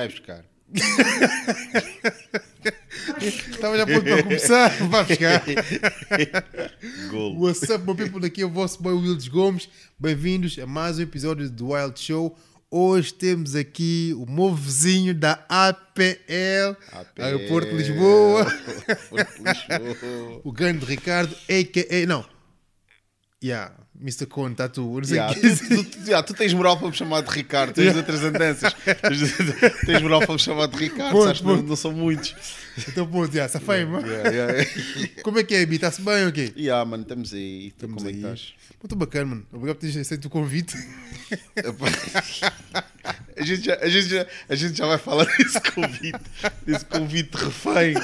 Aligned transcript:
Vai 0.00 0.08
buscar. 0.08 0.42
Estava 3.50 3.76
já 3.76 3.84
pronto 3.84 4.02
para 4.02 4.22
começar. 4.22 4.68
Vai 4.88 5.04
buscar. 5.04 5.44
Gol. 7.10 7.38
What's 7.38 7.68
up, 7.68 7.86
my 7.86 7.94
people? 7.94 8.24
Aqui 8.24 8.40
é 8.40 8.46
o 8.46 8.48
vosso 8.48 8.82
boy 8.82 8.94
Wildes 8.94 9.28
Gomes. 9.28 9.68
Bem-vindos 9.98 10.58
a 10.58 10.66
mais 10.66 10.98
um 10.98 11.02
episódio 11.02 11.50
do 11.50 11.72
Wild 11.72 12.00
Show. 12.00 12.34
Hoje 12.70 13.12
temos 13.12 13.54
aqui 13.54 14.14
o 14.16 14.24
meu 14.24 14.54
vizinho 14.54 15.12
da 15.14 15.44
APL, 15.46 16.78
Aeroporto 17.18 17.68
de 17.68 17.76
Lisboa, 17.76 18.46
Lisboa. 18.48 20.40
o 20.42 20.50
grande 20.50 20.86
Ricardo, 20.86 21.34
a.k.a. 21.34 22.06
Não, 22.06 22.24
yeah, 23.44 23.74
Mr. 24.02 24.26
Cone, 24.26 24.54
tá 24.54 24.68
tu. 24.68 24.82
Não 24.98 25.04
sei 25.04 25.16
Yeah, 25.18 25.34
que 25.34 25.40
tu, 25.68 25.84
tu, 25.84 25.98
yeah, 26.06 26.22
tu 26.26 26.32
tens 26.34 26.52
moral 26.54 26.78
para 26.78 26.88
me 26.88 26.94
chamar 26.94 27.22
de 27.22 27.30
Ricardo, 27.30 27.72
tens 27.74 27.94
outras 27.96 28.22
andanças. 28.24 28.72
Tens- 28.72 29.80
tens 29.86 30.02
moral 30.02 30.20
para 30.20 30.32
me 30.32 30.38
chamar 30.40 30.66
de 30.68 30.76
Ricardo, 30.76 31.22
sabes 31.22 31.40
que 31.40 31.46
não, 31.46 31.56
não 31.62 31.76
são 31.76 31.92
muitos. 31.92 32.34
Então, 32.88 33.06
pô, 33.06 33.24
yeah, 33.24 33.48
safai, 33.48 33.84
mano. 33.84 34.06
Yeah. 34.06 34.64
Como 35.22 35.38
é 35.38 35.44
que 35.44 35.54
é, 35.54 35.66
Bi? 35.66 35.76
Está-se 35.76 36.02
bem 36.02 36.22
ou 36.22 36.28
okay? 36.28 36.50
quê? 36.50 36.60
yeah, 36.60 36.84
mano, 36.84 37.02
estamos 37.02 37.32
aí. 37.32 37.68
Estamos 37.68 37.96
como 38.02 38.08
é 38.08 38.12
que 38.12 38.18
aí. 38.18 38.32
estás? 38.32 38.54
Muito 38.82 38.96
bacana, 38.96 39.26
mano. 39.26 39.46
Obrigado 39.52 39.76
por 39.76 39.80
teres 39.82 39.96
aceito 39.96 40.24
o 40.26 40.30
convite. 40.30 40.76
A 43.36 43.42
gente, 43.42 43.64
já, 43.64 43.74
a, 43.76 43.88
gente 43.88 44.08
já, 44.08 44.26
a 44.50 44.54
gente 44.54 44.76
já 44.76 44.86
vai 44.86 44.98
falar 44.98 45.24
desse 45.38 45.58
convite, 45.72 46.20
desse 46.66 46.84
convite 46.84 47.34
refém. 47.34 47.94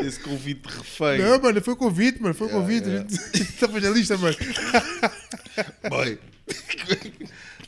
Desse 0.00 0.20
convite 0.20 0.64
refém. 0.64 1.18
Não, 1.18 1.40
mano, 1.40 1.60
foi 1.60 1.74
o 1.74 1.76
convite, 1.76 2.22
mano. 2.22 2.34
Foi 2.34 2.48
convite. 2.48 2.86
yeah. 2.86 3.04
A 3.04 3.36
gente 3.36 3.50
estava 3.50 3.80
na 3.80 3.90
lista, 3.90 4.16
mano. 4.16 4.36
Boy. 5.90 6.18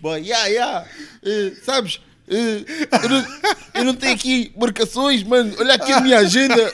Boy, 0.01 0.21
yeah, 0.21 0.47
yeah. 0.47 0.89
Eh, 1.25 1.53
sabes? 1.63 2.01
Eh, 2.29 2.65
eu, 3.03 3.09
não, 3.09 3.27
eu 3.75 3.85
não 3.85 3.95
tenho 3.95 4.15
aqui 4.15 4.53
marcações, 4.57 5.23
mano. 5.23 5.55
Olha 5.59 5.75
aqui 5.75 5.93
a 5.93 6.01
minha 6.01 6.19
agenda. 6.19 6.73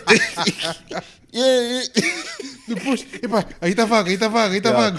Yeah, 1.32 1.82
yeah. 1.96 2.22
Depois, 2.68 3.06
epá, 3.22 3.44
aí 3.60 3.70
está 3.70 3.84
vaga, 3.84 4.08
aí 4.08 4.14
está 4.14 4.28
vaga, 4.28 4.52
aí 4.52 4.58
está 4.58 4.72
vaga. 4.72 4.98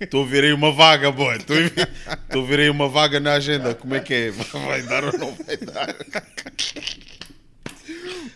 Estou 0.00 0.24
a 0.24 0.26
ver 0.26 0.44
aí 0.44 0.52
uma 0.52 0.72
vaga, 0.72 1.10
boy. 1.10 1.36
Estou 1.36 2.42
a 2.42 2.46
ver 2.46 2.60
aí 2.60 2.70
uma 2.70 2.88
vaga 2.88 3.20
na 3.20 3.34
agenda. 3.34 3.74
Como 3.74 3.94
é 3.94 4.00
que 4.00 4.14
é? 4.14 4.30
Vai 4.66 4.82
dar 4.82 5.04
ou 5.04 5.18
não 5.18 5.34
vai 5.34 5.56
dar? 5.56 5.94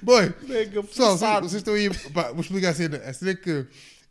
Boy, 0.02 0.32
Mega 0.46 0.82
pessoal, 0.82 1.16
vocês, 1.42 1.54
estão 1.54 1.74
aí. 1.74 1.90
Pá, 2.12 2.32
vou 2.32 2.40
explicar 2.40 2.70
a 2.70 2.74
cena. 2.74 2.98
A 2.98 3.12
cena 3.12 3.30
é 3.32 3.34
que 3.34 3.66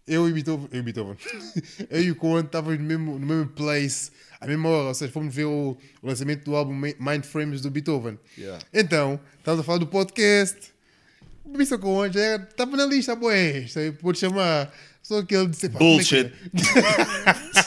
eu 0.07 0.29
e 0.29 0.33
Beethoven, 0.33 0.67
eu 0.71 0.79
e 0.79 0.83
Beethoven, 0.83 1.17
eu 1.89 2.01
e 2.01 2.11
o 2.11 2.15
Coan 2.15 2.41
estávamos 2.41 2.79
no 2.79 2.85
mesmo, 2.85 3.19
no 3.19 3.25
mesmo 3.25 3.47
place, 3.49 4.11
à 4.39 4.47
mesma 4.47 4.69
hora. 4.69 4.87
Ou 4.89 4.93
seja, 4.93 5.11
fomos 5.11 5.33
ver 5.33 5.45
o, 5.45 5.77
o 6.01 6.07
lançamento 6.07 6.43
do 6.45 6.55
álbum 6.55 6.73
Mind 6.73 7.23
Frames 7.23 7.61
do 7.61 7.69
Beethoven. 7.71 8.17
Yeah. 8.37 8.63
Então, 8.73 9.19
estávamos 9.39 9.63
a 9.63 9.65
falar 9.65 9.77
do 9.79 9.87
podcast. 9.87 10.73
O 11.43 11.53
Mr. 11.55 11.77
Coan 11.77 12.11
já 12.11 12.19
era- 12.19 12.43
estava 12.43 12.75
na 12.75 12.85
lista. 12.85 13.17
Isto 13.63 13.79
aí 13.79 13.91
pode 13.91 14.17
chamar. 14.19 14.73
Só 15.03 15.21
que 15.23 15.35
ele 15.35 15.47
disse: 15.47 15.67
é 15.67 15.69
Bullshit. 15.69 16.33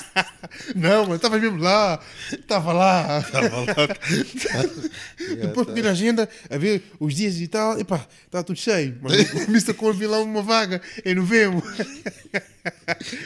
é? 0.51 0.73
Não, 0.75 1.03
mano, 1.03 1.17
estavas 1.17 1.41
mesmo 1.41 1.59
lá. 1.59 2.01
Estava 2.33 2.73
lá. 2.73 3.25
Depois 5.41 5.69
fui 5.69 5.83
na 5.83 5.91
agenda 5.91 6.29
a 6.51 6.57
ver 6.57 6.83
os 6.99 7.15
dias 7.15 7.41
e 7.41 7.49
tal, 7.49 7.79
epá, 7.79 8.07
está 8.27 8.43
tudo 8.43 8.59
cheio. 8.59 8.99
Mas 9.03 9.33
o 9.47 9.51
Mr. 9.51 9.75
Viu 9.95 10.11
lá 10.11 10.21
uma 10.21 10.43
vaga 10.43 10.81
em 11.05 11.15
novembro. 11.15 11.63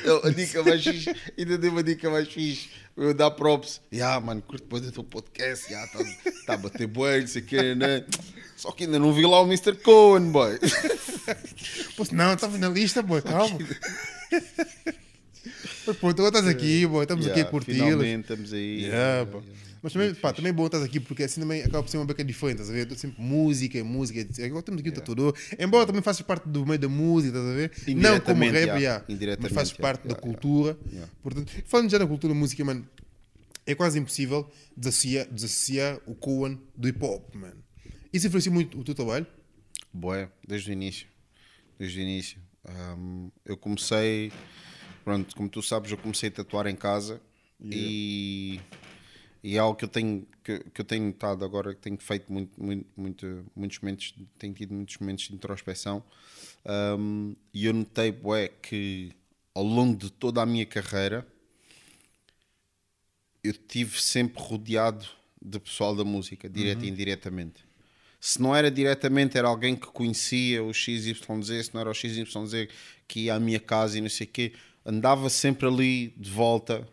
Eu, 0.05 0.25
a 0.25 0.31
dica 0.31 0.63
mais 0.63 0.83
fixe, 0.83 1.15
ainda 1.39 1.59
dei 1.59 1.71
uma 1.71 1.83
dica 1.83 2.09
mais 2.11 2.29
fixe. 2.29 2.71
Eu 2.97 3.15
dar 3.15 3.31
props. 3.31 3.81
Yeah, 3.93 4.21
mano, 4.21 4.43
curto 4.43 4.65
depois 4.65 4.83
do 4.83 4.93
teu 4.93 5.03
podcast. 5.03 5.67
Yeah, 5.73 5.91
tá, 5.91 5.99
tá 6.47 6.55
a 6.55 6.57
bater 6.59 6.87
bem, 6.87 7.21
não 7.21 7.27
sei 7.27 7.43
o 7.43 7.45
quê, 7.45 7.75
né? 7.75 8.05
Só 8.55 8.71
que 8.71 8.85
ainda 8.85 8.99
não 8.99 9.13
vi 9.13 9.23
lá 9.23 9.41
o 9.41 9.47
Mr. 9.47 9.75
Cohen, 9.77 10.31
boy. 10.31 10.59
Pô, 11.97 12.05
não, 12.13 12.35
estava 12.35 12.59
na 12.59 12.69
lista, 12.69 13.03
boy, 13.03 13.23
calma. 13.23 13.59
Mas 15.87 15.97
pô, 15.97 16.09
agora 16.09 16.29
estás 16.29 16.47
aqui, 16.47 16.87
boy, 16.87 17.03
estamos 17.03 17.27
aqui 17.27 17.33
a 17.33 17.37
Yeah, 17.39 17.51
curti 17.51 17.73
Finalmente 17.73 18.21
estamos 18.21 18.53
aí. 18.53 18.85
Yeah, 18.85 19.31
pô. 19.31 19.43
Mas 19.83 19.93
também, 19.93 20.15
pá, 20.15 20.33
também 20.33 20.51
é 20.51 20.53
bom 20.53 20.67
estás 20.67 20.85
aqui 20.85 21.01
porque 21.01 21.25
assim 21.25 21.41
também 21.41 21.61
acaba 21.61 21.83
por 21.83 21.89
ser 21.89 21.97
uma 21.97 22.07
beca 22.07 22.23
diferente, 22.25 22.61
estás 22.61 22.71
a 22.71 22.73
ver? 22.73 22.97
Sempre 22.97 23.21
música, 23.21 23.83
música. 23.83 24.21
Agora 24.45 24.63
temos 24.63 24.81
aqui 24.81 24.91
o 24.91 24.93
tatuador. 24.93 25.35
Embora 25.59 25.85
também 25.85 26.01
faças 26.01 26.23
parte 26.25 26.49
do 26.49 26.65
meio 26.65 26.79
da 26.79 26.89
música, 26.89 27.37
estás 27.37 27.53
a 27.53 27.57
ver? 27.57 27.73
Não 27.97 28.21
como 28.21 28.45
rap, 28.45 28.55
yeah. 28.55 28.79
yeah, 28.79 29.37
mas 29.41 29.53
fazes 29.53 29.73
yeah, 29.73 29.83
parte 29.83 30.07
da 30.07 30.15
yeah, 30.15 30.23
cultura. 30.23 30.79
yeah. 30.89 31.11
Portanto, 31.21 31.53
falando 31.65 31.91
já 31.91 31.99
da 31.99 32.07
cultura 32.07 32.33
da 32.33 32.39
música, 32.39 32.65
mano, 32.65 32.87
é 33.67 33.75
quase 33.75 33.99
impossível 33.99 34.49
desassociar, 34.77 35.27
desassociar 35.29 35.99
o 36.07 36.15
Cohen 36.15 36.61
do 36.77 36.89
hip 36.89 37.05
hop, 37.05 37.35
mano. 37.35 37.63
Isso 38.13 38.29
influencia 38.29 38.53
muito 38.53 38.79
o 38.79 38.85
teu 38.85 38.95
trabalho? 38.95 39.27
Boé, 39.93 40.29
desde 40.47 40.71
o 40.71 40.73
início. 40.73 41.09
Desde 41.77 41.99
o 41.99 42.03
início. 42.03 42.39
Ahm, 42.65 43.31
eu 43.45 43.57
comecei, 43.57 44.31
pronto, 45.05 45.35
como 45.37 45.49
tu 45.49 45.63
sabes, 45.63 45.91
eu 45.91 45.99
comecei 45.99 46.29
a 46.29 46.33
tatuar 46.33 46.67
em 46.67 46.77
casa 46.77 47.21
e, 47.71 48.61
e 49.43 49.57
é 49.57 49.59
algo 49.59 49.77
que 49.77 49.85
eu 49.85 49.89
tenho 49.89 50.27
que, 50.45 50.59
que 50.61 50.81
eu 50.81 50.85
tenho 50.85 51.05
notado 51.07 51.45
agora, 51.45 51.75
que 51.75 51.81
tenho 51.81 51.99
feito 51.99 52.33
muito, 52.33 52.63
muito, 52.63 52.87
muito- 52.97 53.47
muitos 53.55 53.79
momentos, 53.81 54.15
tenho 54.39 54.55
tido 54.55 54.75
muitos 54.75 54.99
momentos 54.99 55.29
de 55.29 55.35
introspeção. 55.35 56.03
Ahm, 56.65 57.35
e 57.55 57.67
eu 57.67 57.73
notei, 57.75 58.13
que 58.63 59.13
ao 59.55 59.65
longo 59.65 59.97
de 59.97 60.11
toda 60.11 60.43
a 60.43 60.47
minha 60.47 60.67
carreira 60.67 61.27
eu 63.43 63.53
tive 63.53 64.01
sempre 64.01 64.41
rodeado 64.43 65.07
de 65.41 65.59
pessoal 65.59 65.95
da 65.97 66.05
música, 66.05 66.49
direto 66.49 66.85
e 66.85 66.89
indiretamente. 66.89 67.65
Se 68.21 68.41
não 68.41 68.55
era 68.55 68.71
diretamente, 68.71 69.37
era 69.37 69.49
alguém 69.49 69.75
que 69.75 69.87
conhecia 69.89 70.63
o 70.63 70.73
XYZ, 70.73 71.65
se 71.65 71.75
não 71.75 71.81
era 71.81 71.91
o 71.91 71.95
XYZ 71.95 72.69
que 73.09 73.23
ia 73.23 73.35
à 73.35 73.41
minha 73.41 73.59
casa 73.59 73.99
e 73.99 74.01
não 74.01 74.09
sei 74.09 74.27
o 74.27 74.31
quê, 74.31 74.53
andava 74.85 75.29
sempre 75.31 75.67
ali 75.67 76.09
de 76.17 76.31
volta, 76.31 76.87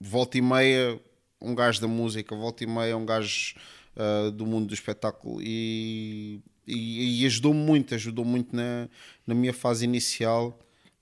volta 0.00 0.38
e 0.38 0.42
meia, 0.42 1.00
um 1.40 1.54
gajo 1.54 1.80
da 1.80 1.88
música, 1.88 2.34
volta 2.34 2.64
e 2.64 2.66
meia, 2.66 2.96
um 2.96 3.04
gajo 3.06 3.54
ah, 3.96 4.30
do 4.30 4.46
mundo 4.46 4.66
do 4.66 4.74
espetáculo 4.74 5.40
e, 5.42 6.40
e, 6.66 7.22
e 7.22 7.26
ajudou-me 7.26 7.60
muito, 7.60 7.94
ajudou 7.94 8.24
muito 8.24 8.54
na, 8.54 8.88
na 9.26 9.34
minha 9.34 9.52
fase 9.52 9.84
inicial. 9.84 10.58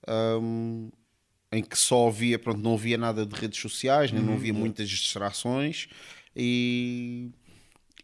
ahm, 0.07 0.89
em 1.53 1.61
que 1.61 1.77
só 1.77 2.07
havia, 2.07 2.39
pronto, 2.39 2.61
não 2.61 2.75
havia 2.75 2.97
nada 2.97 3.25
de 3.25 3.35
redes 3.35 3.59
sociais, 3.59 4.09
nem 4.11 4.23
não 4.23 4.35
havia 4.35 4.53
muitas 4.53 4.89
distrações 4.89 5.89
e, 6.33 7.29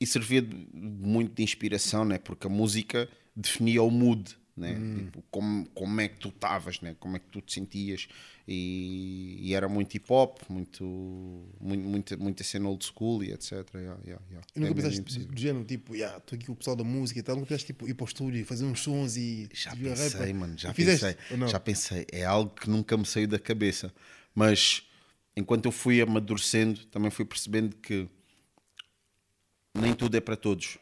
e 0.02 0.06
servia 0.06 0.42
de- 0.42 0.68
muito 0.74 1.34
de 1.34 1.44
inspiração, 1.44 2.04
né? 2.04 2.18
porque 2.18 2.46
a 2.46 2.50
música 2.50 3.08
definia 3.34 3.82
o 3.82 3.90
mood, 3.90 4.36
né? 4.58 4.74
Tipo, 4.96 5.24
como, 5.30 5.68
como 5.70 6.02
é 6.02 6.08
que 6.08 6.18
tu 6.20 6.30
estavas, 6.30 6.82
né? 6.82 6.96
como 7.00 7.16
é 7.16 7.20
que 7.20 7.28
tu 7.30 7.42
te 7.42 7.54
sentias 7.54 8.08
e, 8.48 9.38
e 9.42 9.54
era 9.54 9.70
muito 9.70 9.96
hip 9.96 10.06
hop, 10.12 10.40
muito, 10.50 10.84
muito, 11.60 11.84
muita, 11.88 12.18
muita 12.18 12.44
cena 12.44 12.68
old 12.68 12.84
school 12.84 13.24
e 13.24 13.32
etc. 13.32 13.52
Yeah, 13.76 14.00
yeah, 14.04 14.26
yeah. 14.30 14.48
E 14.56 14.60
nunca 14.60 14.72
É 14.72 14.74
pensaste 14.74 15.00
impossível. 15.02 15.28
do 15.28 15.40
género, 15.40 15.66
tipo, 15.66 15.96
yeah, 15.96 16.18
estou 16.18 16.36
aqui 16.36 16.46
com 16.48 16.54
o 16.54 16.56
pessoal 16.56 16.76
da 16.76 16.84
música 16.84 17.20
e 17.20 17.24
tal, 17.24 17.36
nunca 17.36 17.48
pensaste 17.50 17.68
tipo, 17.68 17.88
ir 17.88 17.94
para 17.94 18.04
o 18.06 18.08
estúdio, 18.08 18.46
fazer 18.46 18.66
uns 18.66 18.80
sons 18.82 19.16
e. 19.18 19.50
Já 19.54 19.74
e 19.74 19.76
pensei, 19.76 20.32
rap? 20.32 20.34
mano, 20.34 20.58
já 20.58 20.72
E 20.72 20.74
fizeste, 20.74 21.06
pensei. 21.30 21.48
Já 21.48 21.60
pensei. 21.60 22.06
É 22.12 22.26
algo 22.26 22.50
que 22.54 22.70
nunca 22.70 22.98
me 22.98 23.06
saiu 23.06 23.28
da 23.28 23.38
cabeça. 23.40 23.94
Mas 24.34 24.84
enquanto 25.36 25.66
eu 25.66 25.72
fui 25.72 26.02
amadurecendo, 26.02 26.86
também 26.88 27.12
fui 27.12 27.26
percebendo 27.26 27.76
que 27.78 28.08
nem 29.76 29.94
tudo 29.94 30.16
é 30.18 30.22
para 30.22 30.36
todos. 30.36 30.78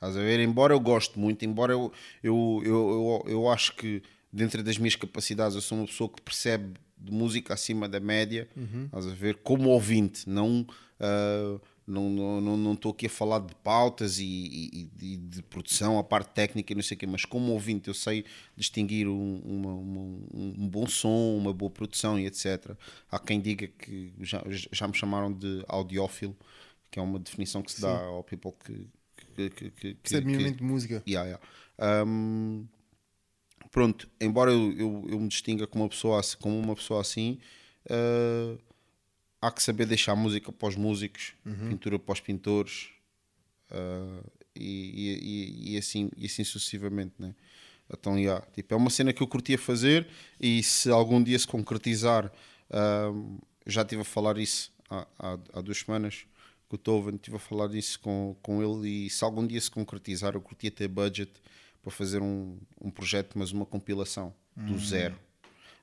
Estás 0.00 0.16
a 0.16 0.20
ver? 0.20 0.40
Embora 0.40 0.72
eu 0.72 0.80
goste 0.80 1.18
muito, 1.18 1.44
embora 1.44 1.72
eu, 1.72 1.92
eu, 2.22 2.62
eu, 2.64 3.22
eu, 3.26 3.32
eu 3.32 3.48
acho 3.50 3.74
que 3.76 4.02
dentro 4.32 4.62
das 4.62 4.78
minhas 4.78 4.96
capacidades 4.96 5.54
eu 5.54 5.60
sou 5.60 5.76
uma 5.78 5.86
pessoa 5.86 6.08
que 6.08 6.22
percebe 6.22 6.74
de 6.96 7.12
música 7.12 7.52
acima 7.54 7.86
da 7.88 8.00
média, 8.00 8.48
estás 8.86 9.06
a 9.06 9.10
ver? 9.14 9.36
Como 9.42 9.68
ouvinte, 9.68 10.28
não. 10.28 10.66
ah, 10.98 11.60
não 11.86 12.08
estou 12.10 12.40
não, 12.40 12.56
não, 12.56 12.72
estou 12.74 12.92
aqui 12.92 13.06
a 13.06 13.10
falar 13.10 13.40
de 13.40 13.52
pautas 13.56 14.20
e, 14.20 14.24
e- 14.24 14.90
e 15.02 15.16
de 15.16 15.42
produção, 15.42 15.98
a 15.98 16.04
parte 16.04 16.30
técnica 16.32 16.72
e 16.72 16.76
não 16.76 16.82
sei 16.84 16.96
o 16.96 16.98
quê, 17.00 17.06
mas 17.06 17.24
como 17.24 17.52
ouvinte 17.52 17.88
eu 17.88 17.94
sei 17.94 18.24
distinguir 18.56 19.08
um, 19.08 19.40
uma- 19.44 19.72
uma- 19.74 20.26
um 20.32 20.68
bom 20.68 20.86
som, 20.86 21.36
uma 21.36 21.52
boa 21.52 21.68
produção 21.70 22.16
e 22.18 22.26
etc. 22.26 22.76
Há 23.10 23.18
quem 23.18 23.40
diga 23.40 23.66
que 23.66 24.12
já, 24.20 24.40
já 24.70 24.86
me 24.86 24.94
chamaram 24.96 25.32
de 25.32 25.64
audiófilo, 25.66 26.36
que 26.90 26.98
é 27.00 27.02
uma 27.02 27.18
definição 27.18 27.60
que 27.62 27.72
se 27.72 27.80
dá 27.80 27.98
ao 28.04 28.22
people 28.22 28.52
que, 28.64 28.86
que, 29.34 29.50
que, 29.50 29.70
que, 29.70 29.94
que- 29.94 30.20
minimamente 30.20 30.58
de 30.58 30.64
música. 30.64 31.02
Yeah, 31.06 31.28
yeah. 31.78 32.04
Um, 32.06 32.66
pronto, 33.70 34.08
embora 34.20 34.50
eu, 34.50 34.72
eu, 34.72 35.06
eu 35.10 35.20
me 35.20 35.28
distinga 35.28 35.66
como 35.66 35.84
uma 35.84 35.90
pessoa, 35.90 36.20
como 36.40 36.58
uma 36.58 36.74
pessoa 36.74 37.00
assim, 37.00 37.38
uh, 37.86 38.58
há 39.40 39.50
que 39.50 39.62
saber 39.62 39.86
deixar 39.86 40.14
música 40.16 40.52
para 40.52 40.68
os 40.68 40.76
músicos, 40.76 41.34
pintura 41.68 41.98
para 41.98 42.12
os 42.12 42.20
pintores 42.20 42.88
uh, 43.70 44.24
e, 44.54 45.70
e, 45.70 45.74
e- 45.74 45.78
assim, 45.78 46.10
e 46.16 46.26
assim 46.26 46.44
sucessivamente, 46.44 47.14
né? 47.18 47.34
Então, 47.92 48.16
yeah, 48.18 48.44
tipo, 48.54 48.72
é 48.72 48.76
uma 48.76 48.90
cena 48.90 49.12
que 49.12 49.20
eu 49.22 49.26
curtia 49.26 49.58
fazer 49.58 50.06
e 50.40 50.62
se 50.62 50.90
algum 50.90 51.20
dia 51.22 51.36
se 51.38 51.46
concretizar, 51.46 52.30
um, 53.12 53.38
já 53.66 53.82
estive 53.82 54.02
a 54.02 54.04
falar 54.04 54.38
isso 54.38 54.72
há, 54.88 55.06
há, 55.18 55.38
há 55.54 55.60
duas 55.60 55.78
semanas 55.78 56.24
com 56.70 56.76
o 56.76 56.78
Tovan, 56.78 57.16
estive 57.16 57.36
a 57.36 57.40
falar 57.40 57.66
disso 57.66 57.98
com, 57.98 58.36
com 58.40 58.62
ele 58.62 59.06
e 59.06 59.10
se 59.10 59.24
algum 59.24 59.44
dia 59.44 59.60
se 59.60 59.68
concretizar, 59.70 60.34
eu 60.34 60.40
curtia 60.40 60.70
ter 60.70 60.86
budget 60.86 61.32
para 61.82 61.90
fazer 61.90 62.22
um, 62.22 62.56
um 62.80 62.90
projeto, 62.92 63.36
mas 63.36 63.50
uma 63.50 63.66
compilação 63.66 64.32
do 64.56 64.78
zero. 64.78 65.18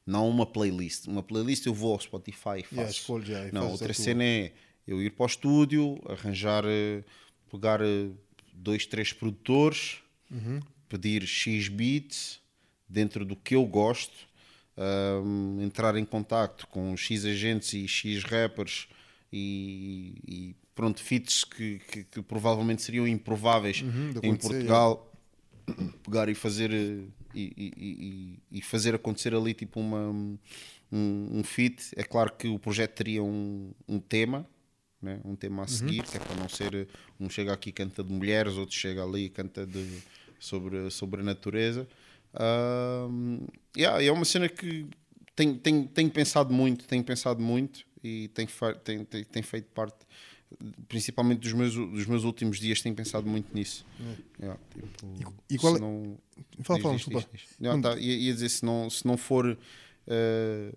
Não 0.06 0.30
uma 0.30 0.46
playlist. 0.46 1.08
Uma 1.08 1.22
playlist 1.22 1.66
eu 1.66 1.74
vou 1.74 1.92
ao 1.92 2.00
Spotify 2.00 2.60
e 2.60 2.64
faço. 2.64 3.20
Yeah, 3.20 3.52
não, 3.52 3.70
outra 3.72 3.94
cena 3.94 4.24
é 4.24 4.54
eu 4.88 5.02
ir 5.02 5.10
para 5.10 5.24
o 5.24 5.28
estúdio, 5.28 6.00
arranjar, 6.08 6.64
eh, 6.66 7.04
pegar 7.52 7.82
eh, 7.82 8.10
dois, 8.54 8.86
três 8.86 9.12
produtores, 9.12 9.98
Uhum. 10.32 10.62
pedir 10.88 11.26
X 11.28 11.68
beats 11.68 12.40
dentro 12.88 13.26
do 13.26 13.36
que 13.36 13.56
eu 13.56 13.66
gosto, 13.66 14.16
ahm, 14.78 15.62
entrar 15.62 15.96
em 15.98 16.06
contacto 16.06 16.68
com 16.68 16.96
X 16.96 17.26
agentes 17.26 17.74
e 17.74 17.88
X 17.88 18.24
rappers 18.24 18.88
e, 19.34 20.16
e 20.26 20.56
pronto, 20.78 21.02
feats 21.04 21.44
que, 21.44 21.80
que- 21.80 22.04
que 22.06 22.22
provavelmente 22.22 22.82
seriam 22.84 23.08
improváveis 23.08 23.82
Uhum, 23.82 24.12
em 24.24 24.36
Portugal 24.36 25.14
pegar 26.04 26.30
e 26.30 26.36
fazer 26.36 26.72
eh, 26.74 27.04
e, 27.34 27.54
e- 27.58 28.40
e- 28.60 28.62
fazer 28.62 28.96
acontecer 28.96 29.34
ali 29.36 29.54
tipo 29.54 29.80
uma 29.80 30.00
um, 30.10 30.38
um 30.92 31.44
feat 31.44 31.92
é 31.96 32.04
claro 32.04 32.32
que 32.34 32.48
o 32.48 32.58
projeto 32.60 32.94
teria 32.96 33.24
um, 33.24 33.72
um 33.88 34.00
tema 34.00 34.48
né? 35.02 35.20
um 35.26 35.36
tema 35.36 35.64
a 35.64 35.68
seguir 35.68 36.04
que 36.04 36.18
é 36.18 36.20
para 36.20 36.36
não 36.36 36.50
ser 36.50 36.74
eh, 36.74 36.88
um 37.20 37.30
chega 37.30 37.54
aqui 37.54 37.70
e 37.70 37.74
canta 37.74 38.04
de 38.04 38.14
mulheres 38.14 38.54
outro 38.56 38.76
chega 38.76 39.04
ali 39.04 39.26
e 39.26 39.30
canta 39.30 39.66
de, 39.66 40.00
sobre, 40.40 40.90
sobre 40.92 41.22
a 41.22 41.24
natureza 41.24 41.88
Ahm, 42.40 43.48
yeah, 43.76 44.04
é 44.04 44.12
uma 44.12 44.26
cena 44.26 44.50
que 44.50 44.86
tenho, 45.36 45.58
tenho, 45.58 45.88
tenho 45.88 46.10
pensado 46.12 46.54
muito 46.54 46.86
tenho 46.88 47.04
pensado 47.04 47.42
muito 47.42 47.86
e 48.04 48.28
tenho 48.30 48.50
feito 49.44 49.70
parte 49.74 50.06
principalmente 50.88 51.40
dos 51.40 51.54
meus, 51.54 51.74
dos 51.76 52.06
meus 52.06 52.24
últimos 52.24 52.60
dias 52.60 52.82
tenho 52.82 52.96
pensado 52.96 53.28
muito 53.28 53.54
nisso 53.54 53.86
Yeah, 54.40 54.60
tipo, 54.74 55.08
E- 55.50 55.56
e 55.56 55.58
qual 55.58 55.74
se 55.74 55.80
é- 55.80 55.82
não- 55.82 56.18
Fala, 56.64 56.80
fala, 56.80 56.96
desculpa. 56.96 57.30
Não, 57.60 57.82
tá, 57.82 57.98
ia, 57.98 58.16
ia 58.16 58.34
dizer, 58.34 58.50
se 58.50 58.64
não, 58.66 58.90
se 58.90 59.06
não 59.06 59.18
for 59.18 59.58
eh, 60.08 60.72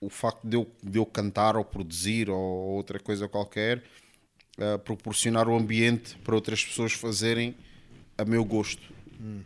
o 0.00 0.08
facto 0.08 0.46
de 0.46 0.56
eu, 0.56 0.70
de 0.82 0.98
eu 0.98 1.06
cantar 1.06 1.56
ou 1.56 1.64
produzir 1.64 2.30
ou 2.30 2.38
outra 2.38 2.98
coisa 3.00 3.28
qualquer, 3.28 3.82
eh, 4.58 4.78
proporcionar 4.78 5.48
o 5.48 5.56
ambiente 5.56 6.16
para 6.18 6.34
outras 6.34 6.64
pessoas 6.64 6.92
fazerem 6.92 7.54
a 8.16 8.24
meu 8.24 8.44
gosto. 8.44 8.82
Hum. 9.20 9.42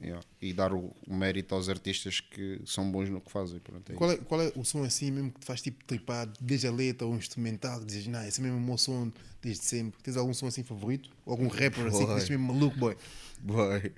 Yeah. 0.00 0.24
E 0.40 0.52
dar 0.52 0.72
o, 0.72 0.94
o 1.06 1.14
mérito 1.14 1.54
aos 1.54 1.68
artistas 1.68 2.20
que 2.20 2.60
são 2.64 2.90
bons 2.90 3.08
no 3.08 3.20
que 3.20 3.30
fazem. 3.30 3.58
Pronto, 3.58 3.92
é 3.92 3.96
Qual 3.96 4.12
é, 4.12 4.16
qual 4.16 4.40
é 4.40 4.52
o 4.54 4.64
som 4.64 4.84
assim 4.84 5.10
mesmo 5.10 5.32
que 5.32 5.40
te 5.40 5.46
faz 5.46 5.60
tipo 5.60 5.84
tripar, 5.84 6.28
desde 6.40 6.68
a 6.68 6.72
letra 6.72 7.06
ou 7.06 7.16
instrumental, 7.16 7.80
que 7.80 7.86
dizes, 7.86 8.06
não, 8.06 8.24
esse 8.24 8.40
é 8.40 8.44
mesmo 8.44 8.58
o 8.58 8.60
meu 8.60 8.78
som 8.78 9.10
desde 9.42 9.64
sempre. 9.64 10.00
Tens 10.02 10.16
algum 10.16 10.32
som 10.32 10.46
assim 10.46 10.62
favorito? 10.62 11.10
Ou 11.26 11.32
algum 11.32 11.48
rapper 11.48 11.86
assim 11.86 11.98
que 11.98 12.06
Boy. 12.06 12.16
deixa 12.16 12.32
mesmo 12.32 12.52
maluco, 12.52 12.78
boy? 12.78 12.96
Boy. 13.40 13.92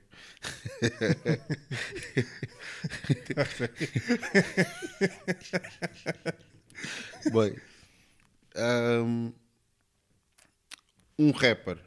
Bem, 7.32 7.56
um, 9.02 9.32
um 11.19 11.31
rapper, 11.31 11.79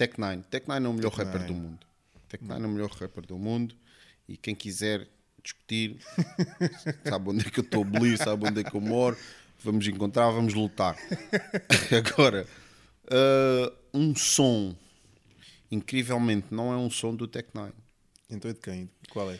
Tech 0.00 0.18
Nine. 0.18 0.42
Tech 0.44 0.66
Nine 0.66 0.86
é 0.86 0.88
o 0.88 0.94
melhor 0.94 1.10
Tech 1.10 1.24
rapper 1.24 1.42
Nine. 1.42 1.52
do 1.52 1.60
mundo. 1.60 1.86
Tech 2.26 2.42
Nine 2.42 2.62
é 2.62 2.66
o 2.66 2.70
melhor 2.70 2.90
rapper 2.90 3.26
do 3.26 3.36
mundo. 3.36 3.74
E 4.26 4.34
quem 4.34 4.54
quiser 4.54 5.06
discutir, 5.42 5.98
sabe 7.06 7.28
onde 7.28 7.46
é 7.46 7.50
que 7.50 7.60
eu 7.60 7.64
estou 7.64 7.82
abolir, 7.82 8.16
sabe 8.16 8.48
onde 8.48 8.60
é 8.60 8.64
que 8.64 8.74
eu 8.74 8.80
moro. 8.80 9.14
Vamos 9.62 9.86
encontrar, 9.86 10.30
vamos 10.30 10.54
lutar. 10.54 10.96
Agora, 11.92 12.46
uh, 13.04 13.76
um 13.92 14.16
som, 14.16 14.74
incrivelmente, 15.70 16.46
não 16.50 16.72
é 16.72 16.76
um 16.78 16.88
som 16.88 17.14
do 17.14 17.28
Tech 17.28 17.50
Nine. 17.54 17.74
Então 18.30 18.50
é 18.50 18.54
de 18.54 18.60
quem? 18.60 18.88
Qual 19.10 19.30
é? 19.30 19.38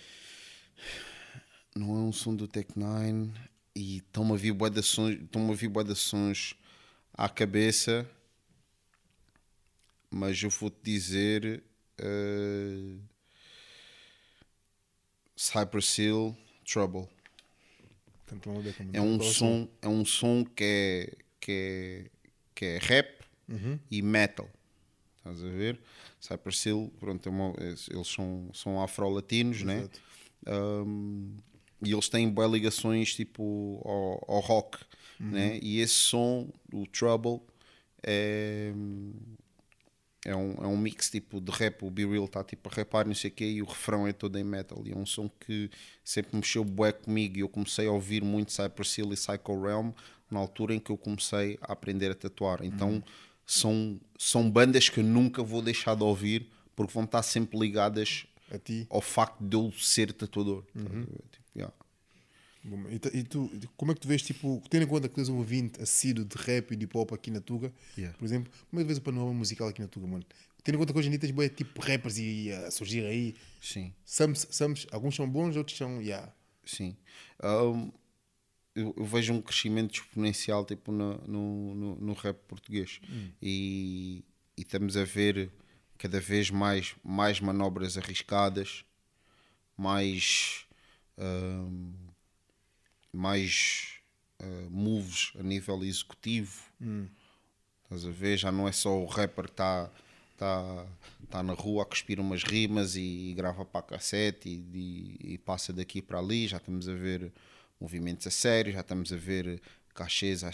não 1.75 1.97
é 1.97 2.01
um 2.01 2.13
som 2.13 2.35
do 2.35 2.47
Tech 2.47 2.69
Nine 2.77 3.33
e 3.75 3.97
estão-me 3.99 4.33
a 4.33 4.37
vir 4.37 4.53
bué 4.53 4.69
de 4.69 4.83
sons, 4.83 5.15
estão-me 5.15 5.53
a 5.53 5.55
vir 5.55 5.69
bué 5.69 5.85
de 5.85 5.95
sons 5.95 6.55
à 7.15 7.31
cabeça, 7.31 8.07
mas 10.11 10.43
eu 10.43 10.51
vou-te 10.51 10.79
dizer 10.83 11.63
eh, 11.99 12.97
Cypress 15.37 15.99
Hill 16.01 16.37
Trouble. 16.65 17.09
É 18.93 19.01
um 19.01 19.19
qual 19.19 19.33
som, 19.33 19.69
é 19.83 19.89
um 19.89 20.05
som 20.05 20.45
que 20.45 20.65
é, 20.65 21.13
que 21.41 21.53
é, 21.53 22.11
que 22.55 22.65
é 22.65 22.79
rap 22.79 23.21
e 23.91 24.03
metal. 24.03 24.49
Estás 25.19 25.43
a 25.45 25.49
ver? 25.49 25.81
Cypress 26.21 26.67
Hill, 26.67 26.93
pronto, 27.01 27.29
é 27.29 27.33
uma- 27.33 27.55
eles 27.59 28.09
são, 28.09 28.49
são 28.55 28.81
afro-latinos, 28.83 29.63
né? 29.63 29.89
Um, 30.47 31.37
e 31.83 31.93
eles 31.93 32.09
têm 32.09 32.29
boas 32.31 32.51
ligações 32.53 33.15
tipo 33.15 33.81
ao, 33.85 34.37
ao 34.37 34.41
rock, 34.41 34.79
né? 35.19 35.59
E 35.63 35.81
esse 35.81 35.95
som, 35.95 36.49
o 36.73 36.87
Trouble, 36.87 37.41
é, 38.03 38.73
é, 40.25 40.37
um, 40.37 40.53
é 40.63 40.67
um 40.67 40.77
mix 40.77 41.11
tipo 41.11 41.41
de 41.41 41.51
rap. 41.51 41.83
O 41.85 41.91
Be 41.91 42.05
Real 42.05 42.25
está 42.25 42.45
tipo 42.45 42.69
a 42.69 42.73
rapar, 42.73 43.07
não 43.07 43.15
sei 43.15 43.31
o 43.31 43.35
quê, 43.35 43.45
e 43.45 43.63
o 43.63 43.67
refrão 43.67 44.07
é 44.07 44.13
todo 44.13 44.39
em 44.39 44.45
metal. 44.45 44.83
E 44.85 44.93
é 44.93 44.97
um 44.97 45.07
som 45.07 45.29
que 45.29 45.71
sempre 46.05 46.37
mexeu 46.37 46.65
bué 46.65 46.93
comigo. 46.93 47.39
E 47.39 47.41
eu 47.41 47.49
comecei 47.49 47.87
a 47.87 47.93
ouvir 47.93 48.23
muito 48.23 48.53
Cypress 48.53 48.99
Hill 48.99 49.13
e 49.13 49.17
Psycho 49.17 49.63
Realm 49.63 49.93
na 50.31 50.39
altura 50.39 50.75
em 50.75 50.79
que 50.79 50.91
eu 50.91 50.97
comecei 50.97 51.59
a 51.61 51.73
aprender 51.73 52.11
a 52.11 52.15
tatuar. 52.15 52.65
Então 52.65 53.03
são, 53.47 54.01
são 54.19 54.49
bandas 54.49 54.89
que 54.89 55.01
eu 55.01 55.05
nunca 55.05 55.43
vou 55.43 55.61
deixar 55.61 55.97
de 55.97 56.05
ouvir 56.05 56.51
porque 56.77 56.93
vão 56.93 57.05
estar 57.05 57.23
sempre 57.23 57.59
ligadas 57.59 58.27
ao 58.89 59.01
facto 59.01 59.43
de 59.43 59.57
eu 59.57 59.73
ser 59.73 60.13
tatuador. 60.13 60.65
Uhum. 60.75 60.83
Estás 60.83 60.97
a 60.97 61.01
ver? 61.01 61.25
Tipo, 61.31 61.45
yeah. 61.57 61.75
Bom, 62.63 62.89
E, 62.91 62.99
tu- 62.99 63.17
e 63.17 63.23
tu, 63.25 63.51
como 63.77 63.91
é 63.93 63.95
que 63.95 64.01
tu 64.01 64.09
vês, 64.09 64.21
tipo, 64.23 64.63
tendo 64.69 64.83
em 64.85 64.87
conta 64.87 65.09
que 65.09 65.15
tu 65.15 65.21
és 65.21 65.29
um 65.31 65.39
ouvinte 65.39 65.81
assíduo 65.81 66.25
de 66.25 66.37
rap 66.37 66.73
e 66.73 66.77
de 66.77 66.85
hip 66.85 66.97
hop 66.97 67.13
aqui 67.13 67.31
na 67.31 67.41
Tuga, 67.41 67.73
Yeah. 67.97 68.17
por 68.19 68.25
exemplo, 68.25 68.53
como 68.69 68.81
é 68.81 68.85
que 68.85 68.87
vês 68.87 68.99
o 68.99 69.03
panorama 69.03 69.33
musical 69.33 69.69
aqui 69.69 69.81
na 69.81 69.89
Tuga, 69.89 70.07
mano? 70.07 70.25
Tendo 70.63 70.75
em 70.75 70.79
conta 70.79 70.93
que 70.93 70.99
hoje 70.99 71.09
em 71.09 71.11
dia 71.13 71.19
tens 71.21 71.31
bué, 71.31 71.49
tipo 71.49 71.81
rappers 71.81 72.19
e, 72.19 72.53
a 72.53 72.71
surgir 72.71 73.07
aí, 73.07 73.35
Sim, 73.63 73.95
some, 74.05 74.35
some, 74.37 74.75
alguns 74.93 75.15
são 75.17 75.29
bons, 75.29 75.57
outros 75.57 75.77
são, 75.79 76.03
yeah. 76.03 76.31
sim. 76.65 76.95
Um, 77.43 77.91
eu, 78.75 78.95
eu 78.97 79.05
vejo 79.07 79.33
um 79.33 79.41
crescimento 79.41 79.95
exponencial 79.95 80.65
tipo, 80.65 80.93
no, 80.93 81.17
no, 81.27 81.75
no, 81.75 81.97
no 81.97 82.13
rap 82.13 82.37
português 82.47 83.01
e, 83.41 84.23
e 84.57 84.61
estamos 84.61 84.97
a 84.99 85.05
ver 85.05 85.51
cada 85.99 86.21
vez 86.21 86.51
mais, 86.51 86.95
mais 87.03 87.41
manobras 87.41 87.97
arriscadas, 87.99 88.85
mais, 89.77 90.67
um, 91.19 91.93
mais 93.13 93.95
uh, 94.41 94.71
moves 94.71 95.33
a 95.39 95.43
nível 95.43 95.83
executivo. 95.85 96.63
Estás 97.85 98.07
a 98.07 98.11
ver? 98.11 98.37
Já 98.39 98.53
não 98.53 98.69
é 98.69 98.73
só 98.73 98.97
o 99.01 99.07
rapper 99.07 99.45
que 99.47 99.51
está 99.51 99.91
tá, 100.37 100.87
tá 101.29 101.43
na 101.43 101.53
rua 101.53 101.83
a 101.83 101.87
cuspir 101.87 102.21
umas 102.21 102.43
rimas 102.45 102.97
e, 102.97 103.35
grava 103.37 103.65
para 103.65 103.81
a 103.81 103.83
cassete 103.83 104.49
e, 104.49 105.19
e- 105.29 105.33
e 105.35 105.39
passa 105.39 105.73
daqui 105.73 106.01
para 106.01 106.19
ali. 106.19 106.47
Já 106.47 106.57
estamos 106.59 106.89
a 106.89 106.95
ver 106.95 107.33
movimentos 107.81 108.27
a 108.27 108.31
sério, 108.31 108.73
já 108.73 108.81
estamos 108.81 109.13
a 109.13 109.17
ver 109.17 109.61
cachês 109.93 110.45
a- 110.45 110.49
a- 110.49 110.53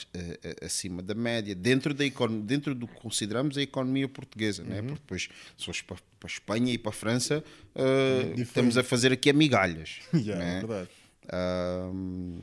a- 0.62 0.66
acima 0.66 1.02
da 1.02 1.14
média, 1.14 1.54
dentro, 1.54 1.92
da 1.92 2.04
dentro 2.42 2.74
do 2.74 2.88
que 2.88 2.94
consideramos 2.94 3.56
a 3.58 3.62
economia 3.62 4.08
portuguesa, 4.08 4.64
né? 4.64 4.80
porque 4.80 4.94
depois 5.00 5.28
se 5.58 5.64
fores 5.64 5.82
para, 5.82 5.96
para 6.18 6.28
a 6.28 6.32
Espanha 6.32 6.72
e 6.72 6.78
para 6.78 6.88
a 6.90 6.92
França, 6.92 7.44
uh, 7.74 8.18
diferente. 8.28 8.42
estamos 8.42 8.78
a 8.78 8.82
fazer 8.82 9.12
aqui 9.12 9.28
a 9.28 9.32
migalhas. 9.34 10.00
Yeah, 10.14 10.42
né? 10.42 10.56
é 10.56 10.60
verdade. 10.60 10.88
Ahm, 11.32 12.40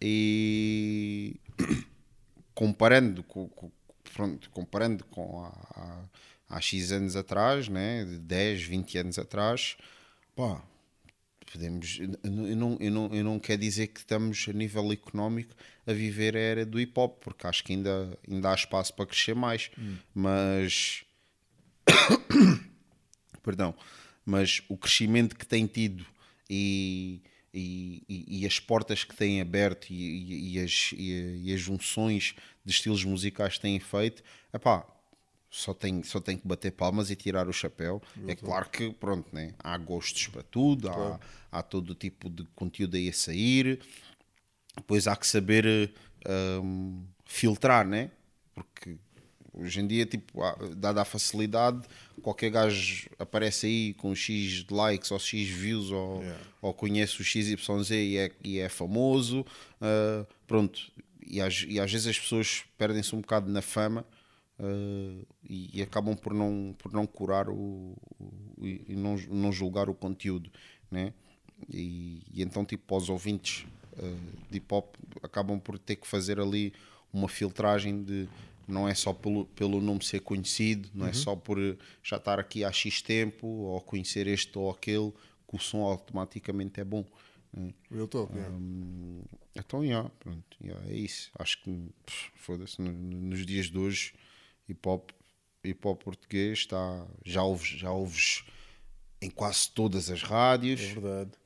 e 0.00 1.36
comparando 2.54 3.22
com, 3.22 3.48
com- 3.48 3.70
comparando 4.52 5.04
com 5.04 5.44
há, 5.44 5.48
há, 5.74 6.56
há 6.56 6.60
X 6.60 6.92
anos 6.92 7.16
atrás, 7.16 7.68
né, 7.68 8.04
de 8.04 8.18
10, 8.18 8.62
20 8.62 8.98
anos 8.98 9.18
atrás, 9.18 9.76
pá, 10.34 10.62
podemos, 11.52 11.98
eu 12.00 12.30
não, 12.30 12.46
eu 12.80 12.90
não, 12.90 13.14
eu 13.14 13.24
não, 13.24 13.38
quero 13.38 13.60
dizer 13.60 13.88
que 13.88 14.00
estamos 14.00 14.46
a 14.48 14.52
nível 14.52 14.92
económico 14.92 15.54
a 15.86 15.92
viver 15.92 16.36
a 16.36 16.40
era 16.40 16.66
do 16.66 16.80
hip 16.80 16.92
hop, 16.98 17.22
porque 17.22 17.46
acho 17.46 17.64
que 17.64 17.72
ainda, 17.72 18.18
ainda 18.28 18.50
há 18.50 18.54
espaço 18.54 18.94
para 18.94 19.06
crescer 19.06 19.34
mais, 19.34 19.70
mas 20.14 21.04
perdão, 23.42 23.74
mas 24.24 24.62
o 24.68 24.76
crescimento 24.76 25.36
que 25.36 25.46
tem 25.46 25.66
tido 25.66 26.04
e, 26.48 27.20
e, 27.52 28.02
e- 28.08 28.40
e 28.42 28.46
as 28.46 28.58
portas 28.60 29.04
que 29.04 29.14
têm 29.14 29.40
aberto 29.40 29.90
e, 29.90 30.54
e- 30.56 30.60
as, 30.60 30.90
e, 30.96 31.52
as 31.52 31.60
junções 31.60 32.34
de 32.64 32.70
estilos 32.72 33.04
musicais 33.04 33.54
que 33.54 33.60
têm 33.62 33.80
feito, 33.80 34.22
epá, 34.52 34.86
só 35.50 35.74
tem, 35.74 36.02
só 36.04 36.20
tem 36.20 36.38
que 36.38 36.46
bater 36.46 36.70
palmas 36.70 37.10
e 37.10 37.16
tirar 37.16 37.48
o 37.48 37.52
chapéu. 37.52 38.00
É 38.28 38.36
claro 38.36 38.68
que, 38.70 38.90
pronto, 38.92 39.34
né? 39.34 39.52
há 39.58 39.76
gostos 39.78 40.28
para 40.28 40.42
tudo, 40.44 40.88
há, 40.88 41.18
há 41.50 41.62
todo 41.62 41.94
tipo 41.94 42.30
de 42.30 42.44
conteúdo 42.54 42.96
aí 42.96 43.08
a 43.08 43.12
sair. 43.12 43.80
Depois 44.76 45.06
há 45.06 45.16
que 45.16 45.26
saber 45.26 45.92
um, 46.62 47.04
filtrar, 47.24 47.86
né? 47.86 48.10
Porque 48.54 48.96
hoje 49.52 49.80
em 49.80 49.86
dia, 49.86 50.06
tipo, 50.06 50.40
dada 50.76 51.02
a 51.02 51.04
facilidade, 51.04 51.82
qualquer 52.22 52.50
gajo 52.50 53.08
aparece 53.18 53.66
aí 53.66 53.94
com 53.94 54.14
X 54.14 54.64
likes 54.70 55.10
ou 55.10 55.18
X 55.18 55.48
views 55.48 55.90
ou, 55.90 56.22
yeah. 56.22 56.40
ou 56.62 56.74
conhece 56.74 57.20
o 57.20 57.24
XYZ 57.24 57.90
e 57.90 58.16
é, 58.16 58.32
e 58.42 58.58
é 58.58 58.68
famoso. 58.68 59.40
Uh, 59.80 60.26
pronto. 60.46 60.80
E 61.26 61.40
às, 61.40 61.64
e 61.68 61.78
às 61.78 61.90
vezes 61.90 62.06
as 62.06 62.18
pessoas 62.18 62.64
perdem-se 62.76 63.14
um 63.14 63.20
bocado 63.20 63.50
na 63.50 63.62
fama 63.62 64.04
uh, 64.58 65.26
e, 65.48 65.78
e, 65.78 65.82
acabam 65.82 66.16
por 66.16 66.34
não, 66.34 66.74
por 66.78 66.92
não 66.92 67.06
curar 67.06 67.48
o, 67.48 67.96
o 68.58 68.66
e 68.66 68.94
não, 68.96 69.16
não 69.28 69.52
julgar 69.52 69.88
o 69.88 69.94
conteúdo, 69.94 70.50
né? 70.90 71.12
E, 71.68 72.22
e 72.32 72.42
então, 72.42 72.64
tipo, 72.64 72.96
os 72.96 73.08
ouvintes 73.08 73.66
uh, 73.98 74.50
de 74.50 74.58
hip 74.58 74.74
hop 74.74 74.94
acabam 75.22 75.58
por 75.60 75.78
ter 75.78 75.96
que 75.96 76.06
fazer 76.06 76.40
ali 76.40 76.72
uma 77.12 77.28
filtragem 77.28 78.02
de 78.02 78.28
não 78.70 78.88
é 78.88 78.94
só 78.94 79.12
pelo, 79.12 79.46
pelo 79.46 79.80
nome 79.80 80.04
ser 80.04 80.20
conhecido, 80.20 80.88
não 80.94 81.06
é 81.06 81.10
uhum. 81.10 81.14
é 81.14 81.14
só 81.14 81.36
por 81.36 81.58
já 82.02 82.16
estar 82.16 82.38
aqui 82.38 82.64
há 82.64 82.72
X 82.72 83.02
tempo 83.02 83.46
ou 83.46 83.80
conhecer 83.80 84.26
este 84.26 84.56
ou 84.58 84.70
aquele 84.70 85.12
que 85.48 85.56
o 85.56 85.58
som 85.58 85.82
automaticamente 85.82 86.80
é 86.80 86.84
bom. 86.84 87.04
Né? 87.52 87.72
Eu 87.90 88.04
estou, 88.04 88.30
um, 88.32 89.22
Então, 89.54 89.84
yeah, 89.84 90.08
pronto, 90.20 90.56
yeah, 90.62 90.86
é 90.88 90.94
isso. 90.94 91.30
Acho 91.38 91.60
que, 91.62 91.88
foda-se, 92.36 92.80
nos 92.80 93.44
dias 93.44 93.66
de 93.66 93.78
hoje, 93.78 94.14
hip 94.68 94.88
hop, 94.88 95.10
hip 95.64 95.80
-hop 95.82 95.96
português 95.96 96.60
está, 96.60 97.06
já 97.24 97.42
ouves, 97.42 97.78
já 97.78 97.90
ouves 97.90 98.44
em 99.20 99.28
quase 99.28 99.70
todas 99.70 100.10
as 100.10 100.22
rádios. 100.22 100.80
É 100.80 100.94
verdade 100.94 101.39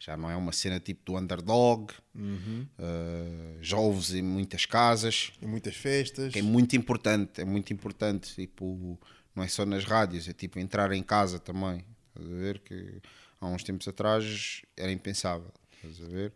já 0.00 0.16
não 0.16 0.30
é 0.30 0.34
uma 0.34 0.50
cena 0.50 0.80
tipo 0.80 1.02
do 1.04 1.18
underdog, 1.18 1.92
uhum. 2.14 2.66
uh, 2.78 3.58
já 3.60 3.76
ouves 3.76 4.14
em 4.14 4.22
muitas 4.22 4.64
casas, 4.64 5.30
em 5.42 5.46
muitas 5.46 5.76
festas. 5.76 6.34
é 6.34 6.40
muito 6.40 6.74
importante, 6.74 7.40
é 7.40 7.44
muito 7.44 7.70
importante. 7.70 8.34
Tipo, 8.34 8.98
não 9.36 9.44
é 9.44 9.48
só 9.48 9.66
nas 9.66 9.84
rádios, 9.84 10.26
é 10.26 10.32
tipo 10.32 10.58
entrar 10.58 10.90
em 10.92 11.02
casa 11.02 11.38
também. 11.38 11.84
Estás 12.08 12.32
a 12.32 12.34
ver? 12.34 12.58
Que 12.60 13.02
há 13.38 13.46
uns 13.46 13.62
tempos 13.62 13.86
atrás 13.86 14.62
era 14.74 14.90
impensável. 14.90 15.52
Estás 15.76 16.02
a 16.02 16.08
ver? 16.08 16.32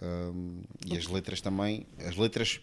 Um, 0.00 0.62
e 0.86 0.96
as 0.96 1.06
letras 1.06 1.40
também, 1.40 1.86
as 2.06 2.14
letras, 2.14 2.60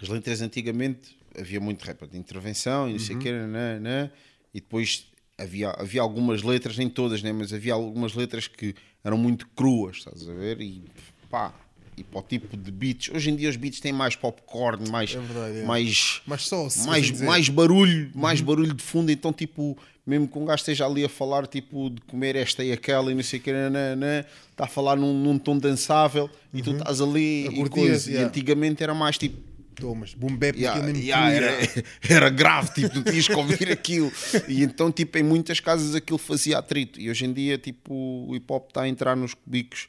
as 0.00 0.08
letras 0.08 0.40
antigamente 0.40 1.18
havia 1.36 1.60
muito 1.60 1.82
rap 1.82 2.06
de 2.06 2.16
intervenção 2.16 2.88
e 2.88 2.92
não 2.92 2.98
sei 2.98 3.16
o 3.16 3.18
que, 3.18 3.30
né, 3.30 3.78
né, 3.78 4.10
e 4.54 4.60
depois 4.60 5.06
havia, 5.38 5.70
havia 5.70 6.02
algumas 6.02 6.42
letras, 6.42 6.76
nem 6.76 6.88
todas, 6.88 7.22
né, 7.22 7.32
mas 7.32 7.52
havia 7.52 7.72
algumas 7.72 8.14
letras 8.14 8.48
que 8.48 8.74
eram 9.04 9.16
muito 9.16 9.46
cruas, 9.54 9.98
estás 9.98 10.28
a 10.28 10.34
ver? 10.34 10.60
E 10.60 10.82
pá, 11.30 11.54
e 11.96 12.04
para 12.04 12.20
o 12.20 12.22
tipo 12.22 12.56
de 12.56 12.70
beats. 12.70 13.10
Hoje 13.14 13.30
em 13.30 13.36
dia 13.36 13.48
os 13.48 13.56
beats 13.56 13.80
têm 13.80 13.92
mais 13.92 14.16
popcorn, 14.16 14.90
mais, 14.90 15.14
é 15.14 15.18
verdade, 15.18 15.58
é. 15.58 15.62
mais, 15.62 16.20
mais, 16.26 16.46
sauce, 16.46 16.86
mais, 16.86 17.10
mais 17.20 17.48
barulho, 17.48 18.10
mais 18.14 18.40
uhum. 18.40 18.46
barulho 18.46 18.74
de 18.74 18.82
fundo. 18.82 19.10
Então, 19.10 19.32
tipo, 19.32 19.76
mesmo 20.06 20.28
que 20.28 20.38
um 20.38 20.44
gajo 20.44 20.60
esteja 20.60 20.86
ali 20.86 21.04
a 21.04 21.08
falar 21.08 21.46
tipo, 21.46 21.90
de 21.90 22.00
comer 22.02 22.36
esta 22.36 22.64
e 22.64 22.72
aquela 22.72 23.10
e 23.10 23.14
não 23.14 23.22
sei 23.22 23.38
o 23.38 23.42
que, 23.42 23.50
está 23.50 24.64
a 24.64 24.68
falar 24.68 24.96
num, 24.96 25.12
num 25.12 25.38
tom 25.38 25.58
dançável 25.58 26.30
e 26.52 26.58
uhum. 26.58 26.64
tu 26.64 26.70
estás 26.72 27.00
ali 27.00 27.46
e, 27.46 27.68
coisa. 27.68 28.10
Yeah. 28.10 28.26
e 28.26 28.28
antigamente 28.28 28.82
era 28.82 28.94
mais 28.94 29.18
tipo 29.18 29.47
Thomas, 29.80 30.14
boom 30.14 30.36
bap 30.36 30.58
yeah, 30.58 30.86
yeah, 30.88 31.30
era, 31.30 31.58
era 32.08 32.30
grave, 32.30 32.72
tipo, 32.74 32.90
tu 32.90 33.02
tinhas 33.02 33.26
que 33.26 33.34
ouvir 33.34 33.70
aquilo. 33.70 34.12
E 34.48 34.62
então, 34.62 34.90
tipo, 34.92 35.18
em 35.18 35.22
muitas 35.22 35.60
casas 35.60 35.94
aquilo 35.94 36.18
fazia 36.18 36.58
atrito. 36.58 37.00
E 37.00 37.10
hoje 37.10 37.24
em 37.24 37.32
dia, 37.32 37.58
tipo, 37.58 37.94
o 37.94 38.34
hip 38.34 38.52
hop 38.52 38.68
está 38.68 38.82
a 38.82 38.88
entrar 38.88 39.16
nos 39.16 39.34
cubicos 39.34 39.88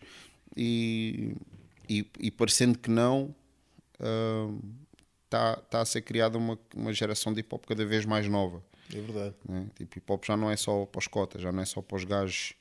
e, 0.55 1.36
e, 1.89 2.05
e 2.19 2.31
parecendo 2.31 2.77
que 2.77 2.89
não, 2.89 3.34
está 5.25 5.58
uh, 5.58 5.62
tá 5.69 5.81
a 5.81 5.86
ser 5.86 6.01
criada 6.01 6.38
uma, 6.38 6.58
uma 6.75 6.93
geração 6.93 7.34
de 7.34 7.41
hip 7.41 7.53
hop 7.53 7.65
cada 7.65 7.86
vez 7.86 8.05
mais 8.05 8.27
nova. 8.27 8.63
É 8.93 9.00
verdade. 9.00 9.36
Né? 9.48 9.67
Tipo, 9.75 9.98
hip 9.98 10.12
hop 10.12 10.25
já 10.25 10.38
não 10.38 10.50
é 10.50 10.58
só 10.58 10.86
para 10.86 11.00
os 11.00 11.08
cotas, 11.08 11.41
já 11.41 11.51
não 11.51 11.62
é 11.62 11.65
só 11.65 11.81
para 11.81 11.98
os 11.98 12.03
gajos 12.03 12.53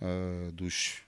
uh, 0.00 0.52
dos 0.52 1.02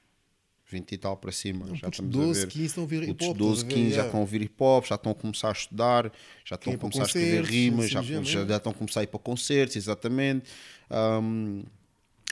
20 0.72 0.92
e 0.92 0.98
tal 0.98 1.16
para 1.16 1.30
cima. 1.30 1.66
Não, 1.66 1.76
já 1.76 1.88
estamos 1.88 2.12
12, 2.12 2.40
a 2.40 2.44
ver. 2.44 2.52
15 2.52 2.64
estão 2.64 2.82
a 2.82 2.84
ouvir 2.84 3.02
hip 3.08 3.24
hop. 3.24 3.36
12, 3.36 3.66
15 3.66 3.94
já 3.94 4.04
estão 4.04 4.18
a 4.18 4.20
ouvir 4.20 4.42
hip 4.42 4.54
hop, 4.58 4.84
já 4.86 4.94
estão 4.94 5.12
a 5.12 5.14
começar 5.14 5.48
a 5.48 5.52
estudar, 5.52 6.12
já 6.44 6.56
estão 6.56 6.72
a 6.72 6.78
começar 6.78 7.02
a 7.02 7.06
escrever 7.06 7.44
rimas, 7.44 7.90
já, 7.90 8.02
já, 8.02 8.22
já, 8.22 8.56
estão 8.56 8.72
a 8.72 8.74
começar 8.74 9.00
a 9.00 9.02
ir 9.04 9.06
para 9.06 9.20
concertos, 9.20 9.76
exatamente. 9.76 10.50
Um, 10.90 11.62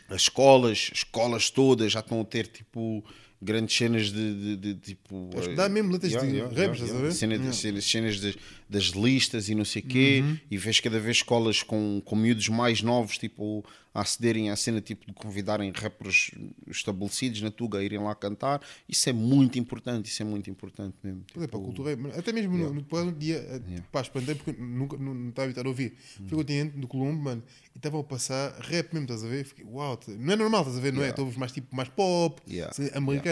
as 0.08 0.22
escolas, 0.22 0.90
escolas 0.92 1.50
todas 1.50 1.92
já 1.92 2.00
estão 2.00 2.20
a 2.20 2.24
ter 2.24 2.48
tipo 2.48 3.04
grandes 3.40 3.76
cenas 3.76 4.12
de, 4.12 4.34
de, 4.34 4.56
de, 4.56 4.74
de 4.74 4.80
tipo. 4.80 5.30
Dá 5.56 5.68
mesmo 5.68 5.92
letras 5.92 6.12
yeah, 6.12 6.28
de 6.28 6.36
yeah, 6.36 6.54
yeah, 6.54 6.76
yeah. 6.76 7.10
Cena, 7.10 7.34
yeah. 7.34 7.52
Cenas, 7.52 7.84
cenas 7.84 8.20
de, 8.20 8.36
das 8.68 8.84
listas 8.86 9.48
e 9.48 9.54
não 9.54 9.64
sei 9.64 9.82
o 9.82 9.86
quê, 9.86 10.22
uhum. 10.22 10.38
e 10.50 10.56
vês 10.56 10.78
cada 10.80 11.00
vez 11.00 11.18
escolas 11.18 11.62
com, 11.62 12.02
com 12.04 12.14
miúdos 12.14 12.48
mais 12.48 12.82
novos, 12.82 13.18
tipo, 13.18 13.64
a 13.92 14.02
acederem 14.02 14.50
à 14.50 14.56
cena, 14.56 14.80
tipo, 14.80 15.06
de 15.06 15.12
convidarem 15.12 15.72
rappers 15.72 16.30
estabelecidos 16.68 17.42
na 17.42 17.50
Tuga 17.50 17.78
a 17.78 17.82
irem 17.82 17.98
lá 17.98 18.14
cantar. 18.14 18.60
Isso 18.88 19.08
é 19.08 19.12
muito 19.12 19.58
importante, 19.58 20.06
isso 20.06 20.22
é 20.22 20.24
muito 20.24 20.48
importante 20.48 20.94
mesmo. 21.02 21.22
Tipo, 21.26 21.42
é 21.42 21.46
para 21.48 21.58
a 21.58 21.62
cultura, 21.62 21.98
até 22.16 22.32
mesmo 22.32 22.56
yeah. 22.56 22.74
no, 22.74 23.04
no 23.04 23.12
dia, 23.12 23.36
eh, 23.36 23.60
yeah. 23.66 23.86
pá, 23.90 24.00
espantei 24.00 24.36
porque 24.36 24.60
nunca 24.60 24.96
não, 24.96 25.12
não 25.12 25.30
estava 25.30 25.46
a 25.46 25.50
evitar 25.50 25.66
ouvir. 25.66 25.96
Uhum. 26.20 26.28
Fui 26.28 26.38
ao 26.38 26.44
continente 26.44 26.76
do 26.76 26.86
Colombo, 26.86 27.22
mano, 27.22 27.42
e 27.74 27.78
estavam 27.78 28.00
a 28.00 28.04
passar 28.04 28.52
rap 28.60 28.92
mesmo, 28.92 29.06
estás 29.06 29.24
a 29.24 29.28
ver? 29.28 29.44
Fiquei, 29.44 29.64
uau, 29.64 29.98
não 30.06 30.32
é 30.32 30.36
normal, 30.36 30.60
estás 30.60 30.78
a 30.78 30.80
ver? 30.80 30.92
Não 30.92 31.02
é? 31.02 31.10
Estou 31.10 31.30
mais 31.32 31.50
tipo 31.50 31.74
mais 31.74 31.88
pop, 31.88 32.40
yeah. 32.48 32.72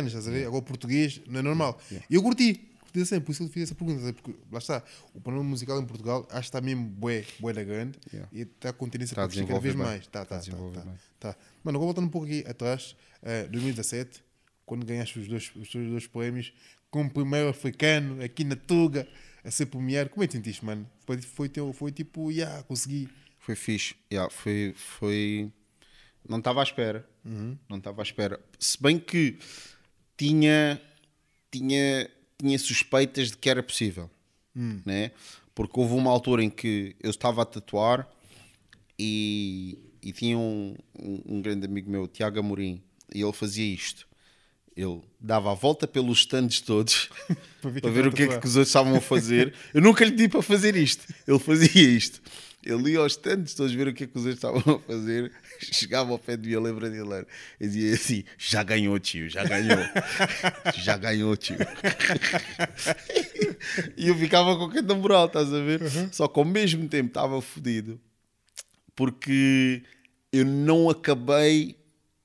Estás 0.06 0.28
a 0.28 0.30
ver? 0.30 0.46
Agora 0.46 0.62
português, 0.62 1.20
não 1.26 1.40
é 1.40 1.42
normal. 1.42 1.80
E 2.08 2.14
eu 2.14 2.22
curti 2.22 2.68
curti 2.88 3.06
sempre, 3.06 3.26
por 3.26 3.32
isso 3.32 3.42
eu 3.42 3.48
fiz 3.48 3.64
essa 3.64 3.74
pergunta, 3.74 4.12
porque 4.12 4.34
lá 4.50 4.58
está, 4.58 4.82
o 5.14 5.20
panorama 5.20 5.50
musical 5.50 5.80
em 5.80 5.86
Portugal 5.86 6.26
acho 6.30 6.40
que 6.40 6.46
está 6.46 6.60
mesmo 6.60 6.84
bué, 6.84 7.24
bué 7.38 7.52
da 7.52 7.62
grande 7.62 7.98
e 8.32 8.42
está 8.42 8.72
com 8.72 8.88
tendência 8.88 9.14
tá 9.14 9.24
a 9.24 9.28
crescer 9.28 9.46
cada 9.46 9.60
vez 9.60 9.74
bem. 9.74 9.84
mais. 9.84 10.06
Tá, 10.06 10.24
tá, 10.24 10.40
tá, 10.40 10.50
tá, 10.50 10.94
tá, 11.20 11.36
Mano, 11.62 11.78
agora 11.78 11.86
voltando 11.86 12.06
um 12.06 12.10
pouco 12.10 12.26
aqui 12.26 12.44
atrás, 12.48 12.96
uh, 13.22 13.28
eh, 13.28 13.48
2017, 13.48 14.22
quando 14.64 14.84
ganhaste 14.84 15.18
os 15.18 15.28
dois, 15.28 15.52
os 15.54 15.68
dois 15.70 16.06
prémios, 16.06 16.52
como 16.90 17.10
primeiro 17.10 17.48
africano 17.48 18.22
aqui 18.22 18.44
na 18.44 18.56
Tuga, 18.56 19.06
a 19.44 19.50
ser 19.50 19.66
premiado, 19.66 20.10
como 20.10 20.24
é 20.24 20.26
que 20.26 20.32
sentiste, 20.32 20.64
mano? 20.64 20.88
Foi, 21.06 21.20
foi, 21.20 21.48
teu, 21.48 21.72
foi 21.72 21.92
tipo, 21.92 22.30
yeah, 22.30 22.62
consegui. 22.64 23.08
Foi 23.38 23.54
fixe, 23.54 23.94
yeah, 24.12 24.30
foi, 24.30 24.74
foi... 24.76 25.52
Não 26.28 26.38
estava 26.38 26.60
à 26.60 26.62
espera, 26.62 27.08
uhum. 27.24 27.56
não 27.68 27.78
estava 27.78 28.02
à 28.02 28.04
espera. 28.04 28.38
Se 28.58 28.80
bem 28.82 28.98
que 28.98 29.38
tinha, 30.18 30.80
tinha 31.50 32.10
tinha 32.38 32.58
suspeitas 32.58 33.30
de 33.32 33.37
que 33.37 33.50
era 33.50 33.62
possível, 33.62 34.08
hum. 34.54 34.80
né? 34.87 35.10
Porque 35.54 35.78
houve 35.78 35.94
uma 35.94 36.10
altura 36.10 36.44
em 36.44 36.50
que 36.50 36.94
eu 37.02 37.10
estava 37.10 37.42
a 37.42 37.44
tatuar 37.44 38.08
e, 38.96 39.76
e 40.00 40.12
tinha 40.12 40.38
um, 40.38 40.76
um, 40.98 41.22
um 41.26 41.42
grande 41.42 41.66
amigo 41.66 41.90
meu, 41.90 42.06
Tiago 42.06 42.38
Amorim, 42.38 42.80
e 43.12 43.20
ele 43.20 43.32
fazia 43.32 43.66
isto. 43.66 44.06
Ele 44.76 45.00
dava 45.18 45.50
a 45.50 45.54
volta 45.54 45.88
pelos 45.88 46.20
stands 46.20 46.60
todos 46.60 47.10
para 47.60 47.70
ver, 47.70 47.80
para 47.80 47.90
ver 47.90 48.06
o 48.06 48.12
que 48.12 48.22
é 48.22 48.38
que 48.38 48.46
os 48.46 48.54
outros 48.54 48.68
estavam 48.68 48.94
a 48.94 49.00
fazer. 49.00 49.52
eu 49.75 49.80
nunca 49.80 50.04
lhe 50.04 50.12
pedi 50.12 50.28
para 50.28 50.42
fazer 50.42 50.76
isto. 50.76 51.12
Ele 51.26 51.40
fazia 51.40 51.82
isto. 51.82 52.22
Ele 52.68 52.92
ia 52.92 52.98
aos 52.98 53.12
stands 53.12 53.54
todos 53.54 53.72
ver 53.72 53.88
o 53.88 53.94
que 53.94 54.04
é 54.04 54.06
que 54.06 54.18
os 54.18 54.26
outros 54.26 54.44
estavam 54.44 54.76
a 54.76 54.80
fazer. 54.80 55.32
Chegava 55.60 56.12
ao 56.12 56.18
pé 56.18 56.38
eu 56.44 56.60
lembro 56.60 56.90
dele. 56.90 57.26
Ele 57.58 57.70
dizia 57.70 57.94
assim: 57.94 58.25
já 58.37 58.62
ganhou, 58.62 58.98
tio, 58.98 59.28
já 59.28 59.42
ganhou. 59.42 59.78
já 60.76 60.98
ganhou, 60.98 61.37
tio. 61.37 61.56
e 63.96 64.08
eu 64.08 64.14
ficava 64.16 64.56
com 64.56 64.68
quem 64.68 64.82
moral, 64.82 65.26
estás 65.26 65.52
a 65.52 65.60
ver? 65.60 65.80
Uhum. 65.80 66.12
Só 66.12 66.28
que 66.28 66.38
ao 66.38 66.44
mesmo 66.44 66.87
tempo 66.88 67.08
estava 67.08 67.40
fodido 67.40 67.98
porque 68.98 69.84
eu 70.32 70.44
não 70.44 70.90
acabei, 70.90 71.76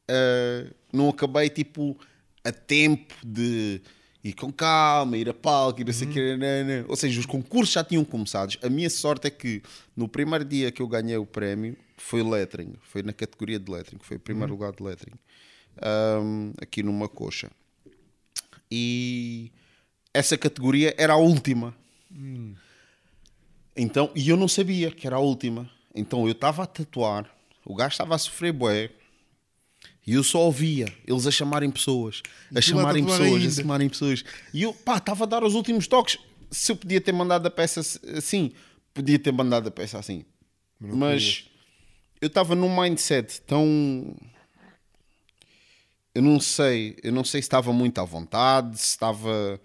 uh, 0.09 0.73
não 0.91 1.09
acabei 1.09 1.47
tipo 1.47 1.95
a 2.43 2.51
tempo 2.51 3.13
de 3.23 3.79
ir 4.23 4.33
com 4.33 4.51
calma, 4.51 5.17
ir 5.17 5.29
a 5.29 5.33
palco, 5.33 5.81
ir 5.81 5.85
não 5.85 5.93
sei 5.93 6.07
o 6.07 6.11
que. 6.11 6.19
Uhum. 6.19 6.85
Ou 6.87 6.95
seja, 6.95 7.19
os 7.19 7.25
concursos 7.25 7.73
já 7.73 7.83
tinham 7.83 8.05
começado. 8.05 8.57
A 8.61 8.69
minha 8.69 8.89
sorte 8.89 9.27
é 9.27 9.29
que 9.29 9.61
no 9.95 10.07
primeiro 10.07 10.45
dia 10.45 10.71
que 10.71 10.81
eu 10.81 10.87
ganhei 10.87 11.17
o 11.17 11.25
prémio 11.25 11.75
foi 11.97 12.23
lettering, 12.23 12.73
foi 12.81 13.03
na 13.03 13.11
categoria 13.11 13.59
de 13.59 13.69
lettering, 13.69 13.99
foi 14.01 14.17
o 14.17 14.19
primeiro 14.19 14.53
uhum. 14.53 14.59
lugar 14.59 14.73
de 14.73 14.83
lettering, 14.83 15.15
um, 16.21 16.53
aqui 16.61 16.81
numa 16.81 17.09
coxa. 17.09 17.51
E 18.71 19.51
essa 20.13 20.37
categoria 20.37 20.95
era 20.97 21.13
a 21.13 21.17
última. 21.17 21.75
Uhum. 22.09 22.55
Então, 23.75 24.09
e 24.15 24.29
eu 24.29 24.37
não 24.37 24.47
sabia 24.47 24.91
que 24.91 25.05
era 25.05 25.17
a 25.17 25.19
última. 25.19 25.69
Então 25.93 26.25
eu 26.25 26.31
estava 26.31 26.63
a 26.63 26.65
tatuar, 26.65 27.29
o 27.65 27.75
gajo 27.75 27.93
estava 27.93 28.15
a 28.15 28.17
sofrer 28.17 28.51
bué 28.51 28.89
e 30.05 30.13
eu 30.13 30.23
só 30.23 30.39
ouvia 30.39 30.93
eles 31.07 31.25
a 31.25 31.31
chamarem 31.31 31.71
pessoas, 31.71 32.21
a 32.53 32.59
chamarem 32.61 33.05
pessoas, 33.05 33.21
ainda. 33.21 33.47
a 33.47 33.51
chamarem 33.51 33.89
pessoas. 33.89 34.23
E 34.53 34.63
eu, 34.63 34.73
pá, 34.73 34.97
estava 34.97 35.23
a 35.23 35.27
dar 35.27 35.43
os 35.43 35.53
últimos 35.53 35.87
toques. 35.87 36.17
Se 36.51 36.71
eu 36.71 36.75
podia 36.75 36.99
ter 36.99 37.13
mandado 37.13 37.47
a 37.47 37.51
peça 37.51 37.79
assim, 38.17 38.51
podia 38.93 39.17
ter 39.17 39.31
mandado 39.31 39.69
a 39.69 39.71
peça 39.71 39.97
assim. 39.97 40.25
Mas, 40.79 40.97
Mas 40.97 41.45
eu 42.21 42.27
estava 42.27 42.53
num 42.53 42.73
mindset 42.81 43.41
tão. 43.41 44.15
Eu 46.13 46.21
não 46.21 46.39
sei, 46.39 46.97
eu 47.01 47.11
não 47.11 47.23
sei 47.23 47.41
se 47.41 47.45
estava 47.45 47.71
muito 47.73 47.99
à 47.99 48.03
vontade, 48.03 48.77
se 48.77 48.87
estava. 48.87 49.59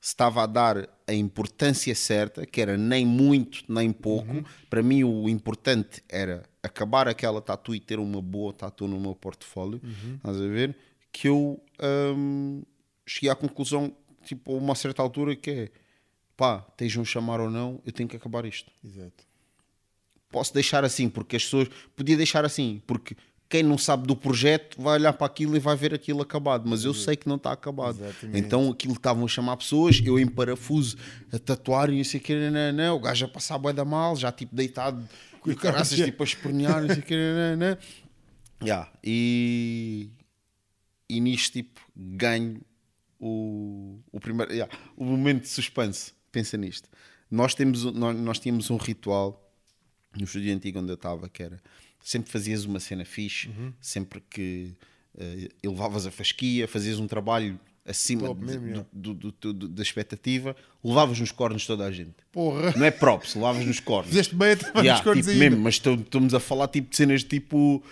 se 0.00 0.08
estava 0.08 0.42
a 0.42 0.46
dar 0.46 0.88
a 1.06 1.14
importância 1.14 1.94
certa, 1.94 2.44
que 2.44 2.60
era 2.60 2.76
nem 2.76 3.06
muito 3.06 3.64
nem 3.68 3.92
pouco. 3.92 4.44
Para 4.68 4.82
mim, 4.82 5.04
o 5.04 5.28
importante 5.28 6.02
era 6.08 6.42
acabar 6.66 7.08
aquela 7.08 7.40
tatu 7.40 7.74
e 7.74 7.80
ter 7.80 7.98
uma 7.98 8.20
boa 8.20 8.52
tatu 8.52 8.86
no 8.86 9.00
meu 9.00 9.14
portfólio. 9.14 9.80
Estás 10.16 10.36
a 10.36 10.46
ver? 10.46 10.76
Que 11.10 11.28
eu 11.28 11.60
hum, 12.16 12.62
cheguei 13.06 13.30
à 13.30 13.34
conclusão, 13.34 13.92
tipo, 14.24 14.54
a 14.54 14.58
uma 14.58 14.74
certa 14.74 15.02
altura, 15.02 15.34
que 15.34 15.50
é 15.50 15.70
pá, 16.36 16.64
estejam 16.70 17.02
a 17.02 17.06
chamar 17.06 17.40
ou 17.40 17.50
não, 17.50 17.80
eu 17.86 17.92
tenho 17.92 18.08
que 18.08 18.16
acabar 18.16 18.44
isto 18.44 18.70
Exato. 18.84 19.24
posso 20.30 20.52
deixar 20.52 20.84
assim, 20.84 21.08
porque 21.08 21.36
as 21.36 21.44
pessoas. 21.44 21.68
Podia 21.96 22.16
deixar 22.16 22.44
assim, 22.44 22.82
porque 22.86 23.16
quem 23.48 23.62
não 23.62 23.78
sabe 23.78 24.06
do 24.06 24.16
projeto 24.16 24.80
vai 24.80 24.98
olhar 24.98 25.12
para 25.12 25.26
aquilo 25.26 25.56
e 25.56 25.60
vai 25.60 25.76
ver 25.76 25.94
aquilo 25.94 26.20
acabado, 26.20 26.68
mas 26.68 26.84
eu 26.84 26.92
sei 26.92 27.16
que 27.16 27.28
não 27.28 27.36
está 27.36 27.52
acabado. 27.52 28.00
Exatamente. 28.02 28.38
Então 28.38 28.70
aquilo 28.70 28.94
estavam 28.94 29.24
a 29.24 29.28
chamar 29.28 29.56
pessoas, 29.56 30.02
eu 30.04 30.18
em 30.18 30.26
parafuso 30.26 30.96
a 31.32 31.38
tatuar 31.38 31.90
e 31.90 31.96
não 31.96 32.04
sei 32.04 32.20
o 32.20 32.22
que, 32.22 32.50
não, 32.50 32.72
não, 32.72 32.96
o 32.96 33.00
gajo 33.00 33.24
a 33.24 33.28
passar 33.28 33.60
a 33.64 33.72
da 33.72 33.84
mal, 33.84 34.16
já 34.16 34.32
tipo 34.32 34.54
deitado, 34.54 35.08
e 35.46 35.52
o 35.52 35.56
caraças 35.56 35.98
tipo 35.98 36.22
a 36.22 36.26
espernear, 36.26 36.80
não 36.82 36.88
sei 36.88 36.98
o 36.98 37.02
que, 37.02 37.14
não, 37.14 37.56
não. 37.56 37.78
Yeah, 38.62 38.90
e, 39.04 40.10
e 41.08 41.20
nisto 41.20 41.52
tipo 41.52 41.80
ganho 41.94 42.60
o, 43.20 43.98
o 44.12 44.18
primeiro, 44.20 44.52
yeah, 44.52 44.72
o 44.96 45.04
momento 45.04 45.42
de 45.42 45.48
suspense. 45.48 46.12
Pensa 46.32 46.56
nisto. 46.56 46.88
Nós, 47.30 47.54
temos, 47.54 47.84
nós, 47.84 48.18
nós 48.18 48.38
tínhamos 48.38 48.70
um 48.70 48.76
ritual 48.76 49.42
no 50.16 50.24
estúdio 50.24 50.52
antigo 50.54 50.78
onde 50.78 50.90
eu 50.90 50.94
estava, 50.96 51.28
que 51.28 51.42
era 51.42 51.60
sempre 52.02 52.30
fazias 52.30 52.64
uma 52.64 52.78
cena 52.80 53.04
fixe, 53.04 53.48
Uhum. 53.48 53.72
sempre 53.80 54.20
que 54.20 54.74
eh, 55.18 55.48
elevavas 55.62 56.06
a 56.06 56.10
fasquia, 56.10 56.68
fazias 56.68 56.98
um 57.00 57.06
trabalho 57.06 57.58
acima 57.86 58.22
Top 58.26 58.40
de- 58.40 58.46
mesmo, 58.58 58.86
do- 58.92 59.14
do- 59.14 59.32
do- 59.52 59.68
da 59.68 59.82
expectativa, 59.82 60.56
levavas 60.82 61.18
nos 61.20 61.30
cornos 61.30 61.66
toda 61.66 61.84
a 61.84 61.90
gente. 61.92 62.14
Porra. 62.32 62.72
Não 62.76 62.84
é 62.84 62.90
props, 62.90 63.34
levavas 63.34 63.64
nos 63.64 63.78
cornos. 63.80 64.08
Fizeste 64.08 64.34
bem 64.34 64.52
a 64.52 64.56
tomar 64.56 64.70
Yeah, 64.84 64.92
nos 64.94 65.00
cornos 65.04 65.26
tipo, 65.26 65.32
ainda. 65.32 65.50
mesmo, 65.50 65.62
mas 65.64 65.74
estamos 65.74 66.34
a 66.34 66.40
falar 66.40 66.68
tipo, 66.68 66.90
de 66.90 66.96
cenas 66.96 67.22
tipo 67.24 67.82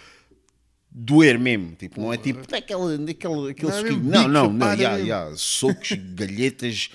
doer 0.91 1.39
mesmo, 1.39 1.75
tipo, 1.75 2.01
não 2.01 2.13
é 2.13 2.17
tipo 2.17 2.47
daquela, 2.47 2.97
daquele, 2.99 3.51
aquele 3.51 3.71
Não, 3.71 3.79
é 3.79 3.83
não, 3.83 4.29
não, 4.29 4.29
não, 4.29 4.53
chapada 4.61 4.75
yeah, 4.83 4.97
yeah, 4.99 5.37
socos, 5.37 5.91
galhetas, 6.15 6.91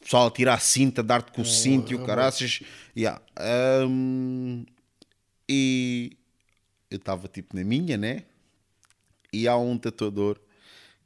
pessoal 0.00 0.28
a 0.28 0.30
tirar 0.30 0.54
a 0.54 0.58
cinta, 0.58 1.02
dar-te 1.02 1.32
com 1.32 1.42
o 1.42 1.44
cinto 1.44 1.92
e 1.92 1.96
o 1.96 2.04
caraças, 2.04 2.60
yeah. 2.96 3.20
Hum, 3.88 4.64
e 5.48 6.16
eu 6.90 6.96
estava 6.98 7.26
tipo 7.28 7.56
na 7.56 7.64
minha, 7.64 7.96
né? 7.96 8.22
E 9.32 9.48
há 9.48 9.56
um 9.56 9.76
tatuador 9.78 10.38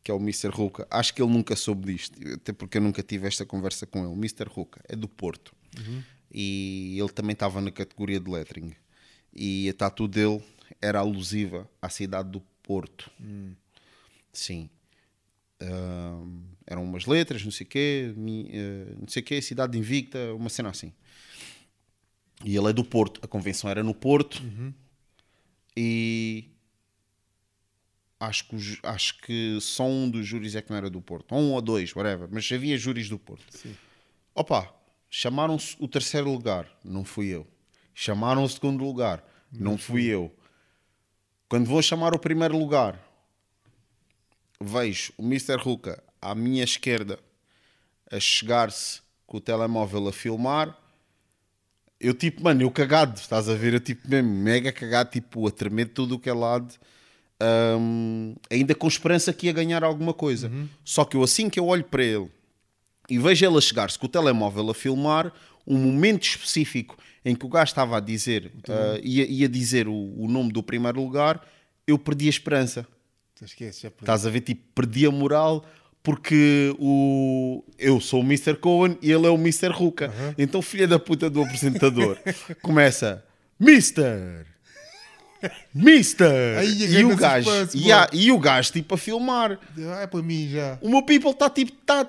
que 0.06 0.10
é 0.12 0.14
o 0.14 0.18
Mr. 0.18 0.50
Ruka. 0.50 0.86
Acho 0.88 1.12
que 1.12 1.20
ele 1.20 1.32
nunca 1.32 1.56
soube 1.56 1.92
disto, 1.92 2.16
até 2.32 2.52
porque 2.52 2.78
eu 2.78 2.80
nunca 2.80 3.02
tive 3.02 3.26
esta 3.26 3.44
conversa 3.44 3.84
com 3.86 4.06
ele. 4.06 4.12
Mr. 4.14 4.44
Ruka 4.48 4.80
é 4.88 4.94
do 4.94 5.08
Porto 5.08 5.52
e 6.30 6.96
ele 6.96 7.08
também 7.08 7.32
estava 7.32 7.60
na 7.60 7.72
categoria 7.72 8.20
de 8.20 8.30
lettering. 8.30 8.72
E 9.34 9.68
a 9.68 9.74
tatu 9.74 10.06
dele 10.06 10.40
era 10.80 11.00
alusiva 11.00 11.68
à 11.82 11.88
cidade 11.88 12.30
do 12.30 12.40
Porto. 12.62 13.10
Sim. 14.32 14.70
Ahm, 15.60 16.42
eram 16.64 16.84
umas 16.84 17.04
letras, 17.04 17.42
não 17.44 17.50
sei 17.50 17.66
o 17.66 17.68
quê, 17.68 18.14
eh, 18.52 18.94
não 19.00 19.08
sei 19.08 19.22
o 19.22 19.24
quê, 19.24 19.42
cidade 19.42 19.76
invicta, 19.76 20.32
uma 20.34 20.48
cena 20.48 20.68
assim. 20.68 20.92
E 22.44 22.56
ele 22.56 22.70
é 22.70 22.72
do 22.72 22.84
Porto. 22.84 23.18
A 23.24 23.26
convenção 23.26 23.68
era 23.68 23.82
no 23.82 23.92
Porto. 23.92 24.40
E 25.76 26.44
acho 28.18 28.48
que, 28.48 28.56
os- 28.56 28.78
acho 28.82 29.18
que 29.20 29.58
só 29.60 29.84
um 29.86 30.08
dos 30.10 30.26
júris 30.26 30.54
é 30.54 30.62
que 30.62 30.70
não 30.70 30.76
era 30.76 30.90
do 30.90 31.00
Porto. 31.00 31.34
Um 31.34 31.52
ou 31.52 31.60
dois, 31.62 31.94
whatever. 31.94 32.28
Mas 32.30 32.50
havia 32.50 32.76
júris 32.78 33.08
do 33.08 33.18
Porto. 33.18 33.44
Opa, 34.34 34.72
chamaram-se 35.10 35.76
o 35.78 35.86
terceiro 35.88 36.30
lugar. 36.30 36.68
Não 36.84 37.04
fui 37.04 37.28
eu. 37.28 37.46
Chamaram 37.94 38.44
o 38.44 38.48
segundo 38.48 38.84
lugar. 38.84 39.24
Não 39.52 39.78
fui 39.78 40.04
eu. 40.06 40.34
Quando 41.48 41.66
vou 41.66 41.80
chamar 41.80 42.14
o 42.14 42.18
primeiro 42.18 42.58
lugar, 42.58 43.00
vejo 44.60 45.12
o 45.16 45.22
Mr. 45.22 45.56
Ruka 45.56 46.02
à 46.20 46.34
minha 46.34 46.64
esquerda 46.64 47.18
a 48.10 48.18
chegar-se 48.20 49.00
com 49.26 49.36
o 49.36 49.40
telemóvel 49.40 50.08
a 50.08 50.12
filmar. 50.12 50.76
Eu 51.98 52.12
tipo, 52.12 52.42
mano, 52.42 52.62
eu 52.62 52.70
cagado, 52.70 53.18
estás 53.18 53.48
a 53.48 53.54
ver? 53.54 53.74
Eu 53.74 53.80
tipo 53.80 54.08
mesmo, 54.08 54.28
mega 54.30 54.70
cagado, 54.72 55.10
tipo, 55.10 55.46
a 55.46 55.50
tremer 55.50 55.86
de 55.86 55.92
tudo 55.92 56.16
o 56.16 56.18
que 56.18 56.28
é 56.28 56.32
lado. 56.34 56.74
Hum, 57.78 58.34
ainda 58.50 58.74
com 58.74 58.88
esperança 58.88 59.32
que 59.32 59.46
ia 59.46 59.52
ganhar 59.52 59.84
alguma 59.84 60.14
coisa. 60.14 60.50
Só 60.84 61.04
que 61.04 61.16
eu 61.16 61.22
assim 61.22 61.50
que 61.50 61.60
eu 61.60 61.66
olho 61.66 61.84
para 61.84 62.02
ele 62.02 62.30
e 63.08 63.18
vejo 63.18 63.46
ele 63.46 63.56
a 63.56 63.60
chegar-se 63.60 63.98
com 63.98 64.06
o 64.06 64.08
telemóvel 64.08 64.70
a 64.70 64.74
filmar, 64.74 65.32
um 65.66 65.76
momento 65.76 66.24
específico 66.24 66.96
em 67.24 67.34
que 67.34 67.44
o 67.44 67.48
gajo 67.48 67.70
estava 67.70 67.96
a 67.96 68.00
dizer, 68.00 68.52
ah, 68.68 69.00
ia, 69.02 69.26
ia 69.26 69.48
dizer 69.48 69.88
o, 69.88 70.14
o 70.16 70.28
nome 70.28 70.52
do 70.52 70.62
primeiro 70.62 71.00
lugar, 71.00 71.44
eu 71.86 71.98
perdi 71.98 72.26
a 72.26 72.30
esperança. 72.30 72.86
Esquece, 73.42 73.82
já 73.82 73.90
perdi. 73.90 74.04
Estás 74.04 74.26
a 74.26 74.30
ver? 74.30 74.40
Tipo, 74.40 74.62
perdi 74.74 75.06
a 75.06 75.10
moral 75.10 75.64
porque 76.02 76.74
o... 76.78 77.64
eu 77.76 78.00
sou 78.00 78.20
o 78.20 78.24
Mr. 78.24 78.54
Cohen 78.56 78.96
e 79.02 79.10
ele 79.10 79.26
é 79.26 79.30
o 79.30 79.34
Mr. 79.34 79.70
Ruka. 79.70 80.12
Então, 80.38 80.62
filha 80.62 80.86
da 80.86 81.00
puta 81.00 81.28
do 81.28 81.42
apresentador 81.42 82.16
começa 82.62 83.24
Mr. 83.60 84.46
Mister! 85.74 86.58
Aí, 86.58 86.82
e, 86.98 87.04
o 87.04 87.16
gajo, 87.16 87.48
e, 87.74 87.92
a- 87.92 88.08
e 88.12 88.32
o 88.32 88.38
gajo 88.38 88.72
tipo 88.72 88.94
a 88.94 88.98
filmar. 88.98 89.58
Ah, 89.78 90.02
é 90.02 90.06
para 90.06 90.22
mim 90.22 90.48
já. 90.50 90.78
O 90.80 90.88
meu 90.88 91.02
people 91.02 91.30
está 91.30 91.48
tipo, 91.50 91.72
tá, 91.84 92.06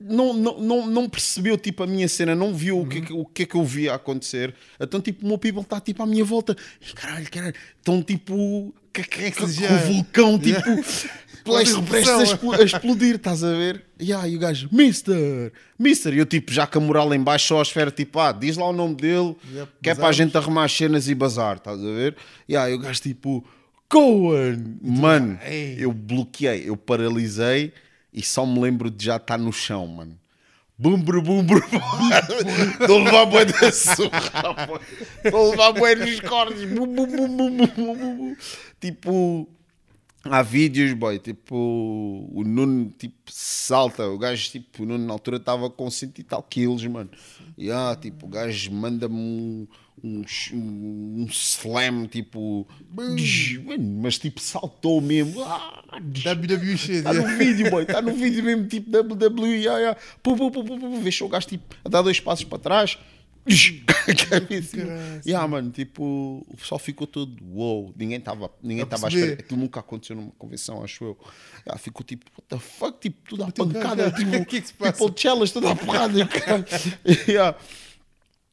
não, 0.00 0.32
não, 0.34 0.58
não, 0.60 0.86
não 0.86 1.08
percebeu 1.08 1.56
tipo 1.56 1.82
a 1.82 1.86
minha 1.86 2.08
cena, 2.08 2.34
não 2.34 2.52
viu 2.54 2.80
o, 2.80 2.86
que, 2.88 2.98
é 2.98 3.00
que- 3.02 3.12
o 3.12 3.24
que 3.24 3.42
é 3.42 3.46
que 3.46 3.54
eu 3.54 3.64
via 3.64 3.94
acontecer. 3.94 4.54
Então, 4.80 5.00
tipo, 5.00 5.24
o 5.24 5.28
meu 5.28 5.38
people 5.38 5.62
está 5.62 5.80
tipo 5.80 6.02
à 6.02 6.06
minha 6.06 6.24
volta. 6.24 6.56
E 6.80 6.92
caralho, 6.92 7.30
caralho, 7.30 7.54
estão 7.78 8.02
tipo, 8.02 8.74
que, 8.92 9.02
que, 9.02 9.30
que, 9.30 9.42
o 9.42 9.78
vulcão, 9.86 10.38
tipo, 10.38 10.62
prestes, 11.42 11.74
Olha, 11.76 11.82
prestes 11.82 12.32
a, 12.32 12.56
a 12.56 12.62
explodir, 12.62 13.16
estás 13.16 13.42
a 13.42 13.50
ver? 13.50 13.84
E 13.98 14.12
aí 14.12 14.36
o 14.36 14.38
gajo, 14.38 14.68
Mister, 14.70 15.52
Mister, 15.78 16.14
e 16.14 16.18
eu 16.18 16.26
tipo, 16.26 16.52
já 16.52 16.66
com 16.66 16.78
a 16.78 16.82
moral 16.82 17.12
em 17.14 17.22
baixo, 17.22 17.48
só 17.48 17.58
a 17.58 17.62
esfera, 17.62 17.90
tipo, 17.90 18.18
ah, 18.18 18.32
diz 18.32 18.56
lá 18.56 18.68
o 18.68 18.72
nome 18.72 18.94
dele, 18.94 19.36
Yep, 19.52 19.72
que 19.82 19.90
é 19.90 19.94
para 19.94 20.08
a 20.08 20.12
gente 20.12 20.36
arrumar 20.36 20.64
as 20.64 20.72
cenas 20.72 21.08
e 21.08 21.14
bazar, 21.14 21.56
estás 21.56 21.78
a 21.78 21.82
ver? 21.82 22.16
E 22.48 22.56
aí 22.56 22.74
o 22.74 22.78
gajo 22.78 23.00
tipo, 23.00 23.44
Cohen, 23.88 24.78
mano, 24.82 25.38
eu 25.76 25.92
bloqueei, 25.92 26.68
eu 26.68 26.76
paralisei 26.76 27.72
e 28.12 28.22
só 28.22 28.46
me 28.46 28.60
lembro 28.60 28.90
de 28.90 29.06
já 29.06 29.16
estar 29.16 29.38
no 29.38 29.52
chão, 29.52 29.86
mano. 29.86 30.18
Bum, 30.82 31.00
brum, 31.00 31.22
bum, 31.22 31.44
brum. 31.46 31.60
Estou 32.80 32.98
a 32.98 33.04
levar 33.04 33.26
bué 33.26 33.44
da 33.44 33.70
surra. 33.70 34.80
Estou 35.24 35.46
a 35.46 35.50
levar 35.50 35.72
bué 35.74 35.94
nos 35.94 36.18
bum, 36.66 36.86
bum, 36.88 37.06
bum, 37.06 37.36
bum, 37.36 37.56
bum, 37.56 37.94
bum, 37.94 38.16
bum. 38.16 38.36
Tipo, 38.80 39.48
há 40.24 40.42
vídeos, 40.42 40.92
boy, 40.92 41.18
tipo, 41.18 41.56
o 42.32 42.42
Nuno, 42.44 42.92
tipo, 42.96 43.14
salta. 43.26 44.06
O 44.08 44.18
gajo, 44.18 44.50
tipo, 44.50 44.82
o 44.82 44.86
Nuno 44.86 45.06
na 45.06 45.12
altura 45.12 45.36
estava 45.38 45.68
com 45.68 45.90
cento 45.90 46.18
e 46.18 46.22
tal 46.22 46.42
quilos, 46.42 46.84
mano. 46.86 47.10
E, 47.56 47.70
ah, 47.70 47.96
tipo, 48.00 48.26
o 48.26 48.28
gajo 48.28 48.72
manda-me 48.72 49.14
um, 49.14 49.66
um, 50.02 50.24
um 50.52 51.26
slam, 51.30 52.06
tipo, 52.06 52.66
mano, 52.90 53.16
mas, 54.00 54.18
tipo, 54.18 54.40
saltou 54.40 55.00
mesmo. 55.00 55.42
Ah, 55.42 55.82
WWE. 55.92 56.74
Está 56.74 57.12
no 57.12 57.26
vídeo, 57.36 57.70
boy. 57.70 57.82
Está 57.82 58.00
no 58.00 58.12
vídeo 58.12 58.44
mesmo, 58.44 58.66
tipo 58.66 58.90
WWE. 58.90 59.56
Yeah, 59.56 59.78
yeah. 59.78 60.00
Pum, 60.22 60.36
pum, 60.36 60.50
pum, 60.50 60.64
pum, 60.64 60.80
pum. 60.80 61.00
Vês 61.00 61.20
o 61.20 61.28
gajo 61.28 61.46
tipo, 61.46 61.76
a 61.84 61.88
dar 61.88 62.02
dois 62.02 62.20
passos 62.20 62.44
para 62.44 62.58
trás. 62.58 62.98
Cai 63.44 64.58
em 64.58 64.62
cima. 64.62 64.92
yeah, 65.26 65.46
mano, 65.48 65.70
tipo, 65.70 66.44
o 66.48 66.56
pessoal 66.56 66.78
ficou 66.78 67.06
todo 67.06 67.36
wow. 67.44 67.92
Ninguém 67.96 68.18
estava 68.18 68.50
ninguém 68.62 68.82
A 68.84 68.86
tava 68.86 69.06
à 69.06 69.10
perceber. 69.10 69.30
espera. 69.32 69.44
Aquilo 69.46 69.60
nunca 69.60 69.80
aconteceu 69.80 70.14
numa 70.16 70.30
convenção, 70.38 70.82
acho 70.84 71.04
eu. 71.04 71.18
Yeah, 71.66 71.78
ficou 71.78 72.04
tipo, 72.04 72.26
what 72.38 72.46
the 72.48 72.58
fuck? 72.58 72.98
Tipo, 73.00 73.16
tudo 73.28 73.44
à 73.44 73.50
pancada. 73.50 74.10
Tipo, 74.16 74.44
que 74.46 74.56
é 74.56 74.60
que 74.60 74.66
se 74.68 74.74
passa? 74.74 74.92
People 74.92 75.20
Cellas, 75.20 75.50
tudo 75.50 75.68
à 75.68 75.76
porrada. 75.76 76.18
e 77.04 77.30
yeah. 77.32 77.56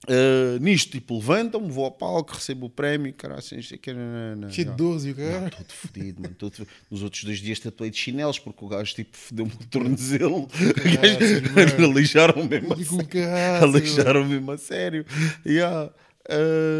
Uh, 0.07 0.57
nisto, 0.61 0.91
tipo, 0.91 1.15
levantam-me, 1.15 1.69
vou 1.69 1.83
ao 1.83 1.91
palco, 1.91 2.33
recebo 2.33 2.67
o 2.67 2.69
prémio, 2.69 3.13
cara, 3.13 3.35
assim, 3.35 3.55
não 3.55 3.63
sei 3.63 3.77
o 3.77 3.79
que, 3.79 3.91
Cheio 3.91 4.49
de 4.49 4.61
yeah. 4.61 4.77
12 4.77 5.09
e 5.09 5.11
o 5.11 5.15
cara. 5.15 5.49
Todo 5.49 5.71
fodido, 5.73 6.21
mano. 6.21 6.35
Todo... 6.35 6.67
Nos 6.89 7.03
outros 7.03 7.23
dois 7.25 7.39
dias 7.39 7.59
tatuei 7.59 7.89
de 7.89 7.97
chinelos 7.97 8.39
porque 8.39 8.63
o 8.63 8.67
gajo 8.69 8.95
tipo 8.95 9.15
fodeu-me 9.17 9.51
o 9.51 9.67
tornozelo. 9.67 10.47
Alijaram 11.91 12.45
mesmo. 12.45 12.73
Alijaram 13.61 14.25
mesmo 14.25 14.51
a 14.51 14.57
sério. 14.57 15.05
Yeah. 15.45 15.91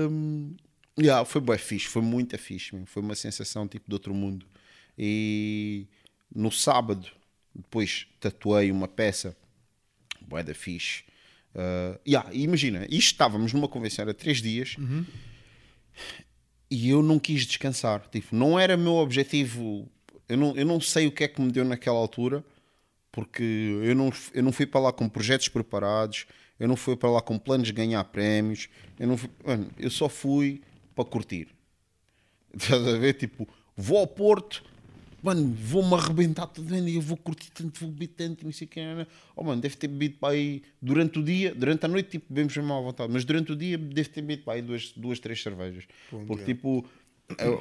Um, 0.10 0.56
yeah, 0.98 1.26
foi 1.26 1.42
bem 1.42 1.58
fixe, 1.58 1.88
foi 1.88 2.02
muito 2.02 2.38
fixe. 2.38 2.74
mesmo. 2.74 2.88
Foi 2.88 3.04
uma 3.04 3.16
sensação 3.16 3.68
tipo 3.68 3.86
de 3.88 3.94
outro 3.94 4.14
mundo. 4.14 4.46
E 4.98 5.88
no 6.34 6.52
sábado, 6.52 7.08
depois 7.54 8.08
tatuei 8.20 8.72
uma 8.72 8.88
peça 8.88 9.36
bué 10.22 10.42
da 10.42 10.54
fixe. 10.54 11.04
Uh, 11.56 12.00
yeah, 12.08 12.30
imagina, 12.34 12.86
isto 12.86 13.12
estávamos 13.12 13.54
numa 13.54 13.68
convenção, 13.68 14.04
era 14.04 14.14
três 14.14 14.42
dias 14.42 14.76
e 16.70 16.90
eu 16.90 17.02
não 17.02 17.18
quis 17.18 17.46
descansar. 17.46 18.08
Tipo, 18.12 18.36
não 18.36 18.60
era 18.60 18.78
meu 18.78 18.94
objetivo. 18.94 19.90
Eu 20.28 20.38
não, 20.38 20.56
eu 20.56 20.66
não 20.66 20.80
sei 20.80 21.08
o 21.08 21.12
que 21.12 21.24
é 21.24 21.28
que 21.28 21.42
me 21.42 21.52
deu 21.52 21.66
naquela 21.66 21.98
altura, 21.98 22.44
Porque 23.12 23.44
eu 23.84 23.96
não, 23.96 24.12
eu 24.34 24.44
não 24.44 24.52
fui 24.52 24.66
para 24.68 24.80
lá 24.80 24.94
com 24.94 25.10
projetos 25.10 25.50
preparados, 25.50 26.28
eu 26.60 26.68
não 26.68 26.76
fui 26.76 26.96
para 26.96 27.10
lá 27.10 27.22
com 27.22 27.40
planos 27.40 27.68
de 27.68 27.74
ganhar 27.74 28.04
prémios, 28.06 28.70
eu, 29.00 29.08
não 29.08 29.18
fui, 29.18 29.30
mano, 29.44 29.72
eu 29.78 29.90
só 29.90 30.08
fui 30.08 30.62
para 30.96 31.06
curtir. 31.06 31.48
Estás 32.54 32.88
a 32.88 32.98
ver? 32.98 33.14
Tipo, 33.14 33.48
vou 33.76 33.98
ao 33.98 34.08
Porto, 34.08 34.64
mano, 35.22 35.54
vou-me 35.54 35.94
arrebentar 35.96 36.48
tudo 36.48 36.70
bem, 36.70 36.90
eu 36.94 37.02
vou 37.02 37.18
curtir 37.18 37.52
tanto, 37.52 37.80
vou 37.80 37.90
beber 37.90 38.08
tanto, 38.08 38.46
não 38.46 38.52
sei 38.52 38.66
o 38.66 38.70
que. 38.70 38.80
Oh, 39.36 39.44
mano, 39.44 39.62
deve 39.62 39.76
ter 39.76 39.88
bebido 39.88 40.18
para 40.20 40.34
aí 40.34 40.62
durante 40.82 41.20
o 41.20 41.24
dia, 41.24 41.54
durante 41.54 41.86
a 41.86 41.88
noite, 41.88 42.10
tipo, 42.12 42.26
bebemos 42.30 42.56
mesmo 42.56 42.74
à 42.74 42.82
vontade, 42.82 43.12
mas 43.12 43.26
durante 43.26 43.52
o 43.52 43.56
dia 43.56 43.78
deve 43.78 44.10
ter 44.10 44.22
bebido 44.22 44.44
para 44.44 44.54
aí 44.54 44.62
duas, 44.62 44.92
duas 44.96 45.20
três 45.20 45.42
cervejas. 45.42 45.86
Bom 46.12 46.26
Porque, 46.26 46.46
dia. 46.46 46.56
tipo, 46.56 46.86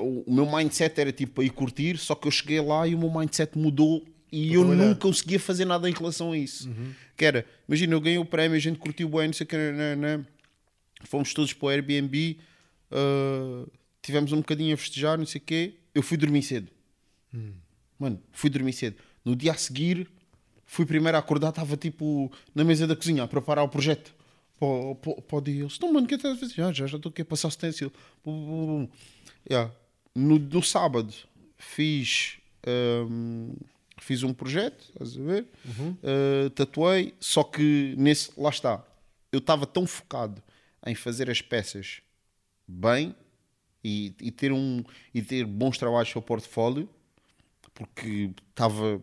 o, 0.01 0.25
o 0.27 0.35
meu 0.35 0.51
mindset 0.51 1.01
era 1.01 1.13
tipo 1.13 1.35
para 1.35 1.45
ir 1.45 1.51
curtir, 1.51 1.99
só 1.99 2.15
que 2.15 2.27
eu 2.27 2.31
cheguei 2.31 2.61
lá 2.61 2.87
e 2.87 2.95
o 2.95 2.99
meu 2.99 3.11
mindset 3.11 3.57
mudou 3.59 4.05
e 4.31 4.53
eu 4.53 4.65
trabalhar. 4.65 4.89
não 4.89 4.95
conseguia 4.95 5.41
fazer 5.41 5.65
nada 5.65 5.89
em 5.89 5.93
relação 5.93 6.33
a 6.33 6.39
isso. 6.39 6.71
Que 7.17 7.25
era, 7.25 7.47
imagina, 7.67 7.95
eu 7.95 8.01
ganhei 8.01 8.19
o 8.19 8.25
prémio, 8.25 8.57
a 8.57 8.61
gente 8.61 8.79
curtiu 8.79 9.09
bem, 9.09 9.27
não 9.27 9.33
sei 9.33 9.45
o 9.45 9.49
que, 9.49 9.57
né, 9.57 9.97
né. 9.97 10.25
fomos 11.05 11.33
todos 11.33 11.53
para 11.53 11.67
o 11.67 11.69
Airbnb, 11.71 12.39
ah, 12.91 13.67
tivemos 14.03 14.33
um 14.33 14.39
bocadinho 14.39 14.75
a 14.75 14.77
festejar, 14.77 15.19
não 15.19 15.27
sei 15.27 15.41
o 15.41 15.45
quê, 15.45 15.75
eu 15.95 16.03
fui 16.03 16.17
dormir 16.17 16.43
cedo. 16.43 16.71
Mano, 17.99 18.23
fui 18.33 18.49
dormir 18.49 18.73
cedo. 18.73 18.97
No 19.25 19.35
dia 19.35 19.53
a 19.53 19.57
seguir, 19.57 20.09
fui 20.65 20.87
primeiro 20.87 21.17
a 21.17 21.21
acordar, 21.21 21.51
estava 21.51 21.77
tipo 21.77 22.31
na 22.55 22.65
mesa 22.65 22.87
da 22.87 22.95
cozinha 22.95 23.23
a 23.25 23.29
preparar 23.29 23.65
o 23.65 23.69
projeto. 23.69 24.15
Dia. 25.43 25.63
Eles, 25.63 25.75
Então, 25.77 25.93
mano, 25.93 26.07
o 26.07 26.09
que 26.09 26.15
é 26.15 26.19
que 26.19 26.27
estás 26.27 26.37
a 26.37 26.41
fazer? 26.41 26.63
Ah, 26.63 26.73
já 26.73 26.85
estou 26.87 27.11
aqui 27.11 27.23
a 27.23 27.25
passar 27.25 27.49
o 27.49 27.51
stencil. 27.51 27.93
Yeah. 29.49 29.73
No, 30.15 30.39
no 30.39 30.63
sábado, 30.63 31.15
fiz, 31.57 32.39
hum, 33.09 33.55
fiz 34.01 34.23
um 34.23 34.35
projeto, 34.35 34.85
estás 34.91 35.17
a 35.17 35.23
ver? 35.23 35.47
Uh, 36.03 36.51
tatuei, 36.51 37.15
só 37.21 37.45
que 37.45 37.95
nesse, 37.97 38.33
lá 38.37 38.51
está, 38.51 38.85
eu 39.31 39.39
estava 39.39 39.65
tão 39.67 39.87
focado 39.87 40.43
em 40.85 40.95
fazer 40.95 41.31
as 41.31 41.41
peças 41.41 42.01
bem 42.67 43.15
e, 43.85 44.13
e 44.21 44.31
ter 44.33 44.53
um 44.53 44.83
e 45.15 45.23
ter 45.23 45.45
bons 45.47 45.79
trabalhos 45.79 46.11
para 46.11 46.19
o 46.19 46.23
portfólio 46.23 46.89
porque 47.79 48.31
estava 48.51 49.03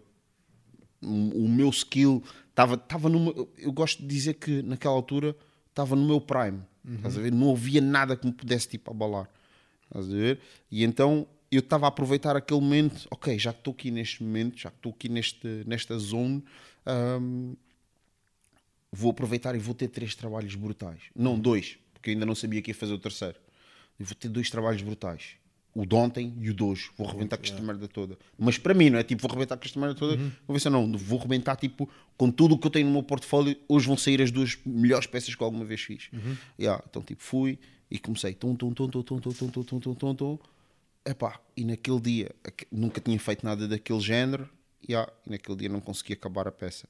o 1.02 1.48
meu 1.48 1.70
skill 1.70 2.24
estava 2.50 2.76
estava 2.76 3.10
numa 3.10 3.34
eu 3.58 3.72
gosto 3.72 4.02
de 4.02 4.08
dizer 4.08 4.34
que 4.36 4.62
naquela 4.64 4.96
altura 4.96 5.36
estava 5.70 5.96
no 5.96 6.06
meu 6.06 6.20
prime 6.20 6.62
estás 6.96 7.18
a 7.18 7.22
ver 7.22 7.32
não 7.32 7.52
havia 7.52 7.80
nada 7.80 8.16
que 8.16 8.26
me 8.26 8.34
pudesse 8.34 8.68
tipo 8.68 8.92
abalar 8.92 9.30
estás 9.86 10.06
a 10.06 10.14
ver 10.14 10.40
e 10.70 10.84
então 10.84 11.28
eu 11.52 11.60
estava 11.60 11.86
a 11.86 11.90
aproveitar 11.90 12.36
aquele 12.36 12.60
momento 12.60 13.08
ok 13.10 13.38
já 13.40 13.54
que 13.54 13.60
estou 13.60 13.74
aqui 13.74 13.92
neste 13.92 14.24
momento 14.24 14.60
já 14.60 14.70
que 14.70 14.78
estou 14.78 14.92
aqui 14.92 15.08
neste 15.08 15.64
nesta 15.66 15.98
zone 15.98 16.44
hum, 17.22 17.56
vou 18.96 19.12
aproveitar 19.12 19.54
e 19.56 19.60
vou 19.60 19.76
ter 19.76 19.90
três 19.90 20.16
trabalhos 20.16 20.56
brutais. 20.56 21.02
Não, 21.14 21.38
dois, 21.38 21.78
porque 21.94 22.10
eu 22.10 22.14
ainda 22.14 22.26
não 22.26 22.34
sabia 22.34 22.62
que 22.62 22.72
ia 22.72 22.76
fazer 22.76 22.94
o 22.94 23.00
terceiro. 23.00 23.38
Eu 24.00 24.06
vou 24.06 24.16
ter 24.16 24.30
dois 24.30 24.50
trabalhos 24.50 24.82
brutais. 24.82 25.36
O 25.76 25.86
de 25.86 25.94
ontem 25.94 26.34
e 26.40 26.50
o 26.50 26.54
de 26.54 26.64
hoje. 26.64 26.90
Vou 26.98 27.06
arrebentar 27.08 27.38
com 27.38 27.44
esta 27.44 27.62
merda 27.62 27.86
toda. 27.88 28.18
Mas 28.40 28.58
para 28.58 28.74
mim, 28.74 28.90
não 28.90 28.98
é 28.98 29.04
tipo, 29.04 29.22
vou 29.22 29.30
arrebentar 29.30 29.58
com 29.58 29.66
esta 29.66 29.78
merda 29.78 29.94
toda. 29.94 30.16
Vou 30.48 30.54
ver 30.54 30.60
se 30.62 30.70
não. 30.70 30.90
Vou 30.98 31.20
arrebentar 31.20 31.58
tipo, 31.58 31.90
com 32.18 32.32
tudo 32.32 32.56
o 32.56 32.58
que 32.58 32.66
eu 32.66 32.72
tenho 32.72 32.88
no 32.88 32.94
meu 32.94 33.04
portfólio. 33.04 33.58
Hoje 33.68 33.86
vão 33.86 33.98
sair 33.98 34.22
as 34.22 34.32
duas 34.32 34.58
melhores 34.66 35.06
peças 35.06 35.36
que 35.36 35.44
eu 35.44 35.46
alguma 35.46 35.66
vez 35.66 35.82
fiz. 35.82 36.10
Yeah, 36.58 36.82
então, 36.90 37.02
tipo, 37.02 37.22
fui 37.22 37.60
e 37.92 38.00
comecei. 38.00 38.34
Tum, 38.34 38.56
tum, 38.56 38.74
tum, 38.74 38.88
tum, 38.90 39.04
tum, 39.04 39.20
tum, 39.20 39.32
tum, 39.34 39.64
tum, 39.64 39.80
tum, 39.80 39.94
tum, 39.94 40.16
tum. 40.16 40.40
Epá, 41.06 41.40
e 41.58 41.66
naquele 41.66 42.00
dia, 42.00 42.32
nunca 42.72 43.02
tinha 43.02 43.20
feito 43.20 43.46
nada 43.46 43.68
daquele 43.68 44.00
género. 44.00 44.50
Yeah, 44.88 45.12
e 45.28 45.32
naquele 45.32 45.58
dia 45.58 45.70
não 45.70 45.82
consegui 45.82 46.14
acabar 46.14 46.48
a 46.48 46.52
peça 46.52 46.88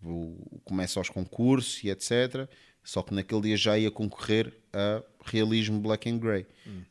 vou, 0.00 0.36
começo 0.64 0.98
aos 0.98 1.08
concursos 1.08 1.82
e 1.84 1.90
etc. 1.90 2.48
Só 2.82 3.02
que 3.02 3.14
naquele 3.14 3.42
dia 3.42 3.56
já 3.56 3.78
ia 3.78 3.90
concorrer 3.90 4.52
a 4.72 5.02
realismo 5.24 5.78
black 5.80 6.08
and 6.08 6.18
grey. 6.18 6.46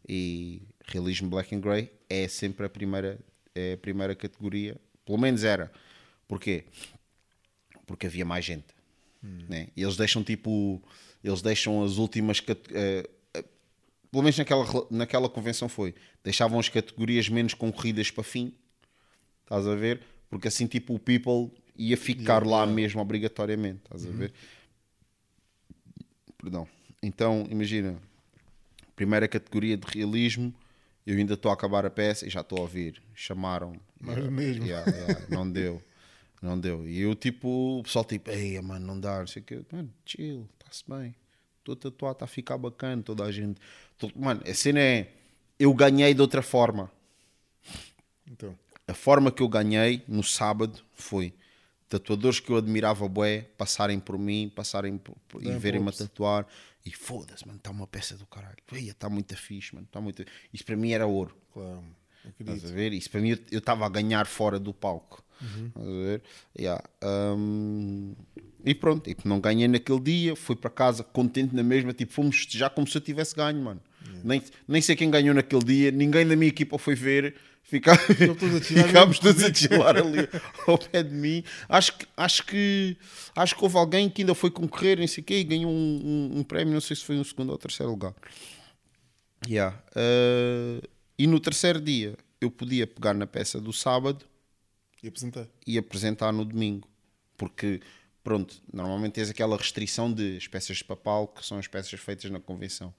E 0.07 0.61
realismo 0.85 1.29
black 1.29 1.53
and 1.55 1.59
grey 1.59 1.91
é 2.09 2.27
sempre 2.27 2.65
a 2.65 2.69
primeira, 2.69 3.19
é 3.55 3.73
a 3.73 3.77
primeira 3.77 4.15
categoria, 4.15 4.77
pelo 5.05 5.17
menos 5.17 5.43
era. 5.43 5.71
Porquê? 6.27 6.65
Porque 7.85 8.07
havia 8.07 8.25
mais 8.25 8.45
gente. 8.45 8.67
Né? 9.49 9.67
E 9.75 9.83
eles 9.83 9.97
deixam 9.97 10.23
tipo, 10.23 10.81
eles 11.23 11.41
deixam 11.41 11.83
as 11.83 11.97
últimas 11.97 12.41
eh, 12.73 13.09
pelo 14.11 14.23
menos 14.23 14.37
naquela, 14.37 14.65
naquela 14.89 15.29
convenção 15.29 15.67
foi, 15.67 15.93
deixavam 16.23 16.59
as 16.59 16.69
categorias 16.69 17.27
menos 17.27 17.53
concorridas 17.53 18.09
para 18.09 18.23
fim, 18.23 18.53
Estás 19.49 19.65
a 19.65 19.73
ver? 19.73 19.99
Porque 20.29 20.47
assim, 20.47 20.67
tipo, 20.67 20.93
o 20.93 20.99
people 20.99 21.51
ia 21.75 21.97
ficar 21.97 22.45
lá 22.45 22.67
mesmo 22.67 23.01
obrigatoriamente. 23.01 23.79
Estás 23.83 24.05
a 24.05 24.11
ver? 24.11 24.31
Perdão. 26.41 26.67
Então, 27.01 27.45
imagina, 27.49 27.97
primeira 28.95 29.27
categoria 29.27 29.77
de 29.77 29.85
realismo, 29.87 30.53
eu 31.05 31.17
ainda 31.17 31.33
estou 31.35 31.51
a 31.51 31.53
acabar 31.53 31.85
a 31.85 31.89
peça 31.89 32.25
e 32.25 32.29
já 32.29 32.41
estou 32.41 32.57
a 32.59 32.61
ouvir. 32.61 33.01
Chamaram. 33.13 33.73
Mais 33.99 34.23
do 34.23 34.31
mesmo. 34.31 34.65
Yeah, 34.65 34.89
yeah, 34.91 35.25
não 35.29 35.49
deu. 35.49 35.81
Não 36.41 36.59
deu. 36.59 36.87
E 36.87 37.01
eu, 37.01 37.13
tipo, 37.15 37.79
o 37.79 37.83
pessoal, 37.83 38.05
tipo, 38.05 38.29
ei, 38.31 38.59
mano, 38.61 38.85
não 38.87 38.99
dá, 38.99 39.19
não 39.19 39.27
sei 39.27 39.41
o 39.41 39.45
quê. 39.45 39.61
Mano, 39.71 39.93
chill, 40.05 40.47
está-se 40.59 40.83
bem. 40.87 41.13
Estou 41.59 41.75
tatuado, 41.75 42.13
está 42.13 42.25
a 42.25 42.27
ficar 42.27 42.57
bacana. 42.57 43.01
Toda 43.03 43.23
a 43.25 43.31
gente. 43.31 43.59
Tô- 43.97 44.09
Mano, 44.15 44.41
a 44.47 44.53
cena 44.53 44.79
é. 44.79 45.11
Eu 45.59 45.73
ganhei 45.73 46.13
de 46.13 46.21
outra 46.21 46.41
forma. 46.41 46.89
Então, 48.31 48.57
A 48.87 48.93
forma 48.93 49.31
que 49.31 49.43
eu 49.43 49.47
ganhei 49.49 50.01
no 50.07 50.23
sábado 50.23 50.79
foi 50.93 51.33
tatuadores 51.89 52.39
que 52.39 52.51
eu 52.51 52.57
admirava 52.57 53.07
bué 53.09 53.41
passarem 53.57 53.99
por 53.99 54.17
mim, 54.17 54.51
passarem 54.55 54.97
por, 54.97 55.15
por- 55.27 55.43
e 55.43 55.51
verem-me 55.57 55.89
a 55.89 55.91
tatuar 55.91 56.45
e 56.85 56.91
foda-se, 56.91 57.45
mano, 57.45 57.57
está 57.57 57.71
uma 57.71 57.87
peça 57.87 58.15
do 58.15 58.25
caralho. 58.27 58.55
Está 58.71 59.09
muito 59.09 59.35
fixe, 59.35 59.73
mano, 59.75 59.85
está 59.87 59.99
muito. 59.99 60.23
Isso 60.53 60.63
para 60.63 60.75
mim 60.77 60.91
era 60.91 61.05
ouro. 61.07 61.35
claro, 61.53 61.83
Estás 62.39 62.65
a 62.65 62.73
ver? 62.73 62.93
Isso 62.93 63.09
para 63.09 63.21
mim 63.21 63.29
eu- 63.51 63.57
estava 63.59 63.85
a 63.85 63.89
ganhar 63.89 64.25
fora 64.27 64.59
do 64.59 64.73
palco. 64.73 65.23
Uhum. 65.41 65.67
Estás 65.67 65.87
a 65.87 65.89
ver? 65.89 66.21
Yeah. 66.59 66.83
Um, 67.03 68.13
e 68.65 68.75
pronto, 68.75 69.03
tipo, 69.05 69.27
não 69.27 69.39
ganhei 69.39 69.67
naquele 69.67 69.99
dia, 70.01 70.35
fui 70.35 70.55
para 70.55 70.69
casa 70.69 71.03
contente 71.03 71.55
na 71.55 71.63
mesma, 71.63 71.93
tipo, 71.93 72.11
fomos 72.11 72.45
já 72.49 72.69
como 72.69 72.85
se 72.87 72.97
eu 72.97 73.01
tivesse 73.01 73.35
ganho, 73.35 73.61
mano. 73.61 73.81
Nem, 74.23 74.41
nem 74.67 74.81
sei 74.81 74.95
quem 74.97 75.09
ganhou 75.09 75.33
naquele 75.33 75.63
dia, 75.63 75.91
ninguém 75.91 76.27
da 76.27 76.35
minha 76.35 76.49
equipa 76.49 76.77
foi 76.77 76.93
ver, 76.93 77.35
fica... 77.69 77.91
todos 78.37 78.67
ficámos 78.67 79.19
todos 79.19 79.43
a 79.43 79.53
chilar 79.53 79.97
ali 79.97 80.27
ao 80.67 80.77
pé 80.77 81.03
de 81.03 81.13
mim. 81.13 81.43
Acho 81.67 81.97
que, 81.97 82.05
acho 82.17 82.45
que, 82.45 82.97
acho 83.35 83.55
que 83.55 83.63
houve 83.63 83.77
alguém 83.77 84.09
que 84.09 84.21
ainda 84.21 84.33
foi 84.35 84.49
concorrer, 84.51 84.99
não 84.99 85.07
sei 85.07 85.21
o 85.21 85.25
quê, 85.25 85.39
e 85.39 85.43
ganhou 85.43 85.71
um, 85.71 85.75
um- 86.35 86.39
um 86.39 86.43
prémio, 86.43 86.73
não 86.73 86.81
sei 86.81 86.95
se 86.95 87.03
foi 87.05 87.15
um 87.17 87.23
segundo 87.23 87.51
ou 87.51 87.57
terceiro 87.57 87.91
lugar. 87.91 88.13
Yeah. 89.47 89.81
Uh, 89.91 90.85
e 91.17 91.25
no 91.27 91.39
terceiro 91.39 91.79
dia 91.79 92.17
eu 92.41 92.51
podia 92.51 92.85
pegar 92.87 93.13
na 93.13 93.25
peça 93.27 93.59
do 93.59 93.71
sábado 93.73 94.25
E 95.03 95.07
apresentar. 95.07 95.47
e 95.65 95.77
apresentar 95.77 96.31
no 96.31 96.43
domingo. 96.45 96.87
Porque, 97.37 97.79
pronto, 98.23 98.61
normalmente 98.73 99.13
tens 99.13 99.29
aquela 99.29 99.55
restrição 99.55 100.11
de 100.11 100.35
as 100.37 100.47
peças 100.47 100.77
de 100.77 100.83
papal, 100.83 101.27
que 101.27 101.45
são 101.45 101.57
as 101.57 101.67
peças 101.67 101.97
feitas 101.99 102.29
na 102.29 102.39
convenção. 102.39 102.93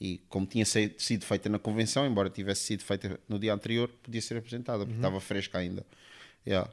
E 0.00 0.18
como 0.30 0.46
tinha 0.46 0.64
sido 0.64 1.24
feita 1.26 1.48
na 1.50 1.58
convenção, 1.58 2.06
embora 2.06 2.30
tivesse 2.30 2.62
sido 2.62 2.82
feita 2.82 3.20
no 3.28 3.38
dia 3.38 3.52
anterior, 3.52 3.90
podia 4.02 4.22
ser 4.22 4.38
apresentada, 4.38 4.84
porque 4.86 4.96
estava 4.96 5.20
fresca 5.20 5.58
ainda. 5.58 5.84
Yeah. 6.46 6.70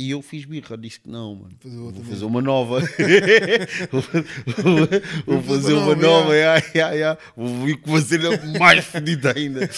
E 0.00 0.12
eu 0.12 0.22
fiz 0.22 0.44
birra, 0.44 0.78
disse 0.78 1.00
que 1.00 1.10
não, 1.10 1.34
mano. 1.34 1.56
Fazer 1.58 1.76
Vou 1.76 1.92
fazer 1.92 2.24
uma 2.24 2.40
nova. 2.40 2.80
vou, 5.26 5.42
fazer 5.42 5.72
uma 5.74 5.96
nova. 5.96 6.34
yeah, 6.34 6.64
yeah, 6.72 6.94
yeah. 6.94 7.20
Vou 7.36 7.76
fazer 7.84 8.20
mais 8.58 8.84
fedida 8.84 9.34
ainda. 9.36 9.68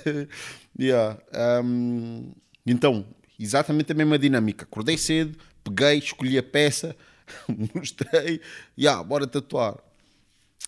yeah. 0.80 1.18
um, 1.62 2.32
então, 2.64 3.04
exatamente 3.38 3.90
a 3.90 3.94
mesma 3.94 4.18
dinâmica. 4.18 4.64
Acordei 4.64 4.96
cedo, 4.96 5.36
peguei, 5.64 5.98
escolhi 5.98 6.38
a 6.38 6.42
peça, 6.42 6.96
mostrei. 7.74 8.40
Yeah, 8.78 9.02
bora 9.02 9.26
tatuar. 9.26 9.74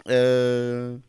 Uh, 0.04 1.00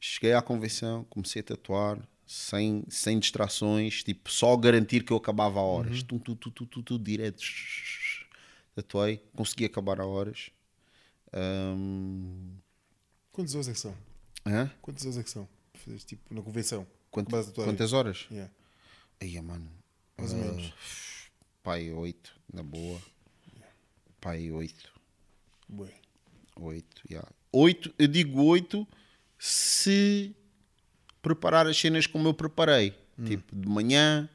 cheguei 0.00 0.32
à 0.32 0.42
convenção, 0.42 1.04
comecei 1.04 1.40
a 1.40 1.44
tatuar 1.44 1.98
sem, 2.26 2.84
sem 2.88 3.18
distrações, 3.18 4.02
tipo, 4.02 4.30
só 4.30 4.56
garantir 4.56 5.04
que 5.04 5.12
eu 5.12 5.16
acabava 5.16 5.58
a 5.60 5.62
horas. 5.62 6.02
Tum, 6.02 6.18
tum, 6.18 6.34
tum, 6.34 6.50
tum, 6.50 6.66
tum, 6.66 6.82
tum, 6.82 6.98
direto. 7.02 7.42
Tatuei, 8.74 9.22
consegui 9.34 9.64
acabar 9.64 10.00
a 10.00 10.06
horas. 10.06 10.50
Um, 11.34 12.56
Quantas 13.32 13.54
horas 13.54 13.68
é 13.68 13.72
que 13.72 13.78
são? 13.78 13.96
hã? 14.46 14.70
Quantas 14.80 15.04
horas 15.04 15.18
é 15.18 15.22
que 15.22 15.30
são? 15.30 15.48
Fazes 15.74 16.04
tipo 16.04 16.32
na 16.32 16.42
convenção. 16.42 16.86
Quant- 17.10 17.26
Acabaste 17.26 17.50
a 17.50 17.52
tatuar 17.52 17.66
quantas 17.68 17.92
horas? 17.92 18.26
aí? 18.30 18.36
Yeah. 18.36 18.54
Aí, 19.20 19.40
mano. 19.40 19.70
Mais 20.16 20.32
ou 20.32 20.38
ah, 20.38 20.42
menos. 20.42 20.72
Pai, 21.62 21.92
oito, 21.92 22.34
na 22.52 22.62
boa. 22.62 23.00
Pai, 24.20 24.50
oito. 24.50 24.92
Bué. 25.68 25.92
Oito, 26.56 27.02
yeah. 27.10 27.28
Oito, 27.52 27.92
eu 27.98 28.06
digo 28.06 28.42
oito 28.44 28.86
se 29.42 30.36
preparar 31.22 31.66
as 31.66 31.78
cenas 31.80 32.06
como 32.06 32.28
eu 32.28 32.34
preparei. 32.34 32.94
Tipo, 33.24 33.56
de 33.56 33.68
manhã, 33.68 34.28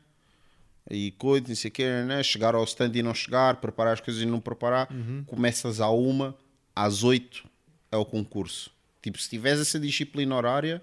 e 0.90 1.12
coisa, 1.12 1.48
não 1.48 1.56
sei 1.56 1.70
o 1.70 1.72
quê, 1.72 2.04
né? 2.04 2.22
chegar 2.24 2.56
ao 2.56 2.64
stand 2.64 2.92
e 2.94 3.02
não 3.04 3.14
chegar, 3.14 3.56
preparar 3.58 3.94
as 3.94 4.02
coisas 4.02 4.22
e 4.22 4.26
não 4.26 4.40
preparar, 4.40 4.88
começas 5.28 5.80
à 5.80 5.90
uma, 5.90 6.36
às 6.76 7.04
oito 7.04 7.48
é 7.92 7.98
o 7.98 8.06
concurso. 8.06 8.72
Tipo, 9.02 9.20
se 9.20 9.30
tiveres 9.30 9.60
essa 9.62 9.80
disciplina 9.80 10.36
horária, 10.36 10.82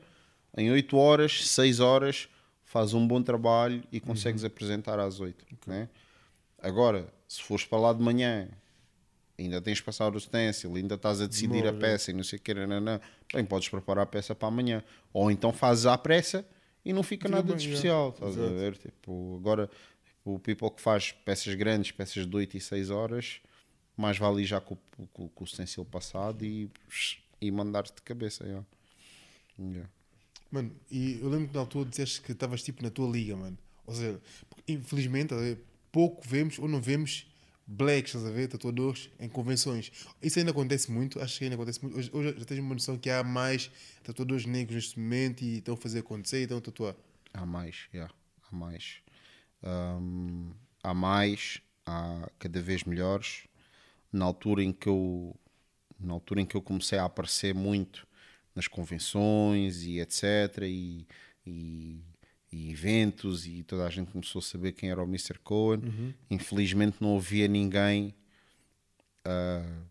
em 0.57 0.71
8 0.71 0.97
horas, 0.97 1.49
6 1.49 1.81
horas, 1.81 2.29
faz 2.65 2.95
um 2.95 3.07
bom 3.07 3.23
trabalho 3.23 3.83
e 3.91 3.99
consegues 4.01 4.45
apresentar 4.45 4.99
às 5.01 5.19
8. 5.19 5.45
Né? 5.67 5.89
Agora, 6.61 7.13
se 7.27 7.43
fores 7.43 7.65
para 7.65 7.79
lá 7.79 7.93
de 7.93 8.01
manhã, 8.03 8.49
ainda 9.43 9.61
tens 9.61 9.79
de 9.79 9.83
passar 9.83 10.15
o 10.15 10.21
stencil, 10.21 10.75
ainda 10.75 10.95
estás 10.95 11.21
a 11.21 11.27
decidir 11.27 11.67
a 11.67 11.73
peça 11.73 12.11
e 12.11 12.15
não 12.15 12.25
sei 12.25 12.39
o 12.39 12.43
que, 12.43 12.55
nananã, 12.55 13.01
bem, 13.33 13.45
podes 13.45 13.69
preparar 13.69 14.05
a 14.05 14.07
peça 14.07 14.35
para 14.35 14.49
amanhã. 14.49 14.83
Ou 15.13 15.31
então 15.31 15.53
fazes 15.53 15.87
à 15.87 15.97
pressa 15.97 16.47
e 16.85 16.93
não 16.93 17.03
fica 17.03 17.29
nada 17.29 17.43
bem, 17.43 17.57
de 17.57 17.65
já. 17.65 17.71
especial. 17.71 18.11
Estás 18.11 18.39
a 18.39 18.49
ver? 18.49 18.77
Tipo, 18.77 19.37
agora, 19.37 19.71
o 20.25 20.39
people 20.39 20.71
que 20.71 20.81
faz 20.81 21.13
peças 21.13 21.55
grandes, 21.55 21.91
peças 21.93 22.27
de 22.27 22.37
8 22.37 22.57
e 22.57 22.61
6 22.61 22.91
horas, 22.91 23.41
mais 23.97 24.19
vale 24.19 24.43
ir 24.43 24.47
já 24.47 24.61
com, 24.61 24.77
com, 25.13 25.29
com 25.29 25.45
o 25.45 25.47
stencil 25.47 25.85
passado 25.85 26.45
e, 26.45 26.71
e 27.41 27.51
mandar-te 27.51 27.95
de 27.95 28.03
cabeça. 28.03 28.47
Já. 28.47 28.63
Mano, 30.51 30.73
e 30.91 31.19
eu 31.21 31.29
lembro 31.29 31.49
que 31.49 31.55
na 31.55 31.61
altura 31.61 31.89
disseste 31.89 32.21
que 32.21 32.33
estavas 32.33 32.63
tipo 32.63 32.83
na 32.83 32.91
tua 32.91 33.11
liga, 33.11 33.37
mano. 33.37 33.57
Ou 33.87 33.95
seja, 33.95 34.21
infelizmente, 34.69 35.35
pouco 35.91 36.23
vemos 36.27 36.59
ou 36.59 36.69
não 36.69 36.81
vemos 36.81 37.32
blacks, 37.67 38.15
estás 38.15 38.25
a 38.25 38.31
ver, 38.31 38.49
tatuadores 38.49 39.11
em 39.19 39.29
convenções. 39.29 39.93
Isso 40.23 40.39
ainda 40.39 40.51
acontece 40.51 40.91
muito, 40.91 41.21
acho 41.21 41.39
que 41.39 41.45
ainda 41.45 41.57
acontece 41.57 41.83
muito. 41.83 41.99
Hoje, 41.99 42.11
hoje 42.13 42.35
já 42.39 42.45
tens 42.45 42.59
uma 42.59 42.75
noção 42.75 42.99
que 42.99 43.11
há 43.11 43.23
mais 43.23 43.71
tatuadores 44.03 44.47
negros 44.47 44.75
neste 44.75 44.99
momento 44.99 45.43
e 45.43 45.59
estão 45.59 45.75
a 45.75 45.77
fazer 45.77 46.01
acontecer 46.01 46.41
e 46.41 46.43
estão 46.43 46.59
a 46.59 46.61
tatuar. 46.61 46.95
Há 47.33 47.47
mais, 47.47 47.89
já. 47.93 48.11
Há 48.51 48.55
mais. 48.55 48.97
Hum, 49.63 50.51
há 50.83 50.93
mais, 50.93 51.61
há 51.87 52.29
cada 52.39 52.61
vez 52.61 52.85
melhores. 52.85 53.47
Na 54.13 54.27
altura 54.27 54.63
em 54.63 54.73
que 54.73 54.89
eu 54.89 55.35
na 55.99 56.15
altura 56.15 56.41
em 56.41 56.47
que 56.47 56.57
eu 56.57 56.63
comecei 56.63 56.99
a 56.99 57.05
aparecer 57.05 57.55
muito 57.55 58.07
nas 58.55 58.67
convenções 58.67 59.85
e 59.85 60.01
etc 60.01 60.59
e, 60.63 61.07
e, 61.47 62.01
e 62.53 62.71
eventos 62.71 63.47
e 63.47 63.63
toda 63.63 63.87
a 63.87 63.91
gente 63.91 64.11
começou 64.11 64.41
a 64.41 64.43
saber 64.43 64.73
quem 64.73 64.91
era 64.91 65.03
o 65.03 65.07
Mr. 65.07 65.39
Cohen 65.39 66.15
infelizmente 66.31 66.99
não 67.01 67.17
havia 67.17 67.49
ninguém 67.49 68.15
ah, 69.25 69.83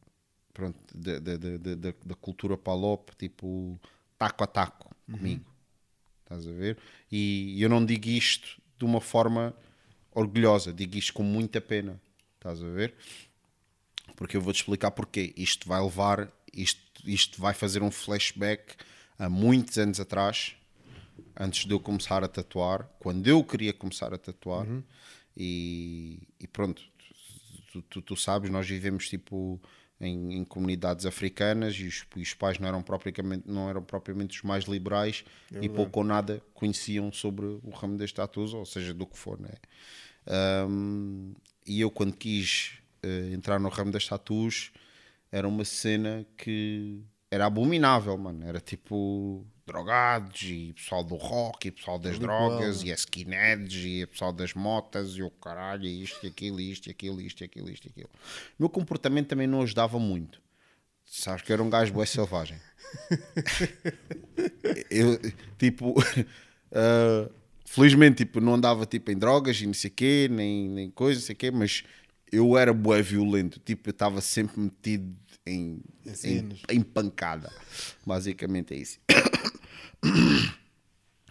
pronto, 0.53 0.77
da, 0.93 1.19
da, 1.19 2.15
cultura 2.15 2.55
palop 2.55 3.09
tipo 3.17 3.79
taco 4.17 4.43
a 4.43 4.47
taco 4.47 4.95
comigo 5.11 5.51
Estás 6.31 6.47
a 6.47 6.51
ver? 6.53 6.77
E 7.11 7.61
eu 7.61 7.67
não 7.67 7.85
digo 7.85 8.07
isto 8.07 8.61
de 8.77 8.85
uma 8.85 9.01
forma 9.01 9.53
orgulhosa, 10.13 10.71
digo 10.71 10.97
isto 10.97 11.11
com 11.11 11.23
muita 11.23 11.59
pena. 11.59 12.01
Estás 12.35 12.63
a 12.63 12.69
ver? 12.69 12.93
Porque 14.15 14.37
eu 14.37 14.41
vou-te 14.41 14.61
explicar 14.61 14.91
porquê. 14.91 15.33
Isto 15.35 15.67
vai 15.67 15.81
levar, 15.81 16.31
isto, 16.53 16.81
isto 17.05 17.41
vai 17.41 17.53
fazer 17.53 17.83
um 17.83 17.91
flashback 17.91 18.75
a 19.19 19.27
muitos 19.27 19.77
anos 19.77 19.99
atrás, 19.99 20.55
antes 21.39 21.65
de 21.65 21.71
eu 21.71 21.79
começar 21.79 22.23
a 22.23 22.27
tatuar, 22.27 22.89
quando 22.99 23.27
eu 23.27 23.43
queria 23.43 23.73
começar 23.73 24.13
a 24.13 24.17
tatuar. 24.17 24.65
E, 25.35 26.19
e 26.39 26.47
pronto, 26.47 26.81
tu, 27.71 27.81
tu, 27.83 28.01
tu 28.01 28.15
sabes, 28.15 28.49
nós 28.49 28.67
vivemos 28.67 29.07
tipo 29.07 29.59
em, 29.99 30.33
em 30.35 30.43
comunidades 30.43 31.05
africanas 31.05 31.75
e 31.75 31.85
os, 31.85 32.05
e 32.15 32.21
os 32.21 32.33
pais 32.33 32.59
não 32.59 32.67
eram, 32.67 32.81
propriamente, 32.81 33.43
não 33.47 33.69
eram 33.69 33.83
propriamente 33.83 34.37
os 34.37 34.43
mais 34.43 34.65
liberais 34.65 35.23
e 35.61 35.69
pouco 35.69 35.99
ou 35.99 36.05
nada 36.05 36.41
conheciam 36.53 37.11
sobre 37.11 37.45
o 37.45 37.69
ramo 37.69 37.97
das 37.97 38.11
tatuas, 38.11 38.53
ou 38.53 38.65
seja, 38.65 38.93
do 38.93 39.05
que 39.05 39.17
for, 39.17 39.39
né? 39.39 39.53
Ahm, 40.27 41.33
e 41.65 41.79
eu 41.79 41.89
quando 41.91 42.13
quis 42.13 42.73
eh, 43.01 43.31
entrar 43.33 43.59
no 43.59 43.69
ramo 43.69 43.91
das 43.91 44.05
tatuas 44.05 44.71
era 45.31 45.47
uma 45.47 45.63
cena 45.63 46.25
que 46.37 47.01
era 47.29 47.45
abominável, 47.45 48.17
mano. 48.17 48.45
Era 48.45 48.59
tipo 48.59 49.45
drogados 49.71 50.41
e 50.43 50.73
pessoal 50.73 51.03
do 51.03 51.15
rock 51.15 51.67
e 51.67 51.71
pessoal 51.71 51.97
das 51.97 52.19
drogas 52.19 52.83
e 52.83 52.89
skinheads 52.89 53.85
e 53.85 54.05
pessoal 54.05 54.33
das 54.33 54.53
motas 54.53 55.11
e 55.11 55.23
o 55.23 55.29
caralho 55.29 55.85
e 55.85 56.03
isto 56.03 56.25
e 56.25 56.27
aquilo, 56.27 56.59
e 56.59 56.71
isto 56.71 56.87
e 56.87 56.91
aquilo, 56.91 57.21
e 57.21 57.25
isto 57.25 57.41
e 57.41 57.45
aquilo, 57.45 57.69
isto 57.69 57.87
e 57.87 57.89
aquilo. 57.89 58.09
O 58.59 58.63
meu 58.63 58.69
comportamento 58.69 59.27
também 59.27 59.47
não 59.47 59.61
ajudava 59.61 59.97
muito. 59.97 60.41
Sabes 61.05 61.41
que 61.43 61.51
eu 61.51 61.55
era 61.55 61.63
um 61.63 61.69
gajo 61.69 61.93
bué 61.93 62.05
selvagem. 62.05 62.57
eu, 64.91 65.19
tipo, 65.57 65.95
ah, 66.71 67.29
felizmente, 67.65 68.25
tipo, 68.25 68.41
não 68.41 68.55
andava 68.55 68.85
tipo 68.85 69.11
em 69.11 69.17
drogas 69.17 69.59
e 69.61 69.65
não 69.65 69.73
sei 69.73 69.89
quê, 69.89 70.27
nem, 70.29 70.67
nem 70.69 70.91
coisa, 70.91 71.19
não 71.19 71.25
sei 71.25 71.35
quê, 71.35 71.49
mas 71.49 71.83
eu 72.31 72.57
era 72.57 72.73
bué 72.73 73.01
violento. 73.01 73.59
Tipo, 73.59 73.89
eu 73.89 73.91
estava 73.91 74.21
sempre 74.21 74.59
metido 74.59 75.15
em, 75.45 75.81
Em 76.23 76.49
em 76.69 76.81
pancada. 76.81 77.51
Basicamente 78.05 78.73
é 78.73 78.77
isso. 78.77 78.99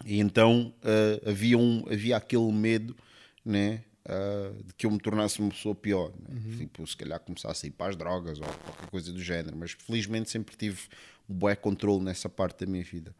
E 0.05 0.19
então 0.19 0.73
ah, 0.83 1.29
havia, 1.29 1.57
um, 1.57 1.85
havia 1.89 2.17
aquele 2.17 2.51
medo, 2.51 2.95
né? 3.45 3.83
ah, 4.05 4.51
de 4.65 4.73
que 4.73 4.85
eu 4.85 4.91
me 4.91 4.99
tornasse 4.99 5.39
uma 5.39 5.49
pessoa 5.49 5.75
pior, 5.75 6.11
né? 6.27 6.57
tipo, 6.57 6.85
se 6.85 6.97
calhar 6.97 7.19
começasse 7.19 7.65
a 7.65 7.69
ir 7.69 7.71
para 7.71 7.89
as 7.89 7.95
drogas 7.95 8.39
ou 8.39 8.45
qualquer 8.45 8.89
coisa 8.89 9.11
do 9.11 9.21
género, 9.21 9.55
mas 9.55 9.71
felizmente 9.71 10.29
sempre 10.29 10.55
tive 10.55 10.81
um 11.29 11.35
bom 11.35 11.55
controle 11.55 12.03
nessa 12.03 12.29
parte 12.29 12.65
da 12.65 12.71
minha 12.71 12.83
vida. 12.83 13.15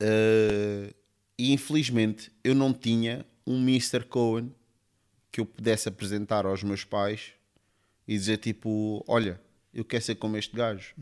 Ah, 0.00 0.92
e 1.38 1.52
infelizmente 1.52 2.30
eu 2.42 2.54
não 2.54 2.72
tinha 2.72 3.24
um 3.46 3.60
Mr. 3.60 4.04
Cohen 4.04 4.54
que 5.30 5.40
eu 5.40 5.46
pudesse 5.46 5.88
apresentar 5.88 6.46
aos 6.46 6.62
meus 6.62 6.84
pais 6.84 7.32
e 8.06 8.16
dizer 8.16 8.38
tipo, 8.38 9.04
olha, 9.06 9.40
eu 9.72 9.84
quero 9.84 10.04
ser 10.04 10.14
como 10.14 10.36
este 10.36 10.54
gajo. 10.54 10.94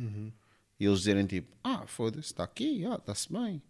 E 0.82 0.86
eles 0.86 0.98
dizerem 0.98 1.24
tipo, 1.26 1.46
ah, 1.62 1.84
foda-se, 1.86 2.26
está 2.32 2.42
aqui, 2.42 2.84
ah, 2.86 2.96
está-se 2.96 3.32
bem. 3.32 3.62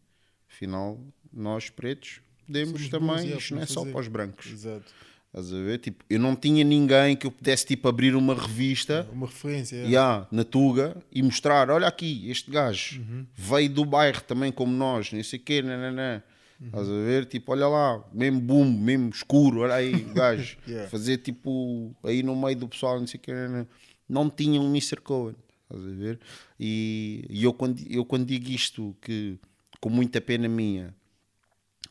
Afinal, 0.51 0.99
nós 1.31 1.69
pretos 1.69 2.21
podemos 2.47 2.71
Somos 2.73 2.89
também, 2.89 3.09
bons, 3.29 3.33
é, 3.35 3.37
isto 3.37 3.55
não 3.55 3.63
é 3.63 3.67
só 3.67 3.85
para 3.85 4.01
os 4.01 4.09
brancos. 4.09 4.51
Exato. 4.51 4.85
Estás 5.27 5.53
a 5.53 5.57
ver? 5.57 5.79
Tipo, 5.79 6.05
eu 6.09 6.19
não 6.19 6.35
tinha 6.35 6.65
ninguém 6.65 7.15
que 7.17 7.27
eu 7.27 7.31
pudesse 7.31 7.67
tipo 7.67 7.87
abrir 7.89 8.15
uma 8.17 8.35
revista 8.35 9.07
Uma 9.13 9.27
referência. 9.27 9.77
é. 9.77 9.85
yeah, 9.87 10.27
na 10.33 10.43
Tuga 10.45 10.97
e 11.13 11.23
mostrar: 11.23 11.69
olha 11.71 11.87
aqui, 11.87 12.31
este 12.31 12.51
gajo 12.51 13.01
Uhum. 13.01 13.27
veio 13.35 13.69
do 13.71 13.85
bairro 13.85 14.23
também 14.23 14.51
como 14.51 14.73
nós, 14.73 15.13
nem 15.13 15.23
sei 15.23 15.39
o 15.39 15.43
quê, 15.43 15.61
nananã. 15.61 16.23
Uhum. 16.61 16.67
Estás 16.69 16.89
a 16.89 16.93
ver? 16.93 17.27
Tipo, 17.27 17.53
olha 17.53 17.67
lá, 17.69 18.03
mesmo 18.13 18.41
boom, 18.41 18.71
mesmo 18.73 19.11
escuro, 19.11 19.61
olha 19.61 19.75
aí, 19.75 19.95
o 19.97 20.15
gajo. 20.15 20.57
Yeah. 20.67 20.89
Fazer 20.89 21.19
tipo 21.19 21.95
aí 22.05 22.23
no 22.23 22.35
meio 22.37 22.57
do 22.57 22.69
pessoal, 22.69 22.99
não 22.99 23.07
sei 23.07 23.19
o 23.19 23.23
quê, 23.23 23.33
nananã. 23.35 23.67
não 24.09 24.31
tinha 24.31 24.59
um 24.61 24.69
Mr. 24.69 25.01
Cohen. 25.03 25.35
Estás 25.73 25.87
a 25.87 25.97
ver? 25.97 26.21
E, 26.61 27.25
e 27.31 27.43
eu, 27.45 27.53
quando, 27.55 27.81
eu 27.89 28.05
quando 28.05 28.27
digo 28.27 28.51
isto, 28.51 28.95
que 29.01 29.39
com 29.81 29.89
muita 29.89 30.21
pena 30.21 30.47
minha, 30.49 30.95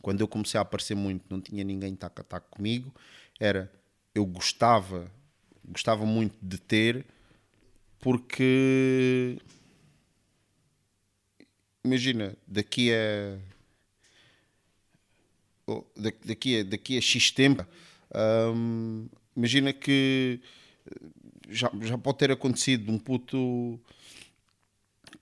quando 0.02 0.22
eu 0.22 0.28
comecei 0.28 0.58
a 0.58 0.62
aparecer 0.62 0.96
muito, 0.96 1.26
não 1.30 1.42
tinha 1.42 1.64
ninguém 1.64 1.96
taco 1.96 2.24
a 2.30 2.40
comigo, 2.40 2.94
era 3.40 3.72
eu 4.14 4.26
gostava, 4.26 5.12
gostava 5.66 6.06
muito 6.06 6.36
de 6.42 6.60
ter, 6.60 7.06
porque 8.00 9.38
imagina, 11.84 12.36
daqui 12.48 12.92
a 12.94 13.38
oh, 15.68 15.84
da- 15.96 16.12
daqui 16.26 16.60
a, 16.60 16.64
daqui 16.64 16.98
a 16.98 17.02
X 17.02 17.32
tempo, 17.32 17.66
hum, 18.56 19.08
imagina 19.36 19.74
que 19.74 20.40
já, 21.52 21.72
já 21.82 21.98
pode 21.98 22.18
ter 22.18 22.32
acontecido 22.32 22.92
um 22.92 22.98
puto 22.98 23.80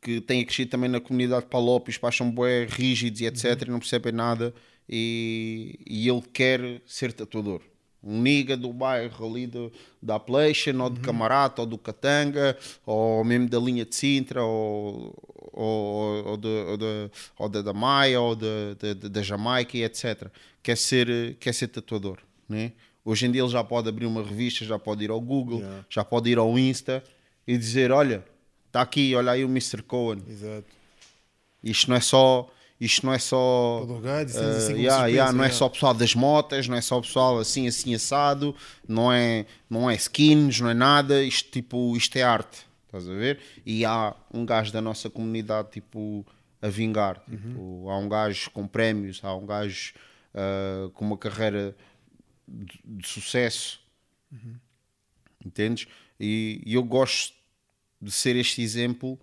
que 0.02 0.22
tenha 0.22 0.46
crescido 0.46 0.72
também 0.72 0.90
na 0.90 1.00
comunidade 1.00 1.48
Palop, 1.48 1.90
os 1.90 1.98
pais 1.98 2.16
são 2.16 2.32
bué 2.32 2.66
rígidos 2.66 3.22
e 3.22 3.26
etc, 3.26 3.64
e 3.68 3.70
não 3.70 3.80
percebem 3.80 4.14
nada, 4.14 4.54
e, 4.88 5.80
e 5.86 6.08
ele 6.08 6.22
quer 6.34 6.82
ser 6.86 7.12
tatuador. 7.12 7.62
Um 8.02 8.22
nigga 8.22 8.56
do 8.56 8.72
bairro 8.72 9.30
ali 9.30 9.46
do, 9.46 9.72
da 10.02 10.16
Appalachian, 10.16 10.82
ou 10.82 10.90
de 10.90 11.02
Camarata, 11.02 11.62
ou 11.62 11.68
do 11.68 11.78
Catanga, 11.78 12.58
ou 12.86 13.26
mesmo 13.26 13.50
da 13.50 13.60
linha 13.60 13.84
de 13.84 13.94
Sintra, 13.94 14.42
ou, 14.42 15.14
ou, 15.52 16.26
ou, 16.28 16.38
de, 16.38 16.48
ou, 16.48 16.78
de, 16.78 17.12
ou 17.38 17.50
da, 17.50 17.74
Maia, 17.74 18.22
ou 18.22 18.38
da, 18.38 19.22
Jamaica 19.22 19.78
e 19.78 19.84
etc. 19.84 20.30
Quer 20.64 20.78
ser, 20.78 21.36
quer 21.42 21.54
ser 21.54 21.68
tatuador. 21.68 22.20
Né? 22.48 22.72
Hoje 23.04 23.26
em 23.26 23.32
dia 23.32 23.42
ele 23.42 23.50
já 23.50 23.64
pode 23.64 23.90
abrir 23.90 24.06
uma 24.06 24.24
revista, 24.24 24.66
já 24.66 24.78
pode 24.78 25.04
ir 25.04 25.10
ao 25.10 25.20
Google, 25.20 25.60
Yeah. 25.60 25.86
já 25.90 26.04
pode 26.04 26.30
ir 26.30 26.38
ao 26.38 26.58
Insta 26.60 27.04
e 27.48 27.58
dizer, 27.58 27.92
olha, 27.92 28.24
está 28.68 28.82
aqui, 28.82 29.16
olha 29.16 29.32
aí 29.32 29.44
o 29.44 29.48
Mr. 29.48 29.82
Cohen. 29.82 30.22
Exato. 30.28 30.66
Isto 31.64 31.90
não 31.90 31.98
é 31.98 32.00
só. 32.02 32.50
Isto 32.80 33.06
não 33.06 33.14
é 33.14 33.20
só. 33.20 33.86
Cenas 34.06 34.36
eh, 34.36 34.58
assim 34.58 34.68
como 34.74 34.80
yeah, 34.80 35.08
yeah, 35.08 35.34
não 35.34 35.44
é 35.44 35.50
só 35.50 35.68
pessoal 35.68 35.94
das 35.94 36.16
motas, 36.16 36.68
não 36.68 36.78
é 36.78 36.82
só 36.82 37.02
pessoal 37.02 37.38
assim, 37.38 37.68
assim 37.68 37.94
assado, 37.94 38.56
não 38.88 39.12
é, 39.12 39.46
não 39.70 39.90
é 39.90 39.96
skins, 39.96 40.62
não 40.62 40.70
é 40.70 40.74
nada. 40.74 41.22
Isto, 41.22 41.52
tipo, 41.52 41.98
isto 41.98 42.16
é 42.16 42.22
arte, 42.22 42.66
estás 42.86 43.10
a 43.10 43.14
ver? 43.14 43.40
E 43.66 43.84
há 43.84 44.16
um 44.34 44.46
gajo 44.46 44.72
da 44.72 44.82
nossa 44.82 45.10
comunidade 45.10 45.72
tipo, 45.72 46.26
a 46.62 46.70
vingar. 46.70 47.22
Uhum. 47.28 47.38
Tipo, 47.38 47.90
Há 47.90 47.98
um 47.98 48.08
gajo 48.08 48.50
com 48.52 48.66
prémios, 48.66 49.20
há 49.24 49.36
um 49.36 49.46
gajo 49.46 49.94
ah, 50.34 50.90
com 50.94 51.06
uma 51.06 51.18
carreira 51.18 51.76
de, 52.50 52.80
de 52.84 53.08
sucesso. 53.08 53.82
Entendes? 55.46 55.88
E, 56.20 56.62
e 56.66 56.74
eu 56.74 56.84
gosto 56.84 57.34
de 58.02 58.12
ser 58.12 58.36
este 58.36 58.62
exemplo 58.62 59.20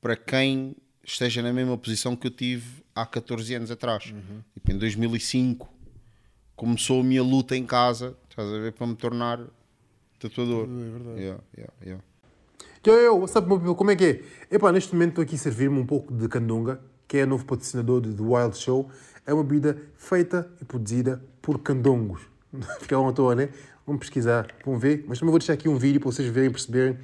para 0.00 0.16
quem 0.16 0.76
esteja 1.04 1.42
na 1.42 1.52
mesma 1.52 1.76
posição 1.76 2.14
que 2.14 2.26
eu 2.26 2.30
tive 2.30 2.82
há 2.94 3.04
14 3.06 3.54
anos 3.54 3.70
atrás. 3.70 4.04
Tipo, 4.54 4.72
em 4.72 4.78
2005 4.78 5.68
começou 6.54 7.00
a 7.00 7.04
minha 7.04 7.22
luta 7.22 7.56
em 7.56 7.64
casa, 7.64 8.16
estás 8.28 8.48
a 8.48 8.58
ver, 8.58 8.72
para 8.72 8.86
me 8.86 8.96
tornar 8.96 9.40
tatuador. 10.18 10.64
É 10.64 10.90
verdade. 10.90 11.20
Yeah, 11.20 11.42
yeah, 11.56 11.74
yeah. 11.82 12.04
Yo, 12.86 12.94
yo, 13.00 13.14
what's 13.16 13.36
up, 13.36 13.46
meu 13.46 13.58
people? 13.58 13.74
Como 13.74 13.90
é 13.90 13.96
que 13.96 14.04
é? 14.04 14.54
Epá, 14.54 14.72
neste 14.72 14.92
momento 14.92 15.10
estou 15.10 15.24
aqui 15.24 15.34
a 15.34 15.38
servir-me 15.38 15.78
um 15.78 15.86
pouco 15.86 16.12
de 16.12 16.28
candonga, 16.28 16.80
que 17.06 17.18
é 17.18 17.26
novo 17.26 17.44
patrocinador 17.44 18.00
do 18.00 18.14
The 18.14 18.22
Wild 18.22 18.56
Show. 18.56 18.90
É 19.28 19.34
uma 19.34 19.44
bebida 19.44 19.76
feita 19.94 20.50
e 20.58 20.64
produzida 20.64 21.22
por 21.42 21.58
candongos. 21.58 22.22
Ficaram 22.80 23.06
à 23.06 23.12
toa, 23.12 23.34
né? 23.34 23.50
Vamos 23.86 24.00
pesquisar, 24.00 24.48
vamos 24.64 24.80
ver. 24.80 25.04
Mas 25.06 25.18
também 25.18 25.30
vou 25.30 25.38
deixar 25.38 25.52
aqui 25.52 25.68
um 25.68 25.76
vídeo 25.76 26.00
para 26.00 26.10
vocês 26.10 26.26
verem, 26.28 26.50
perceberem 26.50 26.98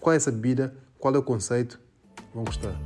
qual 0.00 0.12
é 0.12 0.16
essa 0.16 0.32
bebida, 0.32 0.74
qual 0.98 1.14
é 1.14 1.18
o 1.18 1.22
conceito. 1.22 1.78
Vão 2.34 2.42
gostar. 2.42 2.76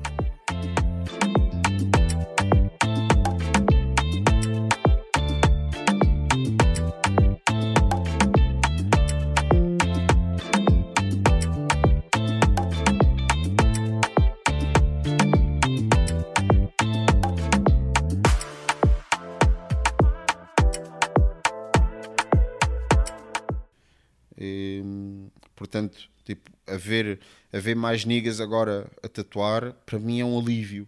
Tipo, 26.24 26.50
haver, 26.66 27.18
haver 27.52 27.74
mais 27.76 28.04
niggas 28.04 28.40
agora 28.40 28.90
a 29.02 29.08
tatuar, 29.08 29.72
para 29.86 29.98
mim 29.98 30.20
é 30.20 30.24
um 30.24 30.38
alívio. 30.38 30.86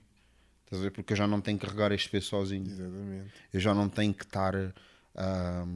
Estás 0.65 0.81
a 0.81 0.85
ver? 0.85 0.91
Porque 0.91 1.13
eu 1.13 1.17
já 1.17 1.27
não 1.27 1.41
tenho 1.41 1.59
que 1.59 1.67
carregar 1.67 1.93
este 1.93 2.09
peso 2.09 2.27
sozinho. 2.27 2.67
Exatamente. 2.67 3.31
Eu 3.53 3.61
já 3.61 3.75
não 3.75 3.89
tenho 3.89 4.13
que 4.15 4.25
estar 4.25 4.55
ah, 5.15 5.67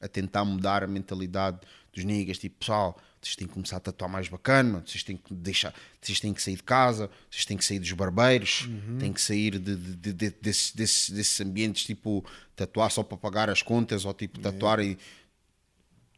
a 0.00 0.08
tentar 0.08 0.44
mudar 0.44 0.82
a 0.82 0.86
mentalidade 0.86 1.58
dos 1.92 2.04
niggas. 2.04 2.38
Tipo, 2.38 2.58
pessoal, 2.58 2.98
vocês 3.20 3.36
têm 3.36 3.46
que 3.46 3.52
começar 3.52 3.76
a 3.76 3.80
tatuar 3.80 4.10
mais 4.10 4.28
bacana, 4.28 4.82
vocês 4.86 5.02
têm 5.04 5.16
que 5.16 5.34
deixar, 5.34 5.74
vocês 6.00 6.18
têm 6.18 6.32
que 6.32 6.42
sair 6.42 6.56
de 6.56 6.62
casa, 6.62 7.10
vocês 7.30 7.44
têm 7.44 7.56
que 7.56 7.64
sair 7.64 7.78
dos 7.78 7.92
barbeiros, 7.92 8.66
têm 8.98 9.12
que 9.12 9.20
sair 9.20 9.58
de, 9.58 9.76
de- 9.76 9.96
de- 9.96 10.12
de- 10.14 10.30
desses, 10.40 10.72
desses, 10.74 11.10
desses 11.10 11.40
ambientes, 11.42 11.84
tipo, 11.84 12.24
tatuar 12.56 12.90
só 12.90 13.02
para 13.02 13.18
pagar 13.18 13.50
as 13.50 13.60
contas, 13.62 14.04
ou 14.06 14.14
tipo, 14.14 14.40
tatuar 14.40 14.80
e 14.80 14.96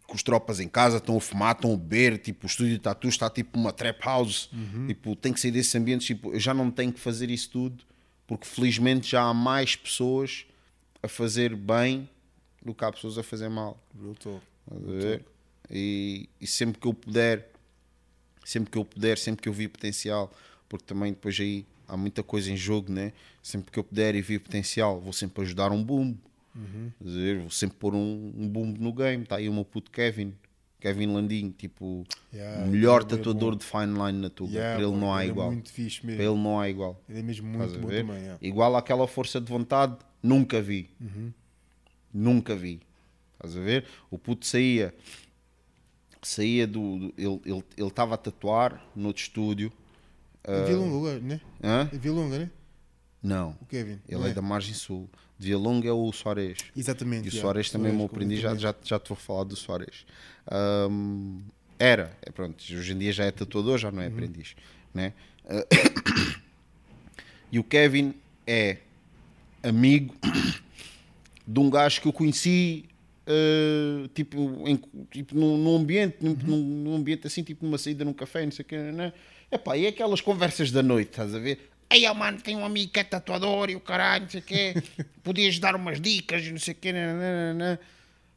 com 0.07 0.15
os 0.15 0.23
tropas 0.23 0.61
em 0.61 0.69
casa, 0.69 0.99
estão 0.99 1.17
a 1.17 1.21
fumar, 1.21 1.55
estão 1.55 1.73
a 1.73 1.77
beber, 1.77 2.19
tipo, 2.19 2.45
o 2.45 2.47
estúdio 2.47 2.75
de 2.75 2.81
tatu 2.81 3.09
está 3.09 3.31
tipo 3.31 3.59
uma 3.59 3.73
trap 3.73 3.99
house, 4.05 4.51
tipo, 4.87 5.17
tem 5.17 5.33
que 5.33 5.41
sair 5.41 5.51
desses 5.51 5.75
ambientes, 5.75 6.07
tipo, 6.07 6.33
eu 6.33 6.41
já 6.41 6.53
não 6.53 6.71
tenho 6.71 6.93
que 6.93 7.01
fazer 7.01 7.31
isso 7.31 7.51
tudo, 7.51 7.85
porque 8.27 8.47
felizmente 8.47 9.11
já 9.11 9.23
há 9.23 9.35
mais 9.35 9.75
pessoas 9.77 10.45
a 11.03 11.09
fazer 11.09 11.57
bem 11.57 12.09
do 12.65 12.75
que 12.75 12.85
há 12.85 12.93
pessoas 12.93 13.19
a 13.19 13.23
fazer 13.23 13.49
mal. 13.49 13.83
Ver? 14.71 15.25
E, 15.71 16.29
e 16.41 16.47
sempre 16.47 16.81
que 16.81 16.87
eu 16.87 16.95
puder, 16.95 17.51
sempre 18.45 18.71
que 18.71 18.79
eu 18.79 18.85
puder, 18.85 19.19
sempre 19.19 19.43
que 19.43 19.49
eu 19.49 19.53
vi 19.53 19.67
potencial, 19.67 20.33
porque 20.69 20.85
também 20.85 21.13
depois 21.13 21.39
aí 21.41 21.67
há 21.89 21.97
muita 21.97 22.23
coisa 22.23 22.51
em 22.51 22.57
jogo, 22.57 22.93
né? 22.93 23.13
Sempre 23.43 23.73
que 23.73 23.79
eu 23.79 23.85
puder 23.85 24.15
e 24.15 24.23
vi 24.23 24.39
potencial, 24.39 25.01
vou 25.01 25.13
sempre 25.13 25.43
ajudar 25.43 25.73
um 25.73 25.83
boom. 25.83 26.15
A 26.55 27.05
ver? 27.05 27.39
Vou 27.41 27.51
sempre 27.51 27.77
pôr 27.79 27.95
um, 27.95 28.33
um 28.37 28.49
boom 28.49 28.67
no 28.79 28.93
game. 28.93 29.23
Está 29.23 29.37
aí 29.37 29.49
o 29.49 29.53
meu 29.55 29.65
puto 29.65 29.91
Kevin, 29.91 30.35
Kevin 30.79 31.07
Landim, 31.15 31.51
tipo, 31.51 32.05
Yeah, 32.33 32.65
o 32.65 32.69
melhor 32.69 33.03
é 33.03 33.05
tatuador 33.05 33.53
bom. 33.53 33.57
de 33.59 33.65
fine 33.65 33.93
line 33.95 34.19
na 34.21 34.29
Tuga. 34.31 34.53
Yeah, 34.53 34.75
Para 34.77 34.89
ele 34.89 34.97
não 35.01 35.15
há 35.15 35.23
ele 35.23 35.31
é 35.31 35.33
igual. 35.33 35.51
muito 35.53 35.73
fixe 35.73 36.05
mesmo. 36.05 36.19
Para 36.23 36.31
ele 36.33 36.43
não 36.43 36.61
há 36.61 36.69
igual. 36.69 37.01
Ele 37.09 37.19
é 37.21 37.23
mesmo 37.23 37.47
muito 37.49 37.79
bom 37.79 37.89
também. 37.89 38.19
yeah. 38.23 38.39
Igual 38.43 38.77
àquela 38.77 39.07
força 39.09 39.41
de 39.41 39.51
vontade, 39.51 39.97
nunca 40.23 40.61
vi. 40.61 40.91
Nunca 42.13 42.55
vi. 42.55 42.81
Estás 43.35 43.57
a 43.57 43.61
ver? 43.61 43.87
O 44.11 44.19
puto 44.19 44.47
saía, 44.47 44.95
saía 46.23 46.67
do. 46.67 46.99
do- 46.99 47.15
ele 47.17 47.39
estava 47.89 48.15
ele, 48.15 48.15
ele 48.15 48.15
a 48.15 48.17
tatuar 48.17 48.85
no 48.95 49.09
outro 49.09 49.23
estúdio. 49.23 49.73
É 50.45 50.65
Vilonga, 50.65 51.19
né? 51.21 51.41
Hã? 51.63 51.89
É 51.93 51.97
Vilonga, 51.99 52.39
né? 52.41 52.51
Não. 53.23 53.57
O 53.61 53.67
Kevin. 53.67 54.01
Ele 54.09 54.21
não 54.21 54.27
é, 54.27 54.35
da 54.35 54.43
margem 54.43 54.75
sul. 54.75 55.09
De 55.39 55.49
Vialonga 55.49 55.89
é 55.89 55.93
o 55.93 56.13
Soares. 56.13 56.59
Exatamente. 56.77 57.27
E 57.27 57.29
o 57.29 57.33
yeah. 57.33 57.41
Soares 57.41 57.71
também 57.71 57.89
é 57.93 57.95
Soares, 57.95 57.99
meu 57.99 58.07
aprendiz, 58.07 58.41
já, 58.41 58.55
já, 58.55 58.75
já 58.83 58.99
te 58.99 59.09
vou 59.09 59.17
falar 59.17 59.45
do 59.45 59.57
Soares. 59.57 60.05
Ahm, 60.51 61.41
era, 61.79 62.17
é 62.23 62.31
pronto, 62.31 62.63
hoje 62.63 62.93
em 62.93 62.99
dia 62.99 63.13
já 63.13 63.25
é 63.25 63.31
tatuador, 63.31 63.79
já 63.79 63.91
não 63.91 64.03
é 64.03 64.07
aprendiz. 64.07 64.55
Né? 64.93 65.13
Ah, 65.49 65.65
e 67.51 67.59
o 67.59 67.65
Kevin 67.65 68.15
é 68.47 68.79
amigo 69.63 70.15
de 71.47 71.61
um 71.61 71.71
gajo 71.71 72.01
que 72.01 72.09
eu 72.09 72.13
conheci 72.13 72.87
ah, 73.27 74.09
tipo, 74.15 74.39
em, 74.67 74.81
tipo 75.11 75.35
num, 75.35 75.57
num 75.57 75.77
ambiente, 75.77 76.17
num, 76.21 76.35
num- 76.35 76.63
num 76.85 76.97
ambiente 76.97 77.27
assim, 77.27 77.43
tipo 77.43 77.65
numa 77.65 77.79
saída 77.79 78.05
num 78.05 78.13
café, 78.13 78.45
não 78.45 78.53
sei 78.53 78.65
o 78.65 78.67
que, 78.67 78.77
né? 78.77 79.13
Epá, 79.51 79.77
e 79.77 79.87
aquelas 79.87 80.21
conversas 80.21 80.71
da 80.71 80.83
noite, 80.83 81.11
estás 81.11 81.35
a 81.35 81.39
ver? 81.39 81.72
Aí, 81.93 82.07
ó, 82.07 82.15
mano, 82.15 82.41
tem 82.41 82.57
um 82.57 82.65
amigo 82.65 82.91
que 82.91 83.01
é 83.01 83.05
tatuador 83.05 83.69
e 83.69 83.77
o 83.77 83.81
caralho, 83.81 84.23
não 84.23 84.31
sei 84.31 84.41
o 84.41 84.43
quê, 84.43 84.75
podias 85.23 85.59
dar 85.59 85.77
umas 85.77 86.01
dicas, 86.01 86.43
não 86.49 86.59
sei 86.59 86.73
o 86.73 86.77
quê, 86.79 86.91
nananana. 86.91 87.79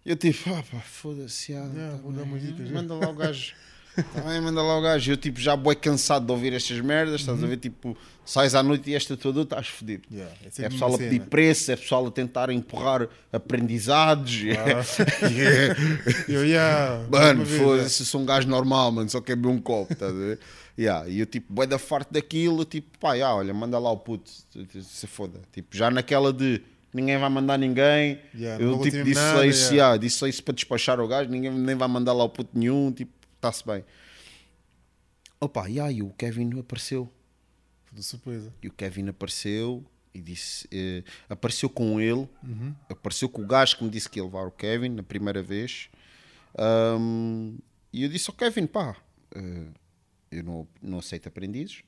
Eu 0.05 0.17
tipo, 0.17 0.53
ah, 0.53 0.61
pá, 0.61 0.81
foda-se, 0.81 1.55
ah, 1.55 1.61
tá 1.61 1.97
vou 2.03 2.11
dar 2.11 2.23
bem, 2.23 2.31
umas 2.31 2.41
dicas, 2.41 2.69
manda 2.69 2.93
lá 2.93 3.09
o 3.09 3.15
gajo. 3.15 3.55
Tá 3.95 4.21
bem, 4.21 4.41
manda 4.41 4.61
lá 4.61 4.77
o 4.77 4.81
gajo. 4.81 5.11
Eu 5.11 5.17
tipo, 5.17 5.39
já 5.39 5.55
boi 5.55 5.75
cansado 5.75 6.25
de 6.25 6.31
ouvir 6.31 6.53
estas 6.53 6.79
merdas, 6.81 7.21
estás 7.21 7.41
a 7.43 7.47
ver? 7.47 7.57
Tipo, 7.57 7.97
sais 8.25 8.53
à 8.55 8.61
noite 8.61 8.89
e 8.89 8.95
és 8.95 9.05
tatuador, 9.05 9.43
estás 9.43 9.67
fodido. 9.67 10.03
Yeah, 10.11 10.33
é 10.43 10.65
É 10.65 10.69
pessoal 10.69 10.95
a 10.95 10.97
pedir 10.97 11.21
preço, 11.21 11.71
é 11.71 11.75
pessoal 11.75 12.07
a 12.07 12.11
tentar 12.11 12.49
empurrar 12.49 13.07
aprendizados. 13.31 14.41
Yeah. 14.41 14.83
Eu, 16.27 16.45
yeah, 16.45 17.05
Mano, 17.09 17.43
yeah. 17.43 17.63
foda-se, 17.63 18.05
sou 18.05 18.21
um 18.21 18.25
gajo 18.25 18.47
normal, 18.47 18.91
mano, 18.91 19.09
só 19.09 19.21
quer 19.21 19.35
beber 19.35 19.49
um 19.49 19.59
copo, 19.59 19.93
estás 19.93 20.11
a 20.11 20.15
ver? 20.15 20.39
Yeah, 20.77 21.07
e 21.07 21.21
eu 21.21 21.25
tipo, 21.25 21.53
bué 21.53 21.65
da 21.65 21.79
farto 21.79 22.13
daquilo, 22.13 22.65
tipo, 22.65 22.99
pá, 22.99 23.13
yeah, 23.13 23.33
olha, 23.33 23.53
manda 23.53 23.79
lá 23.79 23.89
o 23.89 23.97
puto, 23.97 24.29
se 24.29 25.07
foda. 25.07 25.39
Tipo, 25.53 25.75
já 25.75 25.89
naquela 25.89 26.33
de 26.33 26.61
ninguém 26.93 27.17
vai 27.17 27.29
mandar 27.29 27.57
ninguém, 27.57 28.19
Yeah, 28.37 28.61
eu 28.61 28.73
tipo, 28.81 29.03
disse 29.03 29.13
nada, 29.13 29.47
isso, 29.47 29.73
yeah. 29.73 29.75
yeah, 29.75 29.97
disse 29.97 30.27
isso 30.27 30.43
para 30.43 30.53
despachar 30.53 30.99
o 30.99 31.07
gajo, 31.07 31.29
ninguém 31.29 31.51
nem 31.51 31.75
vai 31.75 31.87
mandar 31.87 32.11
lá 32.11 32.25
o 32.25 32.29
puto 32.29 32.49
nenhum, 32.57 32.91
tipo, 32.91 33.11
está-se 33.45 33.65
bem. 33.65 33.85
Opa, 35.39 35.69
e 35.69 36.01
o 36.01 36.09
Kevin 36.11 36.59
apareceu. 36.59 37.11
De 37.91 38.03
surpresa. 38.03 38.53
E 38.61 38.67
o 38.67 38.73
Kevin 38.73 39.07
apareceu 39.09 39.85
e 40.13 40.21
disse: 40.21 40.67
eh, 40.71 41.03
apareceu 41.29 41.69
com 41.69 41.99
ele, 42.01 42.27
apareceu 42.89 43.29
com 43.29 43.41
o 43.41 43.47
gajo 43.47 43.77
que 43.77 43.83
me 43.83 43.89
disse 43.89 44.09
que 44.09 44.19
ia 44.19 44.23
levar 44.23 44.45
o 44.47 44.51
Kevin 44.51 44.89
na 44.89 45.03
primeira 45.03 45.41
vez. 45.41 45.89
Ahm, 46.57 47.57
e 47.93 48.03
eu 48.03 48.09
disse 48.09 48.29
ao 48.29 48.35
Kevin: 48.35 48.65
pá, 48.65 48.97
eh, 49.33 49.67
eu 50.31 50.43
não, 50.43 50.67
não 50.81 50.99
aceito 50.99 51.27
aprendizes, 51.27 51.83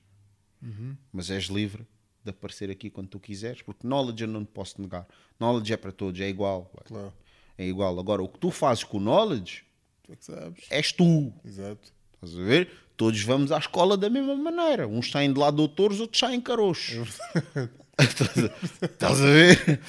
mas 1.12 1.30
és 1.30 1.46
livre 1.46 1.86
de 2.24 2.30
aparecer 2.30 2.70
aqui 2.70 2.90
quando 2.90 3.08
tu 3.08 3.20
quiseres, 3.20 3.62
porque 3.62 3.86
knowledge 3.86 4.24
eu 4.24 4.28
não 4.30 4.46
te 4.46 4.52
posso 4.52 4.82
negar. 4.82 5.06
Knowledge 5.40 5.74
é 5.74 5.78
para 5.78 5.92
todos, 5.92 6.22
é 6.22 6.30
igual. 6.30 6.72
Claro. 6.86 7.14
É 7.58 7.66
igual. 7.66 8.00
Agora, 8.00 8.22
o 8.22 8.30
que 8.30 8.40
tu 8.40 8.52
fazes 8.52 8.84
com 8.84 8.98
o 8.98 9.02
knowledge 9.02 9.67
Tu 10.08 10.14
é 10.14 10.16
que 10.16 10.26
sabes. 10.26 10.64
és 10.72 10.92
tu. 10.92 11.32
Exato. 11.46 11.92
Estás 12.16 12.36
a 12.40 12.44
ver? 12.44 12.72
Todos 12.96 13.22
vamos 13.22 13.52
à 13.52 13.60
escola 13.60 13.96
da 13.96 14.10
mesma 14.10 14.36
maneira. 14.36 14.88
Uns 14.88 15.12
saem 15.12 15.32
de 15.32 15.40
lá 15.40 15.52
doutores, 15.52 16.00
outros 16.00 16.20
saem. 16.20 16.40
Estás 16.40 18.38
a- 18.38 18.52
Estás 18.86 19.22
a 19.22 19.26
ver? 19.26 19.80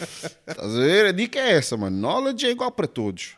Estás 0.46 0.74
a 0.76 0.80
ver? 0.80 1.06
A 1.06 1.12
dica 1.12 1.38
é 1.38 1.52
essa, 1.52 1.76
mano. 1.76 1.96
Knowledge 1.96 2.46
é 2.46 2.50
igual 2.50 2.70
para 2.72 2.86
todos. 2.86 3.36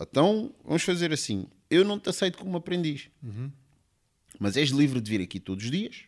Então, 0.00 0.52
vamos 0.64 0.82
fazer 0.82 1.12
assim. 1.12 1.46
Eu 1.68 1.84
não 1.84 1.98
te 1.98 2.08
aceito 2.08 2.38
como 2.38 2.56
aprendiz. 2.56 3.08
Mas 4.38 4.56
és 4.56 4.70
livre 4.70 5.00
de 5.00 5.10
vir 5.10 5.20
aqui 5.22 5.38
todos 5.38 5.64
os 5.64 5.70
dias. 5.70 6.04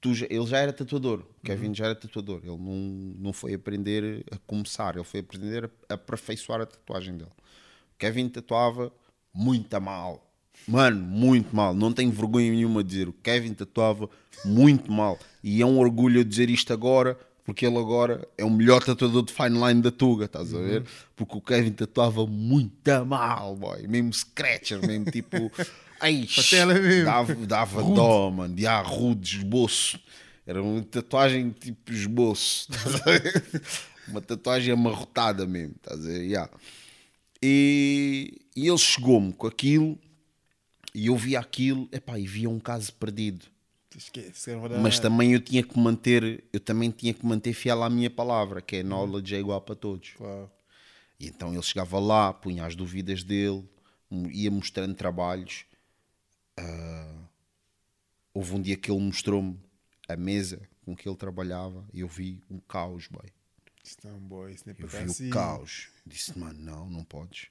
Tu 0.00 0.10
ele 0.30 0.46
já 0.46 0.58
era 0.58 0.72
tatuador. 0.72 1.20
O 1.38 1.44
Kevin 1.44 1.74
já 1.74 1.86
era 1.86 1.94
tatuador. 1.94 2.40
Ele 2.42 2.56
não, 2.56 3.14
não 3.18 3.32
foi 3.32 3.54
aprender 3.54 4.24
a 4.30 4.38
começar. 4.46 4.94
Ele 4.94 5.04
foi 5.04 5.20
aprender 5.20 5.70
a 5.88 5.94
aperfeiçoar 5.94 6.60
a 6.62 6.66
tatuagem 6.66 7.16
dele. 7.16 7.30
Kevin 7.98 8.28
tatuava 8.28 8.92
muito 9.32 9.80
mal. 9.80 10.24
Mano, 10.66 11.00
muito 11.00 11.54
mal. 11.54 11.74
Não 11.74 11.92
tenho 11.92 12.10
vergonha 12.10 12.50
nenhuma 12.50 12.82
de 12.82 12.90
dizer. 12.90 13.08
O 13.08 13.12
Kevin 13.12 13.52
tatuava 13.52 14.08
muito 14.44 14.90
mal. 14.90 15.18
E 15.42 15.60
é 15.60 15.66
um 15.66 15.78
orgulho 15.78 16.20
eu 16.20 16.24
dizer 16.24 16.48
isto 16.48 16.72
agora, 16.72 17.18
porque 17.44 17.66
ele 17.66 17.76
agora 17.78 18.26
é 18.38 18.44
o 18.44 18.50
melhor 18.50 18.82
tatuador 18.82 19.22
de 19.22 19.32
fine 19.32 19.58
line 19.66 19.82
da 19.82 19.90
Tuga, 19.90 20.24
estás 20.24 20.54
a 20.54 20.58
ver? 20.58 20.84
Porque 21.14 21.36
o 21.36 21.40
Kevin 21.40 21.72
tatuava 21.72 22.26
muito 22.26 23.04
mal, 23.06 23.54
boy. 23.56 23.86
Mesmo 23.86 24.12
scratcher, 24.12 24.84
mesmo 24.86 25.10
tipo. 25.10 25.52
Ai, 26.00 26.26
mesmo. 26.82 27.04
dava, 27.04 27.34
dava 27.34 27.82
dó, 27.82 28.30
mano. 28.30 28.54
De 28.54 28.66
ah, 28.66 28.80
rude, 28.80 29.38
esboço. 29.38 29.98
Era 30.46 30.62
uma 30.62 30.82
tatuagem 30.82 31.50
tipo 31.50 31.92
esboço. 31.92 32.68
estás 32.72 32.94
a 33.00 33.04
ver? 33.04 33.44
uma 34.08 34.20
tatuagem 34.20 34.72
amarrotada 34.72 35.46
mesmo, 35.46 35.74
estás 35.76 36.00
a 36.04 36.08
ver? 36.08 36.22
Yeah. 36.22 36.50
E, 37.46 38.40
e 38.56 38.66
ele 38.66 38.78
chegou-me 38.78 39.30
com 39.30 39.46
aquilo 39.46 39.98
e 40.94 41.08
eu 41.08 41.16
via 41.16 41.38
aquilo, 41.38 41.86
epá, 41.92 42.18
e 42.18 42.26
via 42.26 42.48
um 42.48 42.58
caso 42.58 42.90
perdido. 42.94 43.44
Esquece, 43.94 44.56
verdade. 44.56 44.82
Mas 44.82 44.98
também 44.98 45.34
eu 45.34 45.40
tinha 45.40 45.62
que 45.62 45.78
manter, 45.78 46.42
eu 46.50 46.58
também 46.58 46.90
tinha 46.90 47.12
que 47.12 47.24
manter 47.26 47.52
fiel 47.52 47.82
à 47.82 47.90
minha 47.90 48.08
palavra, 48.08 48.62
que 48.62 48.76
é 48.76 48.82
knowledge 48.82 49.34
é 49.34 49.40
igual 49.40 49.60
para 49.60 49.74
todos. 49.74 50.14
Claro. 50.16 50.50
E 51.20 51.26
então 51.26 51.52
ele 51.52 51.62
chegava 51.62 51.98
lá, 51.98 52.32
punha 52.32 52.64
as 52.64 52.74
dúvidas 52.74 53.22
dele, 53.22 53.62
ia 54.32 54.50
mostrando 54.50 54.94
trabalhos. 54.94 55.66
Ah, 56.56 57.14
houve 58.32 58.54
um 58.54 58.62
dia 58.62 58.76
que 58.76 58.90
ele 58.90 59.00
mostrou-me 59.00 59.60
a 60.08 60.16
mesa 60.16 60.62
com 60.82 60.96
que 60.96 61.06
ele 61.06 61.16
trabalhava 61.16 61.84
e 61.92 62.00
eu 62.00 62.08
vi 62.08 62.42
um 62.50 62.58
caos, 62.58 63.06
boy. 63.06 63.28
Isso 63.84 63.98
não, 64.04 64.18
boy, 64.18 64.52
isso 64.52 64.64
não 64.66 64.74
é 64.74 64.82
Eu 64.82 64.88
vi 64.88 64.96
assim. 64.96 65.28
o 65.28 65.30
caos. 65.30 65.88
Disse, 66.06 66.38
mano, 66.38 66.58
não, 66.58 66.88
não 66.88 67.04
podes. 67.04 67.46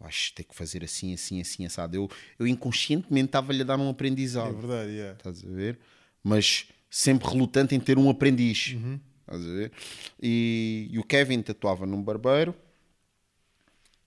Vais 0.00 0.30
ter 0.32 0.42
que 0.44 0.54
fazer 0.54 0.82
assim, 0.82 1.14
assim, 1.14 1.40
assim, 1.40 1.64
assado. 1.64 1.94
Eu, 1.96 2.10
eu 2.38 2.46
inconscientemente 2.46 3.26
estava-lhe 3.26 3.62
a 3.62 3.64
dar 3.64 3.78
um 3.78 3.86
É 3.86 3.90
aprendizado. 3.90 4.56
verdade, 4.56 4.90
yeah. 4.90 5.16
Estás 5.16 5.44
a 5.44 5.48
ver? 5.48 5.78
Mas 6.22 6.66
sempre 6.90 7.28
relutante 7.28 7.74
em 7.74 7.80
ter 7.80 7.96
um 7.98 8.10
aprendiz. 8.10 8.74
Estás 9.20 9.42
a 9.46 9.52
ver? 9.52 9.72
E, 10.20 10.88
e 10.90 10.98
o 10.98 11.04
Kevin 11.04 11.40
tatuava 11.42 11.86
num 11.86 12.02
barbeiro 12.02 12.52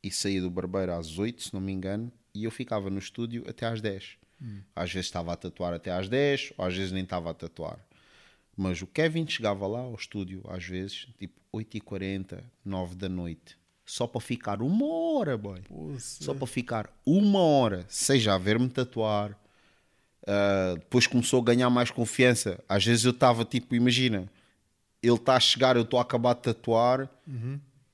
e 0.04 0.12
saía 0.12 0.42
do 0.42 0.50
barbeiro 0.52 0.92
às 0.94 1.18
8, 1.18 1.42
se 1.44 1.54
não 1.54 1.62
me 1.62 1.72
engano, 1.72 2.12
e 2.34 2.44
eu 2.44 2.52
ficava 2.52 2.90
no 2.90 3.00
estúdio 3.00 3.46
até 3.50 3.66
às 3.66 3.80
10. 3.82 4.18
Às 4.76 4.92
vezes 4.92 5.08
estava 5.08 5.32
a 5.34 5.36
tatuar 5.36 5.74
até 5.74 5.92
às 5.92 6.08
10, 6.10 6.54
ou 6.58 6.66
às 6.66 6.76
vezes 6.76 6.92
nem 6.92 7.04
estava 7.04 7.32
a 7.32 7.34
tatuar. 7.34 7.80
Mas 8.56 8.82
o 8.82 8.88
Kevin 8.88 9.28
chegava 9.28 9.68
lá 9.68 9.80
ao 9.80 9.96
estúdio, 9.96 10.42
às 10.48 10.64
vezes, 10.64 11.08
tipo 11.18 11.40
8h40, 11.54 12.42
9 12.64 12.96
da 12.96 13.10
noite, 13.10 13.58
só 13.86 14.08
para 14.08 14.22
ficar 14.22 14.62
uma 14.62 14.86
hora, 14.86 15.38
boy. 15.38 15.62
Poça. 15.62 16.24
Só 16.24 16.34
para 16.34 16.48
ficar 16.48 16.90
uma 17.06 17.40
hora, 17.40 17.86
seja 17.88 18.34
a 18.34 18.38
ver-me 18.38 18.68
tatuar. 18.70 19.38
Uh, 20.24 20.76
depois 20.80 21.06
começou 21.06 21.40
a 21.40 21.44
ganhar 21.44 21.70
mais 21.70 21.92
confiança. 21.92 22.64
Às 22.68 22.84
vezes 22.84 23.06
eu 23.06 23.12
estava 23.12 23.46
tipo, 23.46 23.76
imagina, 23.76 24.28
ele 25.04 25.16
está 25.16 25.36
a 25.36 25.40
chegar, 25.40 25.76
eu 25.76 25.84
estou 25.84 26.00
a 26.00 26.02
acabar 26.02 26.34
de 26.34 26.42
tatuar, 26.42 27.08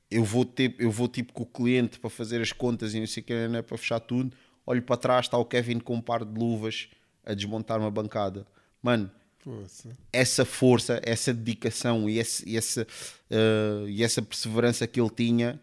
eu, 0.09 0.23
vou 0.23 0.45
ter, 0.45 0.73
eu 0.79 0.89
vou 0.89 1.09
tipo 1.09 1.33
com 1.33 1.43
o 1.43 1.45
cliente 1.45 1.99
para 1.99 2.09
fazer 2.09 2.41
as 2.41 2.53
contas 2.53 2.93
e 2.93 2.99
não 2.99 3.07
sei 3.07 3.21
o 3.21 3.25
que, 3.25 3.47
né, 3.49 3.61
para 3.61 3.77
fechar 3.77 3.99
tudo. 3.99 4.35
Olho 4.65 4.81
para 4.81 4.95
trás, 4.95 5.25
está 5.25 5.37
o 5.37 5.43
Kevin 5.43 5.79
com 5.79 5.95
um 5.95 6.01
par 6.01 6.23
de 6.23 6.39
luvas 6.39 6.87
a 7.25 7.33
desmontar 7.33 7.79
uma 7.79 7.91
bancada. 7.91 8.47
Mano, 8.81 9.11
Poça. 9.43 9.97
essa 10.13 10.45
força, 10.45 10.99
essa 11.03 11.33
dedicação 11.33 12.09
e, 12.09 12.19
esse, 12.19 12.47
e 12.47 12.57
essa, 12.57 12.85
eh, 13.29 13.85
e 13.87 14.03
essa 14.03 14.21
perseverança 14.21 14.85
que 14.85 14.99
ele 15.01 15.09
tinha, 15.09 15.59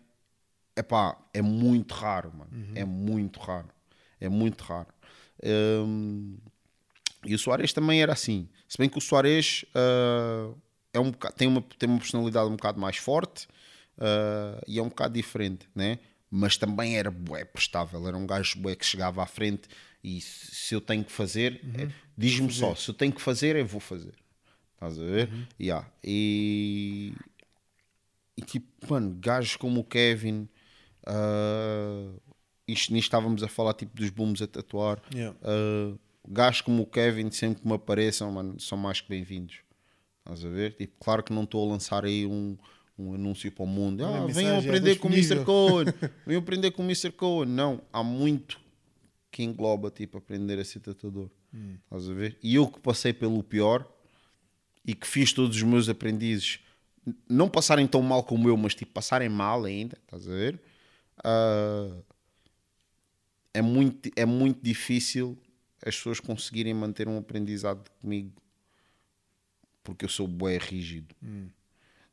epá, 0.77 1.17
é 1.33 1.41
muito 1.43 1.95
raro, 1.95 2.33
mano. 2.37 2.51
É 2.75 2.85
muito 2.85 3.39
raro. 3.41 3.69
É 4.21 4.29
muito 4.29 4.63
raro. 4.65 4.89
Hum, 5.45 6.39
e 7.25 7.35
o 7.35 7.39
Soares 7.39 7.73
também 7.73 8.03
era 8.03 8.13
assim. 8.13 8.49
Se 8.69 8.77
bem 8.79 8.89
que 8.89 8.99
o 8.99 9.01
Soares 9.01 9.65
eh, 9.75 10.51
é 10.95 11.01
um 11.01 11.11
bocado- 11.11 11.35
tem, 11.37 11.47
uma, 11.49 11.63
tem 11.79 11.89
uma 11.89 11.99
personalidade 11.99 12.49
um 12.49 12.57
bocado 12.57 12.81
mais 12.81 12.97
forte 12.97 13.47
eh, 13.99 14.61
e 14.67 14.79
é 14.79 14.83
um 14.83 14.89
bocado 14.89 15.15
diferente, 15.15 15.69
né? 15.75 15.99
Mas 16.31 16.57
também 16.57 16.97
era 16.99 17.11
bué 17.11 17.45
prestável. 17.45 18.07
Era 18.07 18.17
um 18.17 18.27
gajo 18.27 18.59
bué 18.59 18.75
que 18.77 18.85
chegava 18.85 19.23
à 19.23 19.27
frente 19.27 19.69
e 20.03 20.21
se 20.21 20.49
se 20.69 20.75
eu 20.75 20.81
tenho 20.83 21.03
que 21.03 21.11
fazer, 21.11 21.63
é, 21.79 21.89
diz-me 22.17 22.53
só. 22.53 22.75
Se 22.75 22.91
eu 22.91 22.95
tenho 22.95 23.13
que 23.13 23.23
fazer, 23.23 23.57
eu 23.57 23.67
vou 23.67 23.81
fazer. 23.81 24.13
Estás 24.75 24.99
a 24.99 25.03
ver? 25.03 25.31
Yeah. 25.59 25.91
E, 26.05 27.15
e 28.37 28.43
tipo, 28.43 28.69
mano, 28.89 29.17
gajos 29.19 29.57
como 29.57 29.81
o 29.81 29.85
Kevin, 29.85 30.47
ah, 31.07 32.13
isto, 32.67 32.93
nisto 32.93 33.07
estávamos 33.07 33.43
a 33.43 33.49
falar 33.49 33.73
tipo 33.73 33.97
dos 33.97 34.11
booms 34.11 34.43
a 34.43 34.47
tatuar. 34.47 35.01
Yeah. 35.13 35.37
Uh, 35.43 35.99
gajos 36.29 36.61
como 36.61 36.83
o 36.83 36.87
Kevin, 36.87 37.31
sempre 37.31 37.63
que 37.63 37.67
me 37.67 37.75
apareçam, 37.75 38.31
mano, 38.31 38.61
são 38.61 38.77
mais 38.77 39.01
que 39.01 39.09
bem-vindos. 39.09 39.61
Estás 40.19 40.45
a 40.45 40.49
ver? 40.51 40.75
Tipo, 40.75 40.93
claro 41.01 41.23
que 41.23 41.33
não 41.33 41.45
estou 41.45 41.67
a 41.67 41.73
lançar 41.73 42.05
aí 42.05 42.27
um, 42.27 42.59
um 42.99 43.15
anúncio 43.15 43.51
para 43.51 43.65
o 43.65 43.67
mundo. 43.67 44.05
Ah, 44.05 44.27
venham 44.27 44.59
aprender 44.59 44.91
está 44.91 45.03
com 45.03 45.09
o 45.09 45.13
Mr. 45.13 45.45
Cohen. 45.45 45.87
venham 46.27 46.43
aprender 46.43 46.71
com 46.73 46.83
o 46.83 46.85
Mr. 46.85 47.11
Cohen. 47.11 47.49
Não, 47.49 47.81
há 47.91 48.05
muito 48.05 48.61
que 49.31 49.43
engloba, 49.43 49.91
tipo, 49.91 50.19
aprender 50.19 50.59
a 50.59 50.65
ser 50.65 50.81
tatuador. 50.81 51.31
Hum. 51.53 51.77
Estás 51.85 52.09
a 52.09 52.15
ver? 52.15 52.39
E 52.43 52.55
eu 52.55 52.67
que 52.67 52.81
passei 52.81 53.13
pelo 53.13 53.43
pior 53.43 53.91
e 54.85 54.95
que 54.95 55.07
fiz 55.07 55.33
todos 55.33 55.57
os 55.57 55.63
meus 55.63 55.89
aprendizes 55.89 56.61
não 57.29 57.49
passarem 57.49 57.87
tão 57.87 58.03
mal 58.03 58.23
como 58.23 58.49
eu, 58.49 58.57
mas 58.57 58.75
tipo, 58.75 58.93
passarem 58.93 59.29
mal 59.29 59.65
ainda, 59.65 59.99
estás 60.05 60.29
a 60.29 60.31
ver? 60.31 60.61
Ah, 61.25 61.97
é, 63.55 63.63
muito, 63.63 64.11
é 64.15 64.25
muito 64.25 64.63
difícil 64.63 65.39
as 65.85 65.97
pessoas 65.97 66.21
conseguirem 66.21 66.75
manter 66.75 67.09
um 67.09 67.19
aprendizado 67.19 67.89
comigo 68.01 68.33
porque 69.83 70.05
eu 70.05 70.09
sou 70.09 70.29
bué 70.29 70.59
rígido. 70.59 71.15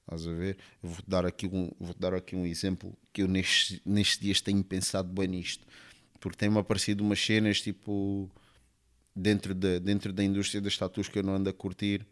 Estás 0.01 0.27
a 0.27 0.31
ver? 0.31 0.57
Eu 0.81 0.89
vou-te 0.89 1.09
dar 1.09 1.25
aqui 1.25 1.47
um, 1.47 1.71
vou 1.79 1.95
dar 1.99 2.13
aqui 2.13 2.35
um 2.35 2.45
exemplo 2.45 2.95
que 3.11 3.21
eu 3.21 3.27
nestes, 3.27 3.81
nestes 3.85 4.19
dias 4.19 4.39
tenho 4.39 4.63
pensado 4.63 5.09
bem 5.09 5.27
nisto. 5.27 5.67
Porque 6.25 6.39
tem-me 6.39 6.57
aparecido 6.57 7.03
umas 7.03 7.23
cenas 7.23 7.61
tipo 7.61 8.27
dentro 9.15 9.53
da, 9.53 9.77
dentro 9.77 10.11
da 10.11 10.23
indústria 10.23 10.59
das 10.59 10.75
tatuas 10.75 11.07
que 11.07 11.19
eu 11.19 11.21
não 11.21 11.35
ando 11.35 11.51
a 11.51 11.53
curtir 11.53 12.03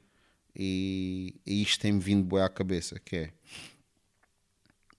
e, 0.55 1.33
e 1.43 1.63
isto 1.63 1.81
tem-me 1.81 1.99
vindo 1.99 2.23
bué 2.23 2.43
à 2.43 2.47
cabeça, 2.47 2.99
que 2.99 3.15
é 3.15 3.33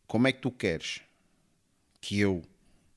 como 0.05 0.27
é 0.27 0.33
que 0.33 0.41
tu 0.41 0.51
queres 0.51 1.01
que 2.01 2.19
eu, 2.19 2.43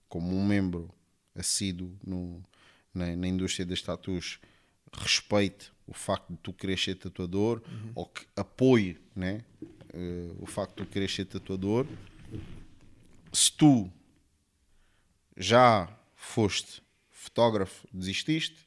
como 0.09 0.35
um 0.35 0.43
membro 0.43 0.89
assíduo 1.35 1.95
no, 2.03 2.43
na, 2.91 3.15
na 3.15 3.27
indústria 3.27 3.63
das 3.63 3.83
tatuas, 3.83 4.39
respeite 4.91 5.71
o 5.85 5.93
facto 5.93 6.31
de 6.31 6.37
tu 6.37 6.51
querer 6.51 6.79
ser 6.79 6.95
tatuador 6.95 7.61
ou 7.93 8.07
que 8.07 8.25
apoie 8.35 8.97
né, 9.15 9.45
eh, 9.93 10.31
o 10.39 10.47
facto 10.47 10.77
de 10.77 10.83
tu 10.83 10.91
querer 10.91 11.11
ser 11.11 11.25
tatuador 11.25 11.85
se 13.31 13.51
tu 13.51 13.87
já 15.37 15.95
foste 16.17 16.81
fotógrafo, 17.11 17.87
desististe, 17.93 18.57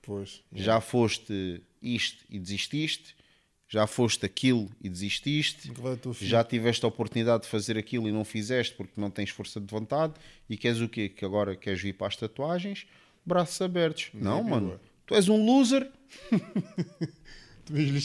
Pois. 0.00 0.40
já 0.54 0.80
foste 0.80 1.60
isto 1.82 2.24
e 2.30 2.38
desististe, 2.38 3.14
já 3.68 3.86
foste 3.86 4.24
aquilo 4.24 4.70
e 4.82 4.88
desististe, 4.88 5.70
já 6.20 6.42
tiveste 6.42 6.84
a 6.84 6.88
oportunidade 6.88 7.42
de 7.44 7.48
fazer 7.48 7.76
aquilo 7.76 8.08
e 8.08 8.12
não 8.12 8.24
fizeste 8.24 8.74
porque 8.74 8.98
não 9.00 9.10
tens 9.10 9.30
força 9.30 9.60
de 9.60 9.66
vontade 9.66 10.14
e 10.48 10.56
queres 10.56 10.80
o 10.80 10.88
quê? 10.88 11.08
Que 11.08 11.24
agora 11.24 11.54
queres 11.56 11.80
vir 11.82 11.92
para 11.94 12.06
as 12.08 12.16
tatuagens? 12.16 12.86
Braços 13.26 13.60
abertos. 13.60 14.08
Não, 14.14 14.38
é 14.40 14.42
mano. 14.42 14.66
boa. 14.68 14.80
Tu 15.06 15.14
és 15.14 15.28
um 15.28 15.44
loser, 15.44 15.90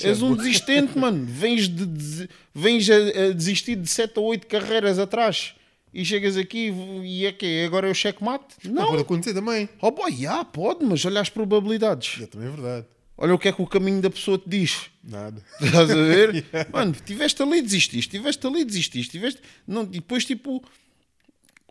és 0.03 0.21
um 0.21 0.35
desistente, 0.35 0.97
mano. 0.97 1.25
Vens, 1.25 1.67
de, 1.67 1.85
de- 1.85 2.29
vens 2.53 2.87
a, 2.89 2.95
a 2.95 3.31
desistir 3.33 3.75
de 3.75 3.87
7 3.87 4.19
ou 4.19 4.25
8 4.27 4.45
carreiras 4.47 4.99
atrás 4.99 5.55
e 5.95 6.03
chegas 6.05 6.35
aqui 6.37 6.71
e 7.03 7.25
é 7.25 7.31
que 7.31 7.63
agora 7.65 7.87
é 7.87 7.91
o 7.91 7.95
checkmate? 7.95 8.55
Não 8.65 8.73
Não. 8.83 8.87
pode 8.87 9.01
acontecer 9.03 9.33
também. 9.33 9.67
Oh 9.81 9.89
boy, 9.91 10.11
já 10.15 10.43
pode, 10.45 10.83
mas 10.85 11.03
olha 11.05 11.21
as 11.21 11.29
probabilidades. 11.29 12.19
Já 12.19 12.27
também 12.27 12.47
é 12.49 12.51
verdade. 12.51 12.85
Olha 13.17 13.33
o 13.33 13.39
que 13.39 13.47
é 13.47 13.53
que 13.53 13.61
o 13.61 13.65
caminho 13.67 14.01
da 14.01 14.09
pessoa 14.09 14.37
te 14.37 14.49
diz. 14.49 14.89
Nada. 15.01 15.41
Estás 15.61 15.89
a 15.89 15.95
ver? 15.95 16.45
Mano, 16.71 16.93
tiveste 17.05 17.41
ali, 17.41 17.61
desististe, 17.61 18.11
tiveste 18.17 18.45
ali, 18.45 18.65
desististe, 18.65 19.11
tiveste. 19.11 19.41
Não, 19.65 19.83
e 19.83 19.87
depois, 19.87 20.25
tipo, 20.25 20.61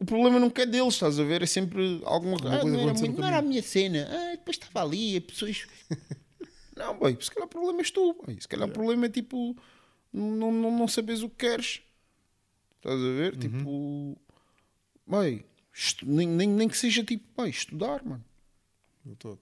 o 0.01 0.05
problema 0.07 0.39
nunca 0.41 0.63
é 0.63 0.67
deles, 0.67 0.95
estás 0.95 1.21
a 1.21 1.23
ver? 1.25 1.43
É 1.43 1.47
sempre 1.47 2.01
alguma 2.05 2.37
Ah, 2.39 2.41
coisa 2.61 2.65
não, 2.65 2.81
era, 2.81 2.95
muito- 2.95 3.21
não 3.21 3.27
era 3.27 3.37
a 3.37 3.41
caminho." 3.41 3.49
minha 3.51 3.63
cena. 3.63 4.09
Ah, 4.11 4.31
depois 4.37 4.57
estava 4.57 4.87
ali, 4.87 5.19
as 5.19 5.23
pessoas. 5.25 5.67
não, 6.77 6.97
boy, 6.99 7.17
se 7.21 7.31
calhar 7.31 7.47
o 7.47 7.51
problema 7.51 7.81
és 7.81 7.91
tu. 7.91 8.15
boy. 8.15 8.37
Se 8.41 8.49
calhar 8.49 8.67
o 8.67 8.73
problema 8.73 9.05
é 9.07 9.09
tipo, 9.11 9.55
não, 10.13 10.51
não, 10.51 10.79
não 10.79 10.89
sabes 10.89 11.23
o 11.23 11.29
que 11.29 11.47
queres. 11.47 11.81
Estás 12.85 13.01
a 13.01 13.13
ver? 13.13 13.35
Tipo, 13.39 14.19
boy, 15.07 15.43
estu- 15.73 16.05
nem, 16.07 16.29
nem, 16.29 16.47
nem 16.47 16.69
que 16.69 16.77
seja 16.77 17.03
tipo, 17.03 17.25
boy, 17.35 17.49
estudar, 17.49 18.05
mano 18.05 18.23
Eu 19.07 19.39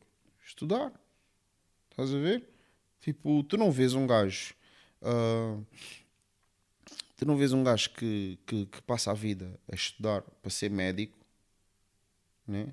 estudar. 0.47 0.93
Estás 1.91 2.15
a 2.15 2.19
ver? 2.19 2.49
Tipo, 3.01 3.43
tu 3.43 3.57
não 3.57 3.73
vês 3.73 3.95
um 3.95 4.07
gajo. 4.07 4.55
ah, 5.03 5.59
tu 7.17 7.27
não 7.27 7.37
vês 7.37 7.53
um 7.53 7.65
gajo 7.65 7.91
que, 7.91 8.39
que, 8.47 8.67
que 8.67 8.83
passa 8.83 9.11
a 9.11 9.15
vida 9.15 9.59
a 9.71 9.75
estudar 9.75 10.23
para 10.23 10.51
ser 10.51 10.71
médico 10.71 11.19
né? 12.47 12.73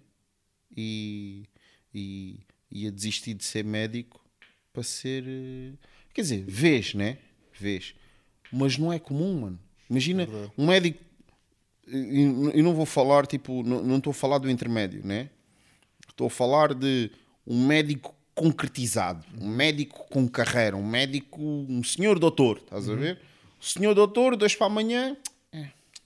e, 0.75 1.45
e, 1.93 2.39
e 2.71 2.87
a 2.87 2.91
desistir 2.91 3.33
de 3.33 3.43
ser 3.43 3.63
médico 3.63 4.23
para 4.71 4.83
ser. 4.83 5.23
eh, 5.27 5.73
Quer 6.13 6.21
dizer, 6.21 6.45
vês, 6.45 6.93
né? 6.93 7.17
Vês. 7.59 7.95
Mas 8.51 8.77
não 8.77 8.93
é 8.93 8.99
comum, 8.99 9.41
mano. 9.41 9.59
Imagina 9.89 10.25
Verdade. 10.25 10.51
um 10.57 10.67
médico. 10.67 10.99
e- 11.87 12.61
não 12.61 12.73
vou 12.75 12.85
falar, 12.85 13.25
tipo, 13.25 13.63
não 13.63 13.81
não 13.81 13.97
estou 13.97 14.11
a 14.11 14.13
falar 14.13 14.37
do 14.37 14.49
intermédio, 14.49 15.01
né? 15.05 15.29
Estou 16.07 16.27
a 16.27 16.29
falar 16.29 16.73
de 16.73 17.09
um 17.47 17.65
médico 17.65 18.13
concretizado, 18.35 19.25
um 19.41 19.47
médico 19.49 20.05
com 20.09 20.27
carreira, 20.27 20.77
um 20.77 20.85
médico, 20.85 21.41
um 21.41 21.83
senhor 21.83 22.19
doutor, 22.19 22.57
estás 22.59 22.87
a 22.89 22.95
ver? 22.95 23.19
senhor 23.59 23.93
doutor, 23.95 24.35
dois 24.37 24.55
para 24.55 24.67
amanhã. 24.67 25.17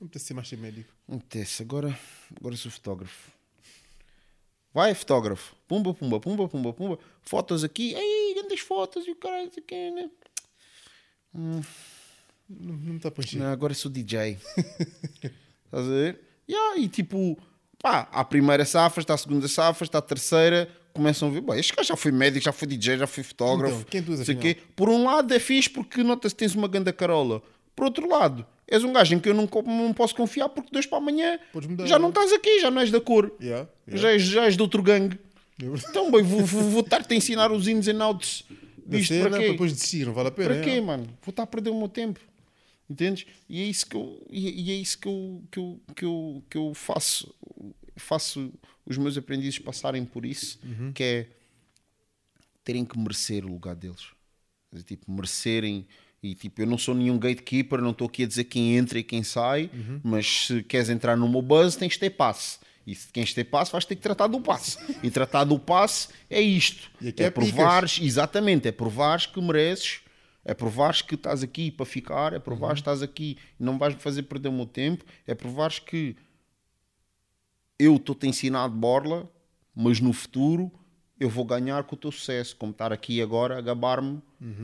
Não 0.01 0.07
precisa 0.07 0.27
ser 0.29 0.34
mais 0.34 0.47
ser 0.49 0.57
médico. 0.57 0.91
Não 1.07 1.17
apetece, 1.17 1.61
agora, 1.63 1.97
agora 2.38 2.55
sou 2.57 2.71
fotógrafo. 2.71 3.31
Vai, 4.73 4.93
fotógrafo. 4.95 5.55
Pumba, 5.67 5.93
pumba, 5.93 6.19
pumba, 6.19 6.47
pumba, 6.49 6.73
pumba. 6.73 6.99
Fotos 7.21 7.63
aqui. 7.63 7.93
Ei, 7.93 8.34
grandes 8.34 8.59
fotos 8.61 9.05
e 9.07 9.11
o 9.11 9.15
caralho. 9.15 9.47
isso 9.49 9.59
aqui, 9.59 9.91
né? 9.91 10.09
Não, 12.59 12.75
não 12.75 12.95
está 12.97 13.11
para 13.11 13.23
encher. 13.23 13.39
Não, 13.39 13.51
agora 13.51 13.73
sou 13.73 13.91
DJ. 13.91 14.37
Estás 15.65 15.87
a 15.87 15.89
ver? 15.89 16.19
Yeah, 16.49 16.79
e 16.79 16.87
tipo, 16.87 17.37
pá, 17.81 18.07
a 18.11 18.23
primeira 18.23 18.65
safra, 18.65 19.01
está 19.01 19.13
a 19.13 19.17
segunda 19.17 19.47
safra, 19.47 19.85
está 19.85 19.97
a 19.97 20.01
terceira. 20.01 20.69
Começam 20.93 21.29
a 21.29 21.31
ver, 21.31 21.41
bem, 21.41 21.59
este 21.59 21.75
gajo 21.75 21.87
já 21.87 21.95
foi 21.95 22.11
médico, 22.11 22.45
já 22.45 22.51
foi 22.51 22.67
DJ, 22.67 22.99
já 22.99 23.07
foi 23.07 23.23
fotógrafo. 23.23 23.77
Então, 23.77 23.85
quem 23.89 24.01
não 24.01 24.23
sei 24.23 24.35
quê. 24.35 24.57
Por 24.75 24.89
um 24.89 25.03
lado 25.03 25.33
é 25.33 25.39
fixe 25.39 25.69
porque 25.69 26.03
nota-se 26.03 26.35
que 26.35 26.39
tens 26.39 26.53
uma 26.53 26.67
ganda 26.67 26.93
carola. 26.93 27.41
Por 27.75 27.85
outro 27.85 28.07
lado, 28.07 28.45
és 28.67 28.83
um 28.83 28.93
gajo 28.93 29.15
em 29.15 29.19
que 29.19 29.27
eu 29.27 29.33
não, 29.33 29.49
não 29.65 29.93
posso 29.93 30.15
confiar 30.15 30.49
porque 30.49 30.69
dois 30.71 30.85
para 30.85 30.99
amanhã 30.99 31.39
mudar, 31.67 31.87
já 31.87 31.95
não 31.95 32.03
não? 32.03 32.09
estás 32.09 32.31
aqui, 32.31 32.59
já 32.59 32.69
não 32.69 32.81
és 32.81 32.91
da 32.91 33.01
cor. 33.01 33.31
Yeah, 33.41 33.67
yeah. 33.87 34.01
Já, 34.01 34.11
és, 34.11 34.21
já 34.21 34.43
és 34.45 34.55
de 34.55 34.61
outro 34.61 34.83
gangue. 34.83 35.19
É. 35.61 35.65
Então, 35.89 36.11
bem, 36.11 36.21
vou, 36.21 36.45
vou, 36.45 36.61
vou 36.61 36.81
estar-te 36.81 37.11
a 37.11 37.17
ensinar 37.17 37.51
os 37.51 37.67
ins 37.67 37.87
and 37.87 38.03
outs 38.05 38.43
disto 38.85 39.13
cena, 39.13 39.29
para 39.29 39.39
quê? 39.39 39.51
depois 39.51 39.73
desistir, 39.73 40.05
não 40.05 40.13
vale 40.13 40.29
a 40.29 40.31
pena. 40.31 40.49
Para 40.49 40.61
quê, 40.61 40.71
é. 40.71 40.81
mano? 40.81 41.05
Vou 41.23 41.31
estar 41.31 41.43
a 41.43 41.47
perder 41.47 41.69
o 41.69 41.77
meu 41.77 41.87
tempo. 41.87 42.19
Entendes? 42.93 43.25
E 43.49 43.59
é 43.61 43.65
isso 43.65 43.87
que 43.87 43.95
eu, 43.95 44.25
e, 44.29 44.71
é 44.71 44.75
isso 44.75 44.99
que 44.99 45.07
eu, 45.07 45.43
que 45.51 45.59
eu, 45.59 45.81
que 45.95 46.05
eu, 46.05 46.43
que 46.49 46.57
eu 46.57 46.73
faço. 46.75 47.33
Faço 47.95 48.53
os 48.85 48.97
meus 48.97 49.17
aprendizes 49.17 49.59
passarem 49.59 50.05
por 50.05 50.25
isso, 50.25 50.59
que 50.93 51.03
é 51.03 51.27
terem 52.63 52.85
que 52.85 52.97
merecer 52.97 53.45
o 53.45 53.49
lugar 53.49 53.75
deles. 53.75 54.07
Tipo, 54.85 55.11
merecerem. 55.11 55.87
E 56.21 56.35
tipo, 56.35 56.61
eu 56.61 56.67
não 56.67 56.77
sou 56.77 56.95
nenhum 56.95 57.17
gatekeeper, 57.17 57.81
não 57.81 57.91
estou 57.91 58.07
aqui 58.07 58.23
a 58.23 58.27
dizer 58.27 58.45
quem 58.45 58.77
entra 58.77 58.97
e 58.99 59.03
quem 59.03 59.23
sai, 59.23 59.69
mas 60.03 60.47
se 60.47 60.63
queres 60.63 60.89
entrar 60.89 61.17
no 61.17 61.27
meu 61.27 61.41
buzz, 61.41 61.75
tens 61.75 61.93
de 61.93 61.99
ter 61.99 62.11
passe. 62.11 62.59
E 62.85 62.93
se 62.95 63.07
queres 63.11 63.33
ter 63.33 63.45
passe, 63.45 63.71
vais 63.71 63.85
ter 63.85 63.95
que 63.95 64.01
tratar 64.01 64.27
do 64.27 64.39
passe. 64.39 64.77
E 65.01 65.09
tratar 65.09 65.45
do 65.45 65.57
passe 65.57 66.09
é 66.29 66.41
isto. 66.41 66.91
É 67.01 67.23
é 67.23 67.29
provares, 67.29 67.99
exatamente, 68.01 68.67
é 68.67 68.71
provares 68.71 69.25
que 69.25 69.41
mereces, 69.41 70.02
é 70.45 70.53
provares 70.53 71.01
que 71.01 71.15
estás 71.15 71.43
aqui 71.43 71.71
para 71.71 71.85
ficar, 71.85 72.33
é 72.33 72.39
provares 72.39 72.75
que 72.75 72.81
estás 72.81 73.01
aqui 73.01 73.37
e 73.59 73.63
não 73.63 73.77
vais 73.77 73.93
me 73.93 74.01
fazer 74.01 74.23
perder 74.23 74.49
o 74.49 74.53
meu 74.53 74.65
tempo, 74.65 75.05
é 75.25 75.33
provares 75.33 75.79
que 75.79 76.15
eu 77.79 77.95
estou-te 77.95 78.25
a 78.25 78.29
ensinar 78.29 78.69
de 78.69 78.75
borla, 78.75 79.29
mas 79.75 79.99
no 79.99 80.13
futuro 80.13 80.71
eu 81.19 81.29
vou 81.29 81.45
ganhar 81.45 81.83
com 81.83 81.95
o 81.95 81.97
teu 81.97 82.11
sucesso, 82.11 82.55
como 82.55 82.71
estar 82.71 82.91
aqui 82.91 83.21
agora 83.21 83.57
a 83.57 83.61
gabar-me 83.61 84.21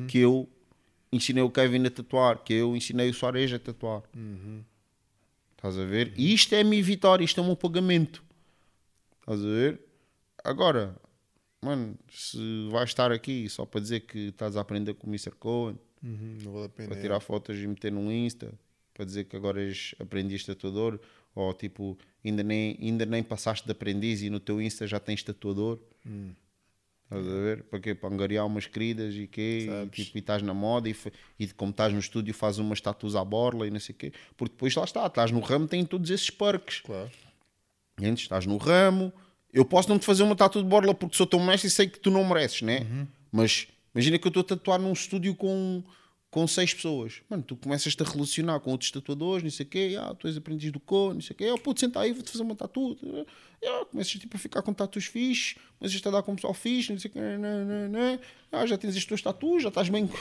que 0.08 0.18
eu 0.18 0.48
ensinei 1.12 1.42
o 1.44 1.50
Kevin 1.50 1.86
a 1.86 1.90
tatuar, 1.90 2.44
que 2.44 2.54
eu 2.54 2.76
ensinei 2.76 3.10
o 3.10 3.14
Soares 3.14 3.52
a 3.54 3.60
tatuar. 3.60 4.04
Estás 5.56 5.78
a 5.78 5.86
ver? 5.86 6.14
E 6.18 6.34
isto 6.34 6.54
é 6.54 6.62
a 6.62 6.64
minha 6.64 6.84
vitória, 6.84 7.24
isto 7.24 7.40
é 7.40 7.44
o 7.44 7.46
meu 7.46 7.56
pagamento. 7.56 8.24
Estás 9.22 9.42
a 9.42 9.48
ver? 9.48 9.82
Agora, 10.44 10.96
mano, 11.62 11.98
se 12.12 12.38
vais 12.72 12.90
estar 12.90 13.12
aqui 13.12 13.48
só 13.50 13.66
para 13.66 13.82
dizer 13.82 14.02
que 14.02 14.30
estás 14.30 14.56
a 14.58 14.62
aprender 14.62 14.94
com 14.94 15.08
o 15.08 15.10
Mr. 15.10 15.32
Cohen, 15.38 15.78
Uhum, 16.02 16.38
não 16.44 16.54
vale 16.54 16.66
a 16.66 16.70
pena. 16.70 16.90
para 16.90 16.98
é. 16.98 17.02
tirar 17.02 17.20
fotos 17.20 17.58
e 17.58 17.68
meter 17.68 17.92
no 17.92 18.10
Insta, 18.12 18.54
para 18.94 19.04
dizer 19.04 19.26
que 19.26 19.36
agora 19.36 19.62
és 19.62 19.94
aprendiz 20.00 20.46
tatuador, 20.46 20.98
ou 21.36 21.54
tipo, 21.54 21.98
ainda 22.24 22.42
nem, 22.42 22.78
ainda 22.82 23.06
nem 23.06 23.22
passaste 23.22 23.66
de 23.66 23.72
aprendiz 23.74 24.22
e 24.22 24.30
no 24.30 24.40
teu 24.40 24.62
Insta 24.62 24.88
já 24.88 24.98
tens 25.00 25.22
tatuador. 25.24 25.78
Estás 27.04 27.28
a 27.28 27.32
ver? 27.32 27.64
Para 27.64 27.80
quê? 27.80 27.96
Para 27.96 28.14
angariar 28.14 28.46
umas 28.46 28.66
queridas 28.68 29.14
e 29.16 29.26
quê? 29.28 29.68
E, 29.68 29.90
tipo, 29.90 30.18
e 30.18 30.20
estás 30.20 30.42
na 30.42 30.54
moda 30.54 30.88
e, 30.88 30.96
e 31.40 31.48
como 31.48 31.72
estás 31.72 31.92
no 31.92 32.00
estúdio 32.00 32.34
fazes 32.34 32.60
umas 32.60 32.80
tatuas 32.80 33.16
à 33.16 33.26
borla 33.26 33.68
e 33.68 33.72
não 33.72 33.80
sei 33.80 33.94
o 33.94 33.98
quê. 33.98 34.14
Porque 34.38 34.54
depois 34.54 34.74
lá 34.76 34.84
está, 34.84 35.06
estás 35.06 35.32
no 35.32 35.40
ramo, 35.40 35.68
tem 35.68 35.84
todos 35.84 36.10
esses 36.12 36.30
perks. 36.30 36.82
Claro. 36.82 37.10
Entendes? 37.98 38.24
Estás 38.24 38.46
no 38.46 38.58
ramo. 38.58 39.12
Eu 39.52 39.66
posso 39.66 39.90
não 39.90 39.98
te 39.98 40.06
fazer 40.06 40.24
uma 40.24 40.36
tatu 40.36 40.62
de 40.62 40.70
borla 40.70 40.94
porque 40.94 41.18
sou 41.18 41.26
teu 41.26 41.40
mestre 41.40 41.68
e 41.68 41.72
sei 41.72 41.88
que 41.88 42.00
tu 42.00 42.12
não 42.12 42.24
mereces, 42.24 42.62
né? 42.62 42.86
Mas 43.32 43.68
imagina 43.94 44.20
que 44.20 44.28
eu 44.28 44.30
estou 44.30 44.42
a 44.42 44.44
tatuar 44.46 44.80
num 44.80 44.94
estúdio 44.94 45.36
com, 45.36 45.84
com 46.30 46.48
seis 46.48 46.74
pessoas. 46.74 47.22
Mano, 47.28 47.42
tu 47.42 47.56
começas-te 47.56 48.02
a 48.04 48.06
relacionar 48.06 48.60
com 48.60 48.72
outros 48.72 48.92
tatuadores, 48.92 49.44
não 49.44 49.50
sei 49.50 49.66
o 49.66 49.70
quê. 49.70 49.98
Ah, 50.00 50.14
tu 50.14 50.28
és 50.28 50.38
aprendiz 50.38 50.72
do 50.72 50.80
cone, 50.80 51.16
não 51.16 51.22
sei 51.22 51.34
o 51.34 51.38
quê. 51.38 51.52
Ah, 51.52 51.58
puto, 51.58 51.80
senta 51.80 52.00
aí, 52.00 52.12
vou-te 52.12 52.32
fazer 52.32 52.44
uma 52.44 52.56
tatu. 52.56 52.98
Ah, 53.66 53.86
começas 53.90 54.14
tipo, 54.14 54.38
a 54.38 54.40
ficar 54.40 54.62
com 54.62 54.72
tatus 54.72 55.06
fixes, 55.06 55.56
começas 55.80 56.06
a 56.06 56.12
dar 56.12 56.22
com 56.22 56.36
pessoal 56.36 56.54
fixe, 56.54 56.92
não 56.92 57.00
sei 57.00 57.10
o 57.10 57.14
quê. 57.14 57.20
Não, 57.20 57.66
não, 57.66 57.90
não. 57.90 58.20
Ah, 58.52 58.68
já 58.68 58.78
tens 58.78 58.96
as 58.96 59.06
tuas 59.06 59.22
tatus, 59.22 59.64
já 59.64 59.70
estás 59.70 59.90
bem... 59.90 60.08
Já. 60.08 60.16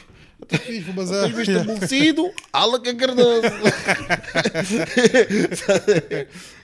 Estás 1.20 1.32
bem 1.32 1.42
estabelecido, 1.42 2.32
ala 2.50 2.80
que 2.80 2.88
é 2.88 2.94
Cardoso. 2.94 3.42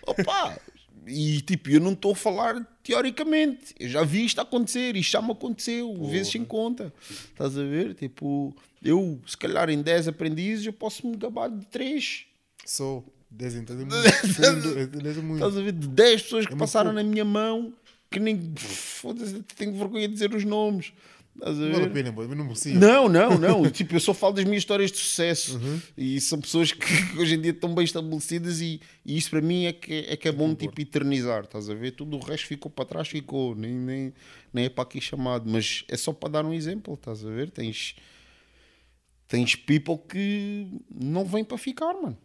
Opa! 0.07 0.59
E 1.07 1.40
tipo, 1.42 1.70
eu 1.70 1.80
não 1.80 1.92
estou 1.92 2.12
a 2.12 2.16
falar 2.16 2.64
teoricamente. 2.82 3.74
Eu 3.78 3.88
já 3.88 4.02
vi 4.02 4.24
isto 4.24 4.40
acontecer, 4.40 4.96
isto 4.96 5.12
já 5.12 5.22
me 5.22 5.32
aconteceu, 5.32 5.94
vezes 6.05 6.32
sem 6.32 6.44
conta. 6.44 6.92
Estás 7.11 7.59
a 7.59 7.62
ver? 7.62 7.94
Tipo, 7.94 8.55
eu, 8.82 9.20
se 9.26 9.36
calhar 9.36 9.68
em 9.70 9.82
10 9.82 10.09
aprendizes, 10.09 10.66
eu 10.66 10.72
posso 10.72 11.07
me 11.07 11.16
gabar 11.16 11.48
de 11.50 11.64
3. 11.66 12.26
Sou. 12.64 13.05
10 13.30 13.55
então 13.57 13.76
é 13.76 13.78
muito. 13.80 13.92
10 15.02 15.18
é 15.18 15.20
muito. 15.20 15.34
Estás 15.34 15.57
a 15.57 15.61
ver? 15.62 15.72
De 15.72 15.88
10 15.88 16.22
pessoas 16.22 16.44
que 16.46 16.52
muito 16.52 16.61
passaram 16.61 16.92
pouco. 16.92 17.05
na 17.05 17.11
minha 17.11 17.24
mão, 17.24 17.72
que 18.11 18.20
nem. 18.20 18.55
Foda-se, 18.57 19.42
tenho 19.57 19.72
vergonha 19.72 20.07
de 20.07 20.14
dizer 20.14 20.34
os 20.34 20.44
nomes. 20.44 20.92
Estás 21.35 21.59
a 21.59 21.64
ver? 21.64 21.72
vale 21.72 21.85
a 21.87 21.91
pena, 21.91 22.12
mas 22.12 22.28
não. 22.28 22.74
Não, 22.74 23.09
não, 23.09 23.39
não. 23.39 23.70
tipo, 23.70 23.95
eu 23.95 24.01
só 24.01 24.14
falo 24.14 24.35
das 24.35 24.45
minhas 24.45 24.62
histórias 24.62 24.93
de 24.93 24.99
sucesso. 24.99 25.59
Uhum. 25.59 25.80
E 25.97 26.20
são 26.20 26.41
pessoas 26.41 26.72
que 26.72 26.87
hoje 27.18 27.35
em 27.35 27.41
dia 27.41 27.51
estão 27.51 27.74
bem 27.74 27.85
estabelecidas 27.85 28.61
e, 28.61 28.80
e 29.05 29.16
isso 29.16 29.30
para 29.30 29.41
mim 29.41 29.64
é 29.64 29.72
que 29.72 29.93
é, 30.09 30.16
que 30.16 30.28
é 30.28 30.32
bom 30.32 30.55
tipo, 30.55 30.80
eternizar. 30.80 31.45
Estás 31.45 31.68
a 31.68 31.74
ver? 31.74 31.93
Tudo 31.93 32.16
o 32.16 32.20
resto 32.20 32.47
ficou 32.47 32.70
para 32.70 32.85
trás, 32.85 33.09
ficou. 33.09 33.55
Nem, 33.55 33.72
nem, 33.72 34.14
nem 34.53 34.64
é 34.66 34.68
para 34.68 34.85
aqui 34.85 35.01
chamado. 35.01 35.51
Mas 35.51 35.85
é 35.89 35.97
só 35.97 36.12
para 36.12 36.28
dar 36.28 36.45
um 36.45 36.53
exemplo, 36.53 36.95
estás 36.95 37.24
a 37.24 37.30
ver? 37.30 37.51
Tens, 37.51 37.97
tens 39.26 39.57
people 39.57 39.99
que 40.09 40.68
não 40.89 41.24
vêm 41.24 41.45
para 41.45 41.59
ficar, 41.59 41.95
mano. 41.95 42.16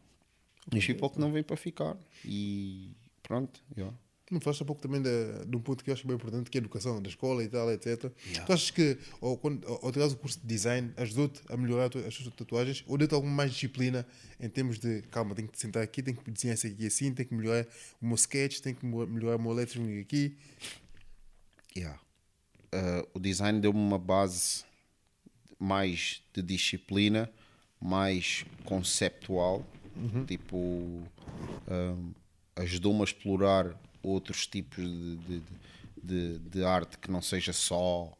Tens 0.70 0.86
people 0.86 1.10
que 1.10 1.20
não 1.20 1.32
vêm 1.32 1.42
para 1.42 1.58
ficar. 1.58 1.98
E 2.24 2.92
pronto, 3.24 3.60
yeah. 3.76 3.96
Não 4.30 4.40
falaste 4.40 4.62
há 4.62 4.66
pouco 4.66 4.82
também 4.82 5.02
de, 5.02 5.46
de 5.48 5.58
um 5.58 5.60
ponto 5.60 5.84
que 5.84 5.90
eu 5.90 5.94
acho 5.94 6.06
bem 6.06 6.16
importante, 6.16 6.50
que 6.50 6.58
é 6.58 6.60
a 6.60 6.64
educação 6.64 7.02
da 7.02 7.10
escola 7.10 7.44
e 7.44 7.48
tal, 7.48 7.72
etc. 7.72 8.12
Tu 8.46 8.54
achas 8.54 8.70
que, 8.70 8.98
ou, 9.20 9.38
quando, 9.38 9.66
ou 9.82 9.92
tirares 9.92 10.14
o 10.14 10.18
curso 10.18 10.40
de 10.40 10.46
design, 10.46 10.94
ajudou-te 10.98 11.42
a 11.50 11.58
melhorar 11.58 11.86
as 11.86 12.16
tuas 12.16 12.34
tatuagens? 12.36 12.84
Ou 12.88 12.98
deu-te 12.98 13.14
alguma 13.14 13.34
mais 13.34 13.52
disciplina 13.52 14.06
em 14.40 14.48
termos 14.48 14.78
de, 14.78 15.02
calma, 15.04 15.34
tenho 15.34 15.48
que 15.48 15.60
sentar 15.60 15.82
aqui, 15.82 16.04
tenho 16.04 16.18
que 16.18 16.30
desenhar 16.30 16.56
isso 16.56 16.68
aqui 16.68 16.86
assim, 16.86 17.14
tenho 17.14 17.28
que 17.28 17.36
melhorar 17.36 17.66
o 18.02 18.06
meu 18.06 18.16
sketch, 18.16 18.60
tenho 18.60 18.76
que 18.76 18.86
melhorar 18.86 19.38
o 19.38 19.42
meu 19.42 19.52
lettering 19.52 20.00
aqui? 20.00 20.38
Yeah. 21.76 22.00
Uh, 22.74 23.08
o 23.16 23.20
design 23.20 23.60
deu-me 23.60 23.80
uma 23.80 23.98
base 23.98 24.64
mais 25.58 26.22
de 26.34 26.44
disciplina, 26.44 27.30
mais 27.82 28.46
conceptual. 28.64 29.66
Tipo, 30.26 30.58
um, 30.58 32.14
ajudou-me 32.56 33.02
a 33.02 33.04
explorar 33.04 33.76
outros 34.02 34.48
tipos 34.48 34.84
de, 34.84 35.18
de, 35.18 35.42
de, 36.02 36.40
de 36.40 36.64
arte 36.64 36.98
que 36.98 37.12
não 37.12 37.22
seja 37.22 37.54
só. 37.54 38.12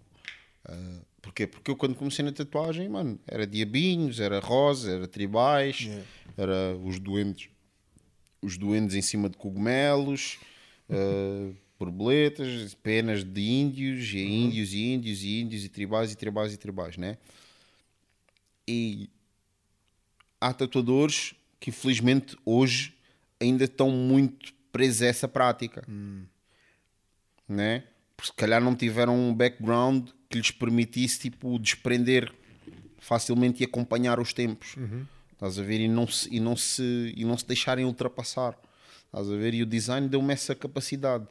Uh, 0.68 1.06
porquê? 1.22 1.48
Porque 1.48 1.72
eu, 1.72 1.76
quando 1.76 1.96
comecei 1.96 2.24
na 2.24 2.32
tatuagem, 2.32 2.88
mano, 2.90 3.20
era 3.28 3.48
diabinhos, 3.48 4.20
era 4.20 4.40
rosa, 4.40 4.92
era 4.92 5.08
tribais, 5.08 5.82
Yeah. 5.82 6.06
era 6.38 6.78
os 6.78 7.00
doentes 7.00 7.50
os 8.42 8.58
doentes 8.58 8.96
em 8.96 9.02
cima 9.02 9.30
de 9.30 9.38
cogumelos, 9.38 10.40
uh, 10.90 11.56
borboletas, 11.78 12.74
penas 12.74 13.24
de 13.24 13.42
índios, 13.42 14.14
e 14.14 14.20
índios 14.20 14.74
e 14.74 14.94
índios 14.94 15.24
e 15.24 15.42
índios 15.42 15.64
e 15.64 15.70
tribais 15.70 16.12
e 16.12 16.16
tribais 16.16 16.54
e 16.54 16.58
tribais, 16.58 16.98
né? 16.98 17.18
E 18.68 19.10
há 20.40 20.54
tatuadores 20.54 21.34
que 21.60 21.70
infelizmente 21.70 22.38
hoje 22.46 22.94
ainda 23.40 23.64
estão 23.64 23.90
muito 23.90 24.54
presos 24.80 25.02
a 25.02 25.08
essa 25.08 25.28
prática, 25.28 25.84
né? 27.48 27.84
Porque 28.16 28.32
se 28.32 28.34
calhar 28.34 28.62
não 28.62 28.76
tiveram 28.76 29.16
um 29.16 29.34
background 29.34 30.10
que 30.30 30.38
lhes 30.38 30.52
permitisse 30.52 31.20
tipo 31.20 31.58
desprender 31.60 32.32
facilmente 32.98 33.62
e 33.62 33.66
acompanhar 33.66 34.20
os 34.20 34.34
tempos. 34.34 34.76
Estás 35.34 35.58
a 35.58 35.64
ver? 35.64 35.80
E 35.80 35.88
não 35.88 36.06
se, 36.08 36.28
e 36.34 36.40
não 36.40 36.56
se, 36.56 37.14
e 37.16 37.24
não 37.26 37.38
se 37.38 37.46
deixarem 37.46 37.86
ultrapassar. 37.86 38.58
Estás 39.06 39.30
a 39.30 39.36
ver? 39.36 39.54
E 39.54 39.64
o 39.64 39.66
design 39.66 40.08
deu-me 40.08 40.34
essa 40.34 40.54
capacidade 40.54 41.26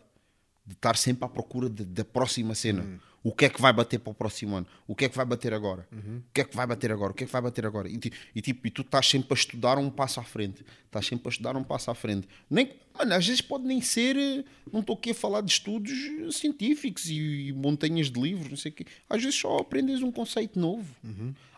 de 0.69 0.75
estar 0.75 0.97
sempre 0.97 1.25
à 1.25 1.29
procura 1.29 1.67
da 1.69 2.05
próxima 2.05 2.55
cena. 2.55 3.01
O 3.25 3.33
que 3.33 3.47
é 3.47 3.49
que 3.49 3.61
vai 3.61 3.73
bater 3.73 3.99
para 3.99 4.11
o 4.11 4.15
próximo 4.15 4.55
ano? 4.57 4.67
O 4.87 4.95
que 4.95 5.07
é 5.07 5.09
que 5.09 5.17
vai 5.17 5.25
bater 5.27 5.53
agora? 5.53 5.89
O 5.93 6.23
que 6.33 6.41
é 6.43 6.45
que 6.45 6.55
vai 6.55 6.67
bater 6.67 6.93
agora? 6.93 7.11
O 7.13 7.15
que 7.15 7.25
é 7.25 7.27
que 7.27 7.33
vai 7.33 7.43
bater 7.43 7.67
agora? 7.67 7.89
E, 7.89 7.99
e 8.35 8.41
tipo, 8.43 8.67
e 8.67 8.71
tu 8.71 8.83
estás 8.83 9.09
sempre 9.09 9.29
a 9.33 9.35
estudar 9.35 9.77
um 9.79 9.91
passo 9.91 10.21
à 10.21 10.23
frente. 10.23 10.65
Estás 10.85 11.07
sempre 11.07 11.27
a 11.29 11.31
estudar 11.31 11.57
um 11.57 11.65
passo 11.65 11.91
à 11.91 11.95
frente. 11.95 12.29
Nem, 12.49 12.71
mano, 12.97 13.15
às 13.15 13.27
vezes 13.27 13.41
pode 13.41 13.65
nem 13.65 13.81
ser. 13.81 14.15
eh, 14.17 14.45
Não 14.73 14.81
estou 14.81 14.95
aqui 14.95 15.11
a 15.11 15.15
falar 15.15 15.41
de 15.41 15.51
estudos 15.51 15.91
eh, 15.93 16.31
científicos 16.31 17.09
e, 17.11 17.49
e 17.49 17.53
montanhas 17.53 18.11
de 18.11 18.21
livros, 18.21 18.51
não 18.51 18.57
sei 18.57 18.71
o 18.71 18.75
quê. 18.75 18.87
Às 19.11 19.23
vezes 19.23 19.39
só 19.39 19.57
aprendes 19.59 20.01
um 20.03 20.13
conceito 20.13 20.59
novo. 20.59 20.87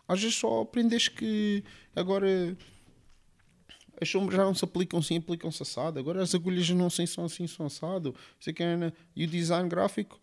Às 0.09 0.21
vezes 0.23 0.37
só 0.37 0.63
aprendes 0.63 1.09
que 1.09 1.63
agora 1.95 2.57
as 4.01 4.09
sombras 4.09 4.37
já 4.37 4.45
não 4.45 4.55
se 4.55 4.65
aplicam 4.65 4.99
assim, 5.01 5.19
aplicam-se 5.19 5.63
assado. 5.63 5.99
Agora 5.99 6.23
as 6.23 6.35
agulhas 6.35 6.65
já 6.67 6.75
não 6.75 6.89
são 6.91 7.25
assim, 7.25 7.47
são 7.47 7.67
assado. 7.67 8.15
Sei 8.41 8.53
que 8.53 8.63
é, 8.63 8.77
né? 8.77 8.93
E 9.15 9.25
o 9.25 9.27
design 9.27 9.69
gráfico 9.69 10.19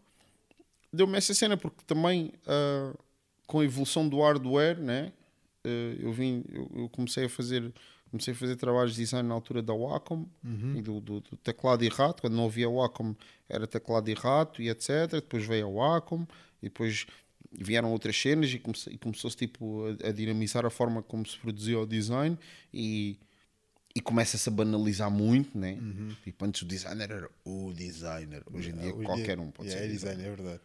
deu-me 0.91 1.17
essa 1.17 1.33
cena, 1.33 1.57
porque 1.57 1.83
também 1.85 2.31
ah, 2.47 2.93
com 3.45 3.59
a 3.59 3.65
evolução 3.65 4.07
do 4.07 4.21
hardware, 4.21 4.79
né? 4.79 5.11
ah, 5.63 5.67
eu 5.99 6.11
vim, 6.11 6.43
eu, 6.51 6.69
eu 6.75 6.89
comecei 6.89 7.25
a 7.25 7.29
fazer 7.29 7.71
comecei 8.09 8.33
a 8.33 8.37
fazer 8.37 8.55
trabalhos 8.55 8.93
de 8.95 9.01
design 9.01 9.27
na 9.27 9.35
altura 9.35 9.61
da 9.61 9.73
Wacom 9.73 10.25
e 10.77 10.81
do, 10.81 11.01
do- 11.01 11.19
do 11.19 11.35
teclado 11.43 11.83
e 11.83 11.89
rato, 11.89 12.21
quando 12.21 12.35
não 12.35 12.45
havia 12.45 12.69
Wacom 12.69 13.13
era 13.49 13.67
teclado 13.67 14.09
e 14.09 14.13
rato 14.13 14.61
e 14.61 14.69
etc. 14.69 15.11
Depois 15.11 15.45
veio 15.45 15.67
a 15.67 15.69
Wacom 15.69 16.25
e 16.63 16.67
depois 16.67 17.05
vieram 17.51 17.91
outras 17.91 18.15
cenas 18.17 18.49
e, 18.53 18.59
comece- 18.59 18.89
e 18.91 18.97
começou-se 18.97 19.35
tipo 19.35 19.83
a, 20.03 20.07
a 20.07 20.11
dinamizar 20.13 20.65
a 20.65 20.69
forma 20.69 21.03
como 21.03 21.25
se 21.27 21.37
produzia 21.37 21.77
o 21.79 21.85
design 21.85 22.37
e 22.73 23.17
e 23.97 23.99
começa-se 23.99 24.47
a 24.47 24.51
banalizar 24.51 25.09
muito, 25.09 25.57
né? 25.57 25.79
Tipo, 26.23 26.45
antes 26.45 26.61
o 26.61 26.65
designer 26.65 27.09
era 27.11 27.29
o 27.43 27.73
designer. 27.73 28.43
Hoje 28.53 28.69
em 28.69 28.77
dia 28.77 28.93
Hoje 28.93 29.05
qualquer 29.05 29.35
dia- 29.37 29.41
um 29.41 29.49
pode 29.49 29.69
yeah, 29.69 29.83
ser 29.85 29.89
é 29.89 29.91
designer. 29.91 30.17
design, 30.17 30.33
é 30.33 30.35
verdade. 30.43 30.63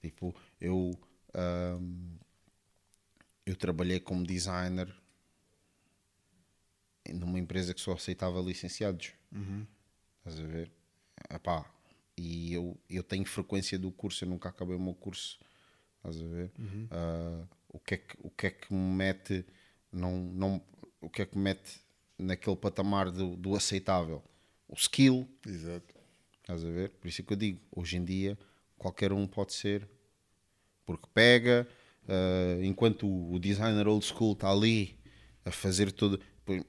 Tipo, 0.00 0.34
eu, 0.60 0.96
ahm, 1.34 2.16
eu 3.44 3.56
trabalhei 3.56 3.98
como 3.98 4.24
designer 4.24 4.94
numa 7.14 7.38
empresa 7.38 7.74
que 7.74 7.80
só 7.80 7.92
aceitava 7.94 8.40
licenciados. 8.40 9.12
Estás 10.18 10.38
a 10.38 10.46
ver? 10.46 10.70
Epá, 11.30 11.68
e 12.16 12.52
eu, 12.52 12.78
eu 12.88 13.02
tenho 13.02 13.24
frequência 13.24 13.78
do 13.78 13.90
curso, 13.90 14.24
eu 14.24 14.28
nunca 14.28 14.48
acabei 14.50 14.76
o 14.76 14.80
meu 14.80 14.94
curso. 14.94 15.38
Estás 15.96 16.20
a 16.22 16.26
ver? 16.26 16.52
Ah, 16.90 17.44
o, 17.68 17.78
que 17.80 17.94
é 17.94 17.96
que, 17.96 18.16
o 18.20 18.30
que 18.30 18.46
é 18.46 18.50
que 18.50 18.72
me 18.72 18.94
mete 18.94 19.44
não, 19.90 20.16
não, 20.20 20.62
o 21.00 21.08
que 21.10 21.22
é 21.22 21.26
que 21.26 21.36
me 21.36 21.44
mete 21.44 21.80
naquele 22.18 22.56
patamar 22.56 23.10
do, 23.10 23.36
do 23.36 23.54
aceitável? 23.54 24.22
O 24.68 24.74
skill, 24.74 25.26
Exato. 25.46 25.94
Estás 26.40 26.64
a 26.64 26.70
ver? 26.70 26.90
Por 26.90 27.08
isso 27.08 27.20
é 27.20 27.24
que 27.24 27.32
eu 27.32 27.36
digo, 27.36 27.60
hoje 27.70 27.98
em 27.98 28.04
dia 28.04 28.38
qualquer 28.78 29.12
um 29.12 29.26
pode 29.26 29.52
ser, 29.52 29.86
porque 30.86 31.06
pega, 31.12 31.68
ah, 32.08 32.58
enquanto 32.62 33.06
o, 33.06 33.38
designer 33.38 33.86
old 33.86 34.04
school 34.04 34.32
está 34.32 34.50
ali 34.50 34.96
a 35.44 35.50
fazer 35.50 35.92
tudo, 35.92 36.18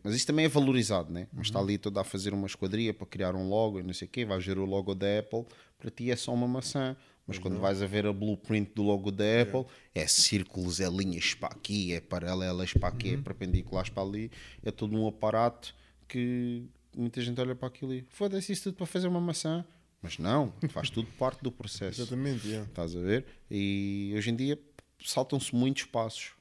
mas 0.04 0.16
isso 0.16 0.28
também 0.28 0.44
é 0.44 0.50
valorizado, 0.50 1.14
né? 1.14 1.28
Mas 1.32 1.48
está 1.48 1.60
ali 1.60 1.78
todo 1.78 1.98
a 1.98 2.04
fazer 2.04 2.34
uma 2.34 2.48
esquadria 2.48 2.94
para 2.94 3.08
criar 3.08 3.34
um 3.36 3.48
logo 3.48 3.80
e 3.80 3.84
não 3.84 3.94
sei 3.94 4.08
o 4.08 4.12
quê, 4.12 4.26
vais 4.26 4.46
ver 4.46 4.58
o 4.58 4.66
logo 4.66 4.94
da 4.94 5.20
Apple, 5.20 5.46
para 5.78 5.90
ti 5.90 6.12
é 6.12 6.16
só 6.18 6.34
uma 6.34 6.48
maçã. 6.48 6.98
Mas 7.30 7.38
quando 7.38 7.60
vais 7.60 7.82
a 7.82 7.86
ver 7.86 8.08
a 8.08 8.12
blueprint 8.12 8.72
do 8.74 8.82
logo 8.84 9.12
da 9.12 9.24
Apple, 9.42 9.66
é 9.94 10.08
círculos, 10.08 10.80
é 10.80 10.90
linhas 10.90 11.36
para 11.36 11.50
aqui, 11.50 11.94
é 11.94 12.02
paralelas 12.02 12.74
para 12.74 12.90
aqui, 12.90 13.14
é 13.14 13.18
perpendiculares 13.18 13.90
para 13.90 14.02
ali, 14.04 14.32
é 14.64 14.72
todo 14.72 14.98
um 14.98 15.08
aparato 15.08 15.76
que 16.08 16.68
muita 16.98 17.22
gente 17.22 17.40
olha 17.40 17.56
para 17.56 17.68
aquilo 17.68 17.94
e 17.94 18.04
foda-se 18.10 18.52
isso 18.52 18.64
tudo 18.64 18.76
para 18.78 18.88
fazer 18.88 19.08
uma 19.08 19.22
maçã. 19.22 19.64
Mas 20.02 20.18
não, 20.18 20.52
faz 20.70 20.90
tudo 20.90 21.08
parte 21.20 21.44
do 21.44 21.52
processo. 21.52 22.02
Exatamente, 22.02 22.48
yeah. 22.48 22.68
Estás 22.68 22.96
a 22.96 23.00
ver? 23.00 23.26
E 23.52 24.12
hoje 24.16 24.32
em 24.32 24.36
dia 24.36 24.60
saltam-se 25.06 25.54
muitos 25.54 25.84
passos. 25.86 26.32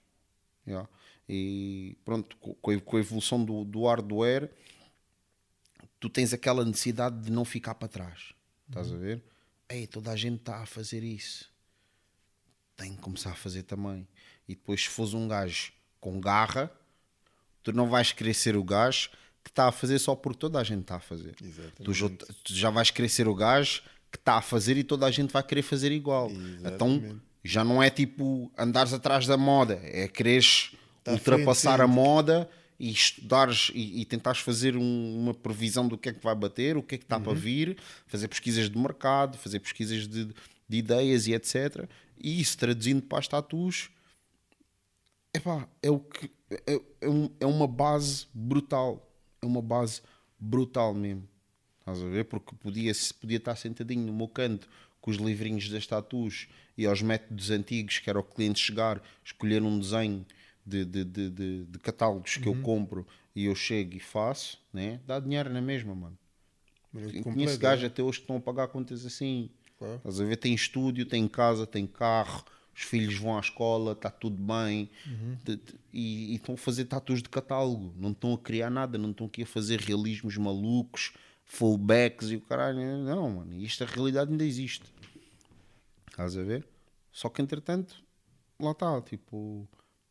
Yeah. 0.66 0.88
E 1.28 1.96
pronto, 2.04 2.36
co- 2.38 2.54
com 2.54 2.96
a, 2.96 3.00
evolução 3.00 3.44
do, 3.44 3.64
do 3.64 3.84
hardware, 3.84 4.50
tu 6.00 6.08
tens 6.08 6.32
aquela 6.32 6.64
necessidade 6.64 7.20
de 7.20 7.30
não 7.30 7.44
ficar 7.44 7.74
para 7.74 7.88
trás. 7.88 8.32
Estás 8.68 8.92
a 8.92 8.96
ver? 8.96 9.22
Ei, 9.68 9.86
toda 9.86 10.10
a 10.10 10.16
gente 10.16 10.40
está 10.40 10.62
a 10.62 10.66
fazer 10.66 11.02
isso. 11.02 11.48
Tem 12.76 12.94
que 12.94 13.00
começar 13.00 13.30
a 13.30 13.34
fazer 13.34 13.64
também. 13.64 14.06
E 14.48 14.54
depois, 14.54 14.82
se 14.82 14.88
fores 14.88 15.14
um 15.14 15.28
gajo 15.28 15.72
com 16.00 16.20
garra, 16.20 16.70
tu 17.62 17.72
não 17.72 17.88
vais 17.88 18.12
querer 18.12 18.34
ser 18.34 18.56
o 18.56 18.64
gajo 18.64 19.10
que 19.44 19.50
está 19.50 19.68
a 19.68 19.72
fazer 19.72 19.98
só 19.98 20.14
porque 20.14 20.38
toda 20.38 20.58
a 20.58 20.64
gente 20.64 20.82
está 20.82 20.96
a 20.96 21.00
fazer. 21.00 21.34
Tu 21.82 21.92
já, 21.92 22.08
tu 22.08 22.54
já 22.54 22.70
vais 22.70 22.90
querer 22.90 23.08
ser 23.08 23.28
o 23.28 23.34
gajo 23.34 23.82
que 24.10 24.16
está 24.18 24.36
a 24.36 24.42
fazer 24.42 24.76
e 24.76 24.84
toda 24.84 25.06
a 25.06 25.10
gente 25.10 25.32
vai 25.32 25.42
querer 25.42 25.62
fazer 25.62 25.92
igual. 25.92 26.30
Então 26.30 26.88
Exatamente. 26.96 27.20
já 27.44 27.64
não 27.64 27.82
é 27.82 27.90
tipo 27.90 28.50
andares 28.56 28.92
atrás 28.92 29.26
da 29.26 29.36
moda, 29.36 29.80
é 29.82 30.08
quereres 30.08 30.72
Tá 31.04 31.12
ultrapassar 31.12 31.76
frente 31.76 31.84
a 31.84 31.86
moda 31.86 32.50
e 32.78 32.90
estudares 32.90 33.70
e, 33.74 34.00
e 34.00 34.04
tentares 34.04 34.40
fazer 34.40 34.76
um- 34.76 35.18
uma 35.20 35.34
previsão 35.34 35.88
do 35.88 35.98
que 35.98 36.08
é 36.10 36.12
que 36.12 36.22
vai 36.22 36.34
bater, 36.34 36.76
o 36.76 36.82
que 36.82 36.94
é 36.94 36.98
que 36.98 37.04
está 37.04 37.16
Uhum. 37.16 37.24
para 37.24 37.34
vir, 37.34 37.76
fazer 38.06 38.28
pesquisas 38.28 38.70
de 38.70 38.78
mercado, 38.78 39.36
fazer 39.36 39.58
pesquisas 39.60 40.06
de, 40.06 40.26
de 40.68 40.76
ideias 40.76 41.26
e 41.26 41.32
etc. 41.34 41.88
E 42.16 42.40
isso 42.40 42.56
traduzindo 42.56 43.02
para 43.02 43.18
as 43.18 43.26
tatus, 43.28 43.90
epá, 45.34 45.68
é, 45.82 45.90
o 45.90 45.98
que, 46.00 46.30
é, 46.66 46.80
é, 47.00 47.08
um- 47.08 47.30
é 47.40 47.46
uma 47.46 47.66
base 47.66 48.26
brutal. 48.32 49.04
É 49.42 49.46
uma 49.46 49.62
base 49.62 50.00
brutal 50.38 50.94
mesmo. 50.94 51.28
Estás 51.80 52.02
a 52.02 52.06
ver? 52.08 52.24
Porque 52.24 52.54
podia, 52.56 52.92
podia 53.20 53.36
estar 53.38 53.56
sentadinho 53.56 54.04
no 54.06 54.12
meu 54.12 54.28
canto 54.28 54.68
com 55.00 55.10
os 55.10 55.16
livrinhos 55.16 55.68
das 55.68 55.86
tatus 55.86 56.48
e 56.76 56.86
aos 56.86 57.00
métodos 57.02 57.50
antigos, 57.50 57.98
que 57.98 58.10
era 58.10 58.18
o 58.18 58.22
cliente 58.22 58.60
chegar, 58.60 59.02
escolher 59.24 59.62
um 59.62 59.78
desenho 59.78 60.24
de, 60.68 60.84
de, 60.84 61.04
de, 61.04 61.30
de, 61.30 61.64
de 61.64 61.78
catálogos 61.78 62.36
que 62.36 62.46
eu 62.46 62.60
compro 62.62 63.06
e 63.34 63.46
eu 63.46 63.54
chego 63.54 63.96
e 63.96 64.00
faço, 64.00 64.58
né? 64.72 65.00
dá 65.06 65.18
dinheiro 65.18 65.50
na 65.50 65.60
mesma, 65.60 65.94
mano. 65.94 66.18
Completo, 66.92 67.22
conheço 67.22 67.58
gajos 67.58 67.84
é. 67.84 67.86
até 67.86 68.02
hoje 68.02 68.18
que 68.18 68.24
estão 68.24 68.36
a 68.36 68.40
pagar 68.40 68.68
contas 68.68 69.04
assim. 69.04 69.50
Claro. 69.78 69.96
Estás 69.96 70.20
a 70.20 70.24
ver? 70.24 70.36
Tem 70.36 70.54
estúdio, 70.54 71.06
tem 71.06 71.28
casa, 71.28 71.66
tem 71.66 71.86
carro, 71.86 72.44
os 72.74 72.82
filhos 72.82 73.16
vão 73.16 73.36
à 73.36 73.40
escola, 73.40 73.92
está 73.92 74.10
tudo 74.10 74.36
bem. 74.42 74.90
De- 75.44 75.60
e, 75.92 76.32
e 76.32 76.36
estão 76.36 76.54
a 76.54 76.58
fazer 76.58 76.86
tatus 76.86 77.22
de 77.22 77.28
catálogo. 77.28 77.92
Não 77.96 78.10
estão 78.12 78.32
a 78.34 78.38
criar 78.38 78.70
nada, 78.70 78.96
não 78.98 79.10
estão 79.10 79.26
aqui 79.26 79.42
a 79.42 79.46
fazer 79.46 79.80
realismos 79.80 80.36
malucos, 80.36 81.12
fullbacks 81.44 82.30
e 82.30 82.36
o 82.36 82.40
caralho. 82.40 82.78
Não, 83.04 83.30
mano. 83.30 83.54
Isto 83.54 83.84
a 83.84 83.86
realidade 83.86 84.30
ainda 84.30 84.44
existe. 84.44 84.84
Estás 86.10 86.36
a 86.36 86.42
ver? 86.42 86.66
Só 87.12 87.28
que 87.28 87.42
entretanto, 87.42 88.02
lá 88.58 88.72
está. 88.72 89.00
Tipo, 89.02 89.68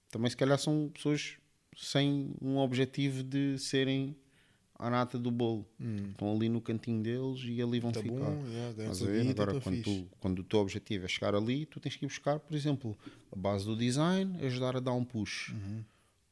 também 0.10 0.30
se 0.30 0.38
calhar 0.38 0.58
são 0.58 0.90
pessoas 0.94 1.36
sem 1.76 2.34
um 2.42 2.58
objetivo 2.58 3.24
de 3.24 3.58
serem 3.60 4.16
a 4.80 4.90
nata 4.90 5.18
do 5.18 5.32
bolo. 5.32 5.66
Estão 6.12 6.32
ali 6.36 6.50
no 6.50 6.62
cantinho 6.62 7.02
deles 7.02 7.42
e 7.46 7.62
ali 7.62 7.80
vão 7.80 7.92
Tá 7.92 8.02
ficar. 8.02 8.16
bom, 8.16 8.44
yeah, 8.48 8.74
ganha 8.74 8.92
Estás 8.92 8.92
a 8.92 8.96
sua 8.96 9.08
ver? 9.08 9.24
guita, 9.26 9.42
Agora, 9.44 9.54
tá 9.60 9.62
quando, 9.62 9.82
tu, 9.84 10.08
quando 10.20 10.40
o 10.40 10.44
teu 10.44 10.60
objetivo 10.60 11.06
é 11.06 11.08
chegar 11.08 11.34
ali, 11.36 11.66
tu 11.66 11.80
tens 11.80 11.96
que 11.96 12.06
ir 12.06 12.08
buscar, 12.08 12.40
por 12.40 12.56
exemplo, 12.56 12.98
a 13.32 13.36
base 13.36 13.66
do 13.66 13.76
design, 13.76 14.38
ajudar 14.46 14.76
a 14.78 14.80
dar 14.80 14.94
um 14.94 15.04
push. 15.04 15.50
Uhum. 15.50 15.84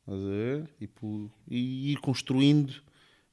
Ver? 0.08 0.70
E, 0.80 0.86
pu- 0.86 1.32
e 1.50 1.92
ir 1.92 1.98
construindo 1.98 2.74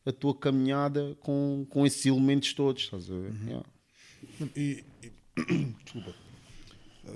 a 0.06 0.12
tua 0.12 0.34
caminhada 0.34 1.14
com, 1.20 1.66
com 1.68 1.84
esses 1.86 2.04
elementos 2.06 2.54
todos. 2.54 2.84
Estás 2.84 3.10
a 3.10 3.14
ver? 3.14 3.30
Uhum. 3.32 3.46
Yeah. 3.48 3.66
E, 4.56 4.84
e- 5.02 5.12
desculpa. 5.84 6.14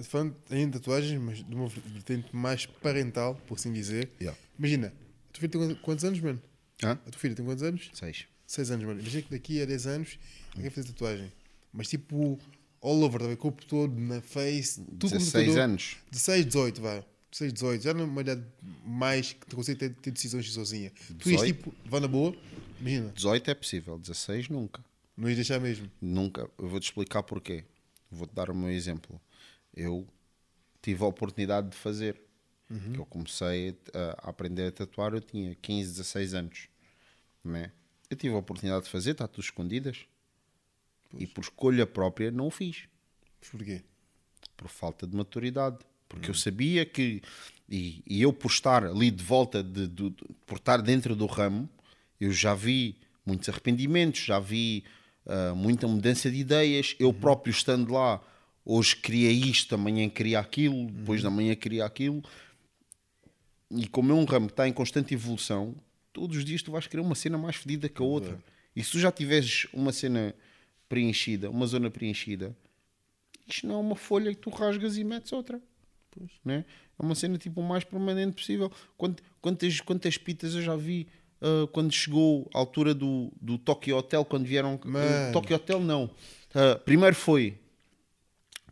Falando 0.03 0.35
em 0.51 0.69
tatuagens, 0.71 1.21
mas 1.21 1.39
de 1.45 1.55
uma 1.55 1.69
vertente 1.69 2.35
mais 2.35 2.67
parental, 2.67 3.35
por 3.47 3.55
assim 3.55 3.73
dizer. 3.73 4.11
Yeah. 4.21 4.39
Imagina, 4.59 4.89
a 4.89 5.33
tua 5.33 5.41
filha 5.41 5.49
tem 5.51 5.75
quantos- 5.77 6.05
anos, 6.05 6.21
mano? 6.21 6.43
Hã? 6.83 6.93
A 6.93 7.11
tua 7.11 7.19
filha 7.21 7.35
tem 7.35 7.45
quantos 7.45 7.63
anos? 7.63 7.91
Seis. 7.95 8.27
6 8.47 8.71
anos, 8.71 8.85
mano. 8.87 9.01
Imagina 9.01 9.23
que 9.23 9.31
daqui 9.31 9.61
a 9.61 9.65
10 9.67 9.87
anos 9.87 10.19
ela 10.55 10.63
quer 10.63 10.71
fazer 10.71 10.89
tatuagem. 10.89 11.33
Mas 11.73 11.89
tipo, 11.89 12.39
all 12.81 13.03
over, 13.03 13.21
tá 13.21 13.27
bem? 13.27 13.37
corpo 13.37 13.65
todo, 13.67 13.93
na 13.99 14.21
face, 14.21 14.81
tudo 14.83 15.11
com 15.11 15.17
16 15.19 15.33
tatuador. 15.33 15.63
anos. 15.65 15.97
16, 16.13 16.47
18, 16.47 16.81
vá. 16.81 17.05
16, 17.33 17.53
18. 17.53 17.83
Já 17.83 17.93
numa 17.95 18.21
idade 18.21 18.45
mais 18.85 19.33
que 19.33 19.47
tu 19.47 19.57
consegue 19.57 19.79
ter, 19.81 19.91
ter 19.95 20.11
decisões 20.13 20.51
sozinha. 20.53 20.91
Tu 21.19 21.31
ias 21.31 21.41
18? 21.43 21.47
tipo, 21.57 21.75
vá 21.87 21.99
na 22.01 22.07
boa, 22.09 22.35
imagina, 22.81 23.13
18 23.15 23.51
é 23.51 23.55
possível, 23.55 23.99
16 23.99 24.49
nunca. 24.49 24.85
não 25.17 25.29
ias 25.29 25.37
deixar 25.37 25.59
mesmo. 25.61 25.91
Nunca. 26.01 26.49
Eu 26.59 26.69
vou-te 26.69 26.85
explicar 26.85 27.23
porquê. 27.25 27.65
Vou-te 28.11 28.33
dar 28.35 28.49
o 28.49 28.55
meu 28.55 28.71
exemplo. 28.71 29.21
Eu 29.77 30.07
tive 30.83 31.03
a 31.05 31.07
oportunidade 31.07 31.69
de 31.71 31.77
fazer. 31.77 32.21
Que 32.93 32.99
eu 32.99 33.07
comecei 33.07 33.79
a, 33.95 34.27
a 34.27 34.31
aprender 34.31 34.67
a 34.67 34.73
tatuar, 34.73 35.13
eu 35.15 35.21
tinha 35.21 35.55
15, 35.55 35.91
16 35.93 36.35
anos. 36.35 36.69
Né? 37.45 37.71
Eu 38.11 38.17
tive 38.17 38.35
a 38.35 38.39
oportunidade 38.39 38.87
de 38.87 38.91
fazer 38.91 39.15
tatuas 39.15 39.47
escondidas. 39.47 40.05
E 41.17 41.27
por 41.27 41.43
escolha 41.43 41.87
própria 41.87 42.31
não 42.33 42.49
o 42.49 42.51
fiz. 42.51 42.89
Porquê? 43.53 43.83
Por 44.57 44.69
falta 44.69 45.07
de 45.07 45.17
maturidade. 45.17 45.79
Porque 46.09 46.31
eu 46.31 46.35
sabia 46.35 46.85
que... 46.85 47.23
E, 47.69 48.03
e 48.07 48.23
eu 48.23 48.33
por 48.33 48.51
estar 48.51 48.85
ali 48.85 49.11
de 49.11 49.23
volta, 49.23 49.63
de, 49.63 49.87
de- 49.89 50.11
de- 50.11 50.25
por 50.47 50.57
estar 50.59 50.81
dentro 50.83 51.15
do 51.17 51.27
ramo, 51.27 51.69
eu 52.21 52.33
já 52.33 52.55
vi 52.55 52.97
muitos 53.25 53.49
arrependimentos, 53.49 54.21
já 54.21 54.39
vi 54.41 54.85
ah, 55.27 55.53
muita 55.55 55.87
mudança 55.89 56.31
de 56.31 56.37
ideias. 56.39 56.95
Eu 56.99 57.13
próprio 57.13 57.51
estando 57.51 57.93
lá 57.93 58.21
hoje 58.67 58.97
queria 58.97 59.31
isto, 59.31 59.75
amanhã 59.75 60.09
queria 60.11 60.41
aquilo, 60.41 60.87
depois 60.91 61.23
da 61.23 61.31
manhã 61.31 61.55
queria 61.55 61.85
aquilo. 61.87 62.23
E 63.71 63.87
como 63.87 64.13
é 64.13 64.15
um 64.15 64.25
ramo 64.25 64.47
que 64.49 64.53
está 64.53 64.69
em 64.69 64.73
constante 64.73 65.15
evolução, 65.15 65.75
todos 66.13 66.37
os 66.37 66.45
dias 66.45 66.63
tu 66.63 66.71
vais 66.73 66.87
querer 66.87 67.01
uma 67.03 67.15
cena 67.15 67.39
mais 67.39 67.57
fedida 67.57 67.89
que 67.89 68.03
a 68.03 68.05
outra. 68.05 68.39
E 68.75 68.83
se 68.85 68.91
tu 68.93 68.99
já 68.99 69.11
tiveres 69.11 69.67
uma 69.73 69.93
cena 69.93 70.35
preenchida, 70.89 71.49
uma 71.51 71.67
zona 71.67 71.91
preenchida, 71.91 72.55
isto 73.49 73.67
não 73.67 73.77
é 73.77 73.79
uma 73.79 73.97
folha 73.97 74.35
que 74.35 74.41
tu 74.41 74.51
rasgas 74.51 74.97
e 74.99 75.05
metes 75.05 75.33
outra. 75.33 75.61
Né? 76.45 76.65
É 76.99 77.03
uma 77.03 77.15
cena 77.15 77.37
tipo 77.39 77.61
o 77.61 77.65
mais 77.65 77.85
permanente 77.85 78.35
possível. 78.35 78.71
Quant- 78.97 79.21
Quantas, 79.41 79.81
quantas 79.81 80.17
pitas 80.19 80.55
eu 80.55 80.63
já 80.63 80.75
vi 80.75 81.07
ah, 81.41 81.67
quando 81.73 81.93
chegou 81.93 82.49
a 82.55 82.59
altura 82.59 82.95
do, 82.95 83.31
do 83.41 83.59
Tokyo 83.59 83.97
Hotel, 83.97 84.25
quando 84.25 84.45
vieram. 84.47 84.81
Mano. 84.85 85.33
Tokyo 85.33 85.57
Hotel 85.57 85.81
não. 85.81 86.11
Ah, 86.55 86.77
primeiro 86.85 87.15
foi. 87.15 87.59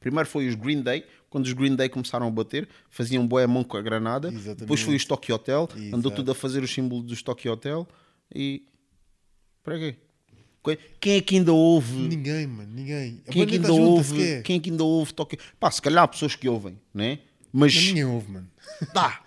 Primeiro 0.05 0.29
foi 0.29 0.47
os 0.47 0.55
Green 0.55 0.83
Day, 0.83 1.03
quando 1.31 1.47
os 1.47 1.53
Green 1.55 1.75
Day 1.75 1.89
começaram 1.89 2.29
a 2.29 2.31
bater, 2.31 2.69
faziam 2.91 3.27
boé 3.27 3.47
mão 3.47 3.65
com 3.65 3.79
a 3.79 3.81
granada. 3.81 4.29
Exatamente. 4.29 4.59
Depois 4.61 4.83
foi 4.83 4.95
os 4.95 5.05
Tokyo 5.07 5.35
Hotel, 5.35 5.67
andou 5.75 5.99
Exato. 5.99 6.17
tudo 6.17 6.31
a 6.31 6.35
fazer 6.35 6.63
o 6.63 6.69
símbolo 6.69 7.03
dos 7.03 7.23
Tokyo 7.23 7.51
Hotel 7.53 7.89
e. 8.35 8.67
Para 9.63 9.79
quê? 9.79 9.97
Que- 10.63 10.79
Quem 11.01 11.15
é 11.15 11.21
que 11.23 11.37
ainda 11.37 11.55
ouve? 11.55 11.95
Ninguém, 11.97 12.47
mano, 12.47 12.71
ninguém. 12.71 13.23
A 13.27 13.33
Quem 13.33 13.43
é 13.43 13.47
que 13.47 13.55
ainda 13.55 13.69
junta 13.69 13.81
ouve? 13.83 14.43
Quem 14.43 14.57
é 14.57 14.61
que 14.61 14.71
ainda 14.71 14.85
ouve 14.85 15.15
Tokyo? 15.15 15.39
Pá, 15.59 15.71
se 15.71 15.81
calhar 15.81 16.05
há 16.05 16.09
pessoas 16.09 16.37
que 16.37 16.47
ouvem, 16.47 16.79
né? 16.93 17.21
Mas 17.51 17.75
Mas 17.75 17.85
ninguém 17.87 18.05
ouve, 18.05 18.31
mano. 18.31 18.51
tá. 18.93 19.23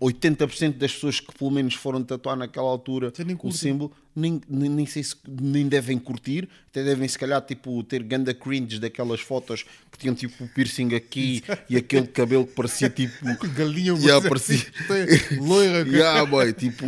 80% 0.00 0.78
das 0.78 0.92
pessoas 0.92 1.20
que 1.20 1.32
pelo 1.36 1.50
menos 1.50 1.74
foram 1.74 2.02
tatuar 2.02 2.36
naquela 2.36 2.68
altura 2.68 3.12
o 3.42 3.52
símbolo 3.52 3.92
nem, 4.14 4.40
nem, 4.48 4.68
nem 4.68 4.86
sei 4.86 5.02
se 5.02 5.14
nem 5.26 5.66
devem 5.68 5.98
curtir, 5.98 6.48
até 6.68 6.82
devem 6.84 7.06
se 7.08 7.18
calhar 7.18 7.40
tipo, 7.42 7.82
ter 7.82 8.02
ganda 8.02 8.32
cringe 8.34 8.78
daquelas 8.78 9.20
fotos 9.20 9.64
que 9.90 9.98
tinham 9.98 10.14
tipo 10.14 10.44
o 10.44 10.48
piercing 10.48 10.94
aqui 10.94 11.42
e 11.68 11.76
aquele 11.76 12.06
cabelo 12.06 12.46
que 12.46 12.54
parecia 12.54 12.88
tipo 12.90 13.12
Galinha, 13.56 13.92
Yeah, 13.94 14.20
você- 14.20 14.28
parecia- 14.28 14.72
tem 14.88 15.38
loira. 15.38 15.86
Yeah, 15.88 16.24
boy, 16.26 16.52
tipo 16.52 16.86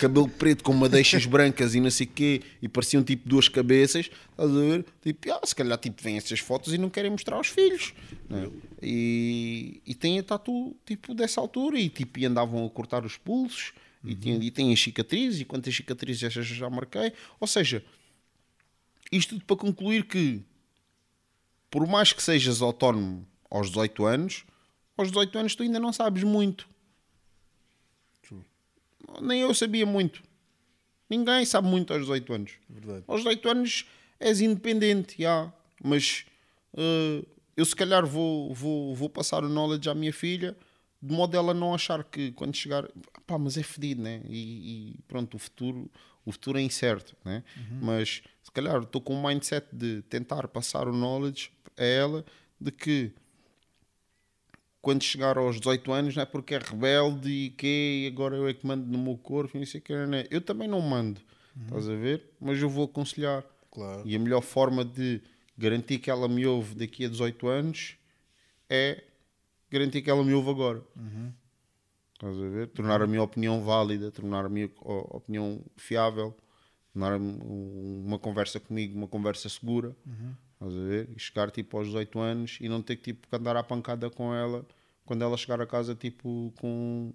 cabelo 0.00 0.28
preto 0.28 0.64
com 0.64 0.72
madeixas 0.72 1.26
brancas 1.26 1.74
e 1.74 1.80
não 1.80 1.90
sei 1.90 2.06
o 2.06 2.10
quê, 2.10 2.42
e 2.62 2.68
pareciam 2.68 3.02
tipo 3.02 3.28
duas 3.28 3.48
cabeças, 3.48 4.10
estás 4.30 4.50
a 4.50 4.54
ver? 4.54 4.84
Tipo, 5.02 5.32
ah, 5.32 5.40
se 5.44 5.54
calhar 5.54 5.78
tipo, 5.78 6.02
vêm 6.02 6.16
essas 6.16 6.38
fotos 6.40 6.72
e 6.74 6.78
não 6.78 6.88
querem 6.90 7.10
mostrar 7.10 7.36
aos 7.36 7.48
filhos. 7.48 7.92
né? 8.28 8.48
E, 8.82 9.80
e 9.86 9.94
tem 9.94 10.18
a 10.18 10.22
tatu 10.22 10.76
tipo 10.84 11.14
dessa 11.14 11.40
altura, 11.40 11.78
e 11.78 11.88
tipo, 11.88 12.18
e 12.18 12.26
andavam 12.26 12.64
a 12.66 12.70
cortar 12.70 13.04
os 13.04 13.16
pulsos, 13.16 13.72
e, 14.04 14.14
tinham, 14.14 14.42
e 14.42 14.50
têm 14.50 14.72
as 14.72 14.80
cicatrizes, 14.80 15.40
e 15.40 15.44
quantas 15.44 15.74
cicatrizes 15.74 16.22
essas 16.22 16.48
eu 16.48 16.56
já 16.56 16.68
marquei. 16.68 17.12
Ou 17.40 17.46
seja, 17.46 17.84
isto 19.10 19.30
tudo 19.30 19.44
para 19.44 19.56
concluir 19.56 20.04
que 20.04 20.42
por 21.70 21.86
mais 21.86 22.12
que 22.12 22.22
sejas 22.22 22.62
autónomo 22.62 23.26
aos 23.50 23.68
18 23.68 24.04
anos, 24.04 24.44
aos 24.96 25.08
18 25.08 25.38
anos 25.38 25.54
tu 25.54 25.62
ainda 25.62 25.80
não 25.80 25.92
sabes 25.92 26.22
muito. 26.22 26.68
Nem 29.20 29.40
eu 29.40 29.54
sabia 29.54 29.86
muito. 29.86 30.22
Ninguém 31.08 31.44
sabe 31.44 31.68
muito 31.68 31.92
aos 31.92 32.02
18 32.02 32.32
anos. 32.32 32.52
Verdade. 32.68 33.04
Aos 33.06 33.20
18 33.20 33.48
anos 33.48 33.86
és 34.18 34.40
independente, 34.40 35.22
já. 35.22 35.52
Mas 35.82 36.24
eh, 36.76 37.24
eu 37.56 37.64
se 37.64 37.76
calhar 37.76 38.06
vou, 38.06 38.52
vou, 38.54 38.94
vou 38.94 39.08
passar 39.08 39.44
o 39.44 39.48
knowledge 39.48 39.88
à 39.88 39.94
minha 39.94 40.12
filha 40.12 40.56
de 41.04 41.14
modo 41.14 41.36
ela 41.36 41.52
não 41.52 41.74
achar 41.74 42.02
que 42.02 42.32
quando 42.32 42.56
chegar, 42.56 42.88
pá, 43.26 43.38
mas 43.38 43.58
é 43.58 43.62
fedido, 43.62 44.02
né? 44.02 44.22
E, 44.26 44.94
e 44.94 44.98
pronto, 45.06 45.34
o 45.34 45.38
futuro, 45.38 45.90
o 46.24 46.32
futuro 46.32 46.58
é 46.58 46.62
incerto, 46.62 47.14
né? 47.22 47.44
Mas 47.82 48.22
se 48.42 48.50
calhar 48.50 48.82
estou 48.82 49.02
com 49.02 49.14
um 49.14 49.22
mindset 49.22 49.66
de 49.70 50.00
tentar 50.02 50.48
passar 50.48 50.88
o 50.88 50.92
knowledge 50.92 51.50
a 51.76 51.84
ela 51.84 52.24
de 52.58 52.72
que 52.72 53.12
quando 54.80 55.02
chegar 55.02 55.36
aos 55.36 55.56
18 55.56 55.92
anos 55.92 56.16
não 56.16 56.22
é 56.22 56.26
porque 56.26 56.54
é 56.54 56.58
rebelde 56.58 57.30
e 57.30 57.50
que 57.50 58.10
agora 58.10 58.36
eu 58.36 58.48
é 58.48 58.54
que 58.54 58.66
mando 58.66 58.86
no 58.86 58.98
meu 58.98 59.18
corpo 59.18 59.56
e 59.56 59.60
não 59.60 59.66
sei 59.66 59.80
o 59.80 59.82
que, 59.82 60.06
né? 60.06 60.26
eu 60.30 60.40
também 60.40 60.68
não 60.68 60.80
mando, 60.80 61.20
estás 61.64 61.86
a 61.86 61.94
ver? 61.94 62.30
Mas 62.40 62.60
eu 62.60 62.68
vou 62.70 62.86
aconselhar. 62.86 63.44
Claro. 63.70 64.02
E 64.06 64.16
a 64.16 64.18
melhor 64.18 64.40
forma 64.40 64.84
de 64.84 65.20
garantir 65.58 65.98
que 65.98 66.10
ela 66.10 66.28
me 66.28 66.46
ouve 66.46 66.74
daqui 66.74 67.04
a 67.04 67.08
18 67.08 67.46
anos 67.46 67.96
é 68.70 69.02
garantir 69.70 70.02
que 70.02 70.10
ela 70.10 70.22
me 70.24 70.32
ouve 70.34 70.50
agora. 70.50 70.82
Estás 72.14 72.36
a 72.38 72.48
ver? 72.48 72.68
Tornar 72.68 73.02
a 73.02 73.06
minha 73.06 73.22
opinião 73.22 73.62
válida, 73.62 74.10
tornar 74.10 74.44
a 74.46 74.48
minha 74.48 74.70
opinião 75.10 75.60
fiável, 75.76 76.34
tornar 76.92 77.20
um- 77.20 78.04
uma 78.06 78.18
conversa 78.18 78.60
comigo 78.60 78.96
uma 78.96 79.08
conversa 79.08 79.48
segura. 79.48 79.94
Estás 80.54 80.72
a 80.74 80.84
ver? 80.88 81.08
E 81.14 81.18
chegar 81.18 81.50
tipo 81.50 81.76
aos 81.76 81.88
18 81.88 82.18
anos 82.20 82.58
e 82.60 82.68
não 82.68 82.80
ter 82.80 82.96
que 82.96 83.02
tipo, 83.12 83.28
que 83.28 83.36
andar 83.36 83.56
à 83.56 83.62
pancada 83.62 84.08
com 84.08 84.32
ela 84.34 84.64
quando 85.04 85.22
ela 85.22 85.36
chegar 85.36 85.60
a 85.60 85.66
casa 85.66 85.94
tipo 85.94 86.52
com. 86.60 87.12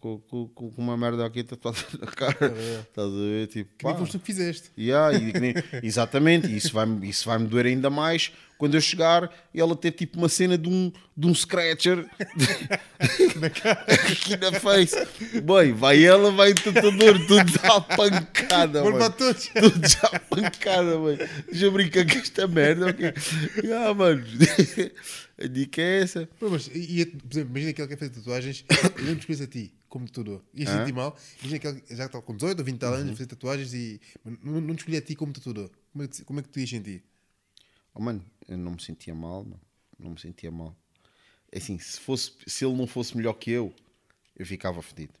Com, 0.00 0.16
com, 0.20 0.46
com 0.48 0.70
uma 0.78 0.96
merda 0.96 1.26
aqui 1.26 1.42
tatuada 1.42 1.76
na 2.00 2.06
cara, 2.06 2.36
estás 2.82 3.08
a 3.08 3.16
ver? 3.16 3.48
Tipo, 3.48 3.74
Que 3.76 3.84
nem 3.84 3.94
pá. 3.94 3.98
foste 3.98 4.12
tu 4.12 4.20
que 4.20 4.26
fizeste. 4.26 4.70
Yeah, 4.78 5.18
e 5.18 5.32
nem- 5.40 5.54
exatamente, 5.82 6.46
e 6.46 6.56
isso 6.56 6.72
vai-me 6.72 7.08
isso 7.08 7.26
vai 7.28 7.36
doer 7.44 7.66
ainda 7.66 7.90
mais 7.90 8.32
quando 8.58 8.74
eu 8.74 8.80
chegar 8.80 9.32
e 9.54 9.60
ela 9.60 9.74
ter 9.76 9.92
tipo 9.92 10.18
uma 10.18 10.28
cena 10.28 10.58
de 10.58 10.68
um, 10.68 10.92
de 11.16 11.26
um 11.26 11.34
scratcher 11.34 12.04
aqui 12.98 14.36
na 14.36 14.52
face. 14.60 14.96
Boy, 15.42 15.72
vai 15.72 16.04
ela, 16.04 16.30
vai 16.32 16.50
o 16.50 16.54
tatuador, 16.54 17.26
tudo 17.26 17.50
já 17.52 17.76
à 17.76 17.80
pancada. 17.80 18.84
Mano. 18.84 18.98
Tudo 19.14 19.88
já 19.88 20.08
à 20.12 20.18
pancada, 20.20 20.98
mano. 20.98 21.18
Deixa 21.48 21.64
eu 21.66 21.72
brincar 21.72 22.04
com 22.06 22.18
esta 22.18 22.46
merda. 22.46 22.88
ok? 22.88 23.12
Yeah, 23.64 23.94
mano. 23.94 24.24
A 25.40 25.46
dica 25.46 25.80
é 25.80 26.02
essa. 26.02 26.28
Pô, 26.40 26.50
mas, 26.50 26.68
e, 26.74 27.00
e, 27.00 27.06
por 27.06 27.32
exemplo, 27.32 27.50
imagina 27.50 27.72
que 27.72 27.80
ele 27.80 27.88
quer 27.88 27.96
fazer 27.98 28.10
tatuagens, 28.10 28.64
eu 28.98 29.04
não 29.04 29.14
te 29.14 29.20
escolhesse 29.20 29.42
a 29.44 29.46
ti, 29.46 29.72
como 29.88 30.06
tatuador. 30.06 30.40
Ia 30.52 30.66
sentir 30.66 30.92
mal. 30.92 31.16
Imagina 31.40 31.58
que 31.60 31.66
ele 31.68 31.82
já 31.90 32.06
estava 32.06 32.22
com 32.22 32.34
18 32.34 32.58
ou 32.58 32.64
20 32.64 32.82
Uhum. 32.82 32.92
anos 32.94 33.08
a 33.10 33.12
fazer 33.12 33.26
tatuagens 33.26 33.72
e 33.72 34.00
não, 34.42 34.60
não 34.60 34.74
te 34.74 34.80
escolhi 34.80 34.96
a 34.96 35.00
ti 35.00 35.14
como 35.14 35.32
tatuador. 35.32 35.70
Como 35.92 36.04
é 36.04 36.08
que, 36.08 36.24
como 36.24 36.40
é 36.40 36.42
que 36.42 36.48
tu 36.48 36.58
ias 36.58 36.68
sentir? 36.70 37.04
Oh, 37.98 38.00
mano, 38.00 38.24
eu 38.46 38.56
não 38.56 38.72
me 38.72 38.80
sentia 38.80 39.12
mal, 39.12 39.42
mano. 39.42 39.60
Não 39.98 40.10
me 40.10 40.20
sentia 40.20 40.52
mal. 40.52 40.76
É 41.50 41.58
Assim, 41.58 41.80
se, 41.80 41.98
fosse, 41.98 42.32
se 42.46 42.64
ele 42.64 42.76
não 42.76 42.86
fosse 42.86 43.16
melhor 43.16 43.32
que 43.32 43.50
eu, 43.50 43.74
eu 44.36 44.46
ficava 44.46 44.80
fedido. 44.80 45.14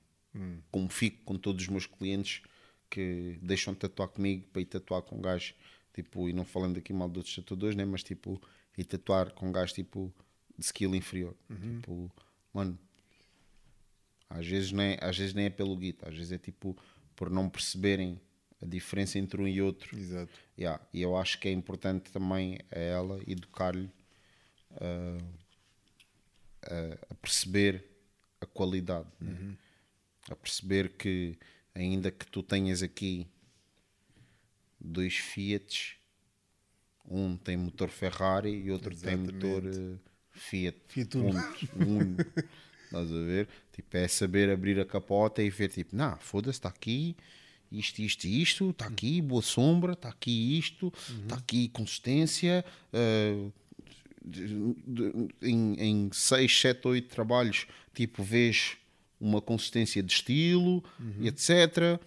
Como 0.70 0.88
fico 0.88 1.24
com 1.24 1.36
todos 1.36 1.64
os 1.64 1.68
meus 1.68 1.86
clientes 1.86 2.40
que 2.88 3.36
deixam 3.42 3.74
de 3.74 3.80
tatuar 3.80 4.08
comigo 4.08 4.46
para 4.52 4.62
ir 4.62 4.66
tatuar 4.66 5.02
com 5.02 5.16
um 5.16 5.20
gajo, 5.20 5.54
tipo, 5.92 6.28
e 6.28 6.32
não 6.32 6.44
falando 6.44 6.78
aqui 6.78 6.92
mal 6.92 7.08
de 7.08 7.18
outros 7.18 7.34
tatuadores, 7.34 7.74
né? 7.74 7.84
Mas 7.84 8.04
tipo, 8.04 8.40
ir 8.76 8.84
tatuar 8.84 9.32
com 9.32 9.48
um 9.48 9.52
gajo 9.52 9.74
tipo 9.74 10.14
de 10.56 10.64
skill 10.64 10.94
inferior. 10.94 11.34
Tipo, 11.80 12.12
mano, 12.54 12.78
às 14.30 14.46
vezes, 14.46 14.70
nem, 14.70 14.96
às 15.00 15.18
vezes 15.18 15.34
nem 15.34 15.46
é 15.46 15.50
pelo 15.50 15.76
guita, 15.76 16.08
às 16.08 16.14
vezes 16.14 16.30
é 16.30 16.38
tipo 16.38 16.76
por 17.16 17.28
não 17.28 17.50
perceberem 17.50 18.20
a 18.60 18.66
diferença 18.66 19.18
entre 19.18 19.40
um 19.40 19.46
e 19.46 19.62
outro. 19.62 19.96
Exato. 19.96 20.32
Yeah, 20.58 20.82
e 20.92 21.00
eu 21.02 21.16
acho 21.16 21.38
que 21.38 21.48
é 21.48 21.52
importante 21.52 22.10
também 22.10 22.58
a 22.70 22.78
ela 22.78 23.20
educar-lhe 23.26 23.90
uh, 24.72 25.24
a, 26.62 27.12
a 27.12 27.14
perceber 27.14 27.84
a 28.40 28.46
qualidade, 28.46 29.08
né? 29.20 29.56
a 30.30 30.36
perceber 30.36 30.90
que 30.90 31.36
ainda 31.74 32.10
que 32.10 32.26
tu 32.26 32.42
tenhas 32.42 32.82
aqui 32.82 33.26
dois 34.80 35.16
Fiats, 35.16 35.96
um 37.04 37.36
tem 37.36 37.56
motor 37.56 37.88
Ferrari 37.88 38.50
e 38.50 38.70
outro 38.70 38.94
tem 38.94 39.16
motor 39.16 39.64
uh, 39.64 39.98
Fiat, 40.30 40.78
Fiat 40.88 41.16
Uno. 41.16 41.38
Estás 42.84 43.12
a 43.12 43.20
ver? 43.20 43.48
Tipo, 43.72 43.96
é 43.98 44.08
saber 44.08 44.50
abrir 44.50 44.80
a 44.80 44.84
capota 44.84 45.42
e 45.42 45.50
ver, 45.50 45.68
tipo, 45.68 45.94
não, 45.94 46.16
foda-se, 46.16 46.58
está 46.58 46.70
aqui 46.70 47.14
isto, 47.70 48.00
isto 48.00 48.24
e 48.24 48.42
isto, 48.42 48.70
está 48.70 48.86
aqui 48.86 49.20
boa 49.20 49.42
sombra, 49.42 49.92
está 49.92 50.08
aqui 50.08 50.58
isto, 50.58 50.92
está 51.22 51.36
aqui 51.36 51.68
consistência. 51.68 52.64
uh, 52.92 53.52
de- 54.30 54.74
de- 54.86 55.28
em, 55.42 55.74
em 55.80 56.10
6, 56.12 56.60
7, 56.60 56.86
8 56.86 57.08
trabalhos, 57.08 57.66
tipo, 57.94 58.22
vês 58.22 58.76
uma 59.18 59.40
consistência 59.40 60.02
de 60.02 60.12
estilo, 60.12 60.84
e 61.20 61.28
etc. 61.28 61.98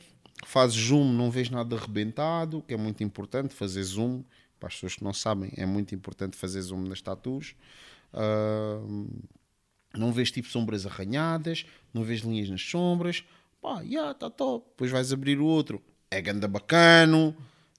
Fazes 0.46 0.78
zoom, 0.78 1.12
não 1.14 1.32
vês 1.32 1.50
nada 1.50 1.76
arrebentado, 1.76 2.64
que 2.68 2.74
é 2.74 2.78
muito 2.78 3.04
importante 3.04 3.54
fazer 3.56 3.82
zoom. 3.84 4.24
Para 4.60 4.68
as 4.68 4.76
pessoas 4.76 4.96
que 4.96 5.04
não 5.04 5.14
sabem, 5.14 5.52
é 5.58 5.66
muito 5.66 5.96
importante 5.96 6.38
fazer 6.38 6.62
zoom 6.62 6.84
nas 6.88 7.02
tatuas. 7.02 7.56
Ah, 8.14 8.80
não 9.98 10.12
vês 10.14 10.32
tipo 10.32 10.48
sombras 10.48 10.86
arranhadas, 10.86 11.66
não 11.94 12.04
vês 12.04 12.22
linhas 12.22 12.50
nas 12.50 12.62
sombras, 12.62 13.24
pá, 13.62 13.84
já, 13.90 14.14
tá 14.14 14.30
top. 14.30 14.68
Depois 14.72 14.92
vais 14.92 15.12
abrir 15.14 15.40
o 15.40 15.46
outro, 15.46 15.82
é 16.10 16.20
ganda 16.22 16.48
bacano, 16.48 17.36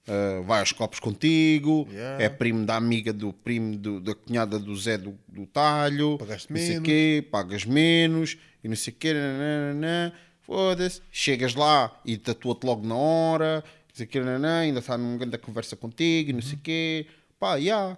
ah, 0.07 0.41
vai 0.45 0.59
aos 0.61 0.71
copos 0.71 0.99
contigo, 0.99 1.87
Yeah. 1.91 2.23
é 2.23 2.29
primo 2.29 2.65
da 2.65 2.75
amiga 2.75 3.11
do 3.13 3.31
primo 3.33 3.77
do- 3.77 3.99
da 3.99 4.15
cunhada 4.15 4.57
do 4.59 4.75
Zé 4.75 4.97
do, 4.97 5.17
do 5.27 5.45
Talho, 5.45 6.17
Pagaste 6.17 6.51
não 6.51 6.57
sei 6.59 6.69
menos. 6.71 6.85
quê, 6.85 7.27
pagas 7.31 7.65
menos, 7.65 8.37
e 8.63 8.67
não 8.67 8.75
sei 8.75 8.93
o 8.93 8.95
quê, 8.95 9.13
nananana, 9.13 10.13
foda-se, 10.41 11.01
chegas 11.11 11.53
lá 11.55 11.99
e 12.05 12.17
tatua-te 12.17 12.65
logo 12.65 12.85
na 12.87 12.95
hora, 12.95 13.63
não 13.65 13.95
sei 13.95 14.05
quê, 14.07 14.19
nananana, 14.19 14.59
ainda 14.61 14.79
está 14.79 14.97
numa 14.97 15.17
grande 15.17 15.37
conversa 15.37 15.75
contigo, 15.75 16.29
e 16.29 16.33
não 16.33 16.41
sei 16.41 16.55
o 16.55 16.59
quê, 16.59 17.07
pá, 17.39 17.59
já. 17.59 17.97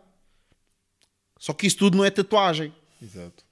Só 1.39 1.53
que 1.53 1.67
isso 1.67 1.77
tudo 1.77 1.97
não 1.97 2.05
é 2.05 2.09
tatuagem. 2.09 2.73
Exato. 3.01 3.43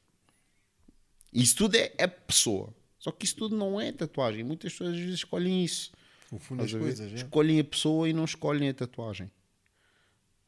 Isso 1.34 1.56
tudo 1.58 1.76
é, 1.76 1.92
é 1.98 2.08
pessoa. 2.08 2.74
Só 3.04 3.12
que 3.12 3.26
isso 3.26 3.36
tudo 3.36 3.56
não 3.58 3.82
é 3.82 3.92
tatuagem. 3.92 4.44
Muitas 4.44 4.72
pessoas 4.72 4.92
às 4.94 4.98
vezes 5.00 5.16
escolhem 5.16 5.64
isso. 5.64 5.92
Confundem 6.30 6.64
as 6.66 6.72
Estás 6.72 6.82
a 6.82 6.86
ver? 6.86 6.96
coisas, 6.96 7.12
é. 7.14 7.16
Escolhem 7.24 7.60
a 7.60 7.64
pessoa 7.64 8.08
e 8.08 8.14
não 8.14 8.24
escolhem 8.24 8.70
a 8.70 8.74
tatuagem. 8.74 9.30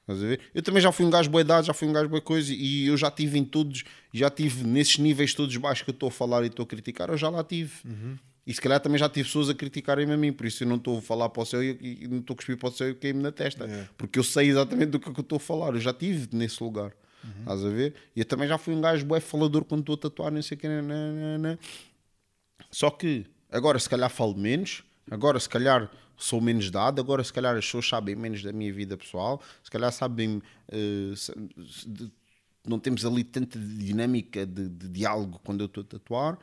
Estás 0.01 0.24
a 0.24 0.28
ver? 0.28 0.39
Eu 0.53 0.62
também 0.62 0.82
já 0.82 0.91
fui 0.91 1.06
um 1.06 1.10
gajo 1.10 1.30
boa 1.30 1.41
idade, 1.41 1.68
já 1.68 1.74
fui 1.74 1.88
um 1.88 1.91
gajo 1.93 2.08
boa 2.08 2.22
coisa 2.22 2.53
e 2.53 2.86
eu 2.86 2.95
já 2.95 3.10
tive 3.12 3.38
em 3.39 3.43
todos, 3.43 3.84
já 4.14 4.30
tive 4.30 4.64
nesses 4.64 4.97
níveis 4.99 5.34
todos 5.34 5.56
baixos 5.58 5.84
que 5.84 5.89
eu 5.89 5.93
estou 5.93 6.08
a 6.08 6.12
falar 6.12 6.43
e 6.43 6.47
estou 6.47 6.64
a 6.64 6.68
criticar, 6.68 7.10
eu 7.10 7.18
já 7.18 7.28
lá 7.30 7.43
tive. 7.43 7.74
E 8.47 8.53
se 8.53 8.62
calhar 8.62 8.80
também 8.80 8.99
já 8.99 9.10
tive 9.10 9.26
pessoas 9.28 9.49
a 9.49 9.56
criticarem-me 9.56 10.14
a 10.14 10.18
mim, 10.18 10.32
por 10.32 10.45
isso 10.45 10.64
eu 10.64 10.68
não 10.68 10.76
estou 10.76 10.99
a 10.99 11.01
falar 11.01 11.28
para 11.30 11.41
o 11.41 11.45
céu 11.45 11.64
e, 11.64 12.08
não 12.08 12.20
estou 12.20 12.36
a 12.36 12.38
cuspir 12.38 12.56
para 12.58 12.70
o 12.70 12.72
céu 12.72 12.89
e 12.89 12.93
cair-me 12.95 13.22
na 13.24 13.32
testa, 13.32 13.66
É. 13.66 13.89
porque 13.97 14.20
eu 14.20 14.24
sei 14.24 14.47
exatamente 14.47 14.91
do 14.91 14.99
que 14.99 15.10
é 15.10 15.14
que 15.14 15.20
eu 15.20 15.24
estou 15.24 15.38
a 15.38 15.39
falar, 15.39 15.74
eu 15.74 15.82
já 15.82 15.91
tive 15.91 16.30
nesse 16.32 16.64
lugar. 16.64 16.93
Estás 17.39 17.66
a 17.66 17.70
ver? 17.70 17.95
E 18.16 18.20
eu 18.20 18.26
também 18.26 18.47
já 18.47 18.56
fui 18.60 18.76
um 18.76 18.80
gajo 18.82 19.03
bué 19.03 19.20
falador 19.20 19.66
quando 19.66 19.80
estou 19.82 19.95
a 19.95 19.97
tatuar, 19.97 20.32
não 20.32 20.43
sei 20.43 20.56
o 20.56 20.60
que. 20.60 20.68
né, 20.68 20.80
né, 20.84 21.12
né, 21.12 21.38
né. 21.39 21.58
Só 22.72 22.89
que 22.89 23.26
agora 23.51 23.80
se 23.80 23.89
calhar 23.89 24.10
falo 24.10 24.36
menos, 24.36 24.84
agora 25.10 25.39
se 25.39 25.49
calhar 25.49 25.89
sou 26.18 26.39
menos 26.39 26.72
dado, 26.72 27.01
agora 27.01 27.24
se 27.24 27.32
calhar 27.34 27.56
as 27.56 27.66
pessoas 27.66 27.88
sabem 27.88 28.16
menos 28.16 28.41
da 28.41 28.53
minha 28.53 28.72
vida 28.74 28.97
pessoal, 28.97 29.41
se 29.64 29.70
calhar 29.72 29.91
sabem. 29.91 30.41
sa- 31.16 31.34
de- 31.88 32.12
não 32.68 32.80
temos 32.80 33.06
ali 33.06 33.24
tanta 33.24 33.60
dinâmica 33.60 34.43
de, 34.43 34.68
de 34.68 34.88
diálogo 34.89 35.39
quando 35.43 35.62
eu 35.62 35.68
estou 35.68 35.84
a 35.84 35.86
tatuar, 35.86 36.39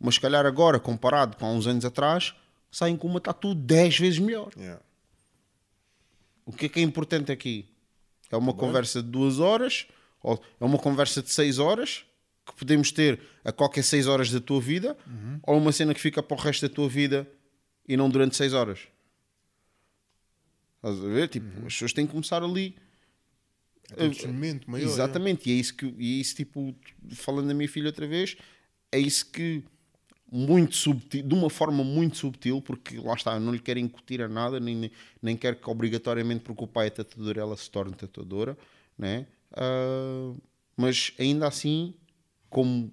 mas 0.00 0.14
se 0.14 0.20
calhar 0.20 0.46
agora, 0.46 0.80
comparado 0.80 1.36
com 1.36 1.44
há 1.44 1.50
uns 1.50 1.66
anos 1.66 1.84
atrás, 1.84 2.34
saem 2.70 2.96
com 2.96 3.06
uma 3.06 3.20
tatu 3.20 3.54
10 3.54 3.98
vezes 3.98 4.18
melhor. 4.18 4.50
Yeah. 4.56 4.80
O 6.46 6.52
que 6.52 6.66
é 6.66 6.68
que 6.70 6.80
é 6.80 6.82
importante 6.82 7.30
aqui? 7.30 7.68
É 8.30 8.36
uma 8.36 8.52
conversa 8.54 9.02
de 9.02 9.10
duas 9.10 9.38
horas, 9.40 9.86
ou 10.22 10.42
é 10.58 10.64
uma 10.64 10.78
conversa 10.78 11.22
de 11.22 11.30
seis 11.30 11.58
horas, 11.58 12.04
que 12.48 12.54
podemos 12.54 12.90
ter 12.90 13.20
a 13.44 13.52
qualquer 13.52 13.82
seis 13.82 14.06
horas 14.06 14.30
da 14.30 14.40
tua 14.40 14.60
vida, 14.60 14.96
ou 15.42 15.56
uma 15.58 15.72
cena 15.72 15.94
que 15.94 16.00
fica 16.00 16.22
para 16.22 16.36
o 16.36 16.40
resto 16.40 16.68
da 16.68 16.74
tua 16.74 16.88
vida 16.88 17.28
e 17.86 17.96
não 17.96 18.10
durante 18.10 18.36
seis 18.36 18.52
horas. 18.52 18.80
Estás 20.76 21.04
a 21.04 21.08
ver? 21.08 21.28
Tipo, 21.28 21.66
as 21.66 21.72
pessoas 21.72 21.92
têm 21.92 22.06
que 22.06 22.12
começar 22.12 22.42
ali. 22.42 22.76
É 23.96 24.04
um 24.04 24.10
discernimento 24.10 24.70
maior. 24.70 24.84
Exatamente, 24.84 25.48
e 25.48 25.52
é 25.52 25.56
isso 25.56 25.74
que 25.74 25.86
e 25.98 26.18
é 26.18 26.20
isso, 26.20 26.36
tipo, 26.36 26.74
falando 27.12 27.48
da 27.48 27.54
minha 27.54 27.68
filha 27.68 27.86
outra 27.86 28.06
vez, 28.06 28.36
é 28.92 28.98
isso 28.98 29.30
que 29.30 29.64
muito 30.30 30.76
subtil, 30.76 31.22
de 31.26 31.34
uma 31.34 31.48
forma 31.48 31.82
muito 31.82 32.18
subtil, 32.18 32.60
porque 32.60 32.98
lá 32.98 33.14
está, 33.14 33.40
não 33.40 33.52
lhe 33.52 33.58
quero 33.58 33.78
incutir 33.78 34.20
a 34.20 34.28
nada, 34.28 34.60
nem, 34.60 34.90
nem, 35.22 35.36
quero 35.36 35.56
que 35.56 35.70
obrigatoriamente, 35.70 36.42
porque 36.42 36.64
o 36.64 36.66
pai 36.66 36.88
é 36.88 36.90
tatuador, 36.90 37.38
ela 37.38 37.56
se 37.56 37.70
torne 37.70 37.94
tatuadora, 37.94 38.56
né? 38.96 39.26
Ah, 39.52 40.34
mas 40.76 41.12
ainda 41.18 41.46
assim, 41.48 41.94
como 42.48 42.92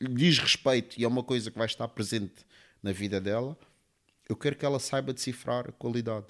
diz 0.00 0.38
respeito 0.38 0.98
e 0.98 1.04
é 1.04 1.08
uma 1.08 1.22
coisa 1.22 1.50
que 1.50 1.58
vai 1.58 1.66
estar 1.66 1.88
presente 1.88 2.44
na 2.82 2.92
vida 2.92 3.20
dela, 3.20 3.56
eu 4.28 4.36
quero 4.36 4.56
que 4.56 4.64
ela 4.64 4.78
saiba 4.78 5.12
decifrar 5.12 5.68
a 5.68 5.72
qualidade. 5.72 6.26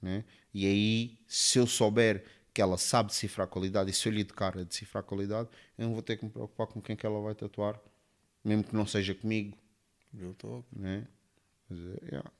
né? 0.00 0.24
E 0.52 0.66
aí, 0.66 1.18
se 1.26 1.58
eu 1.58 1.66
souber 1.66 2.24
que 2.52 2.60
ela 2.60 2.76
sabe 2.76 3.10
decifrar 3.10 3.46
a 3.46 3.50
qualidade 3.50 3.90
e 3.90 3.94
se 3.94 4.08
eu 4.08 4.12
lhe 4.12 4.22
educar 4.22 4.56
a 4.58 4.64
decifrar 4.64 5.02
a 5.02 5.06
qualidade, 5.06 5.48
eu 5.78 5.86
não 5.86 5.94
vou 5.94 6.02
ter 6.02 6.16
que 6.16 6.24
me 6.24 6.30
preocupar 6.30 6.66
com 6.66 6.80
quem 6.80 6.96
que 6.96 7.06
ela 7.06 7.20
vai 7.20 7.34
tatuar, 7.34 7.80
mesmo 8.44 8.64
que 8.64 8.74
não 8.74 8.86
seja 8.86 9.14
comigo. 9.14 9.56
Real 10.12 10.34
talk. 10.34 10.66
Né? 10.72 11.06
Mas, 11.68 11.78
é, 11.78 12.06
yeah. 12.06 12.30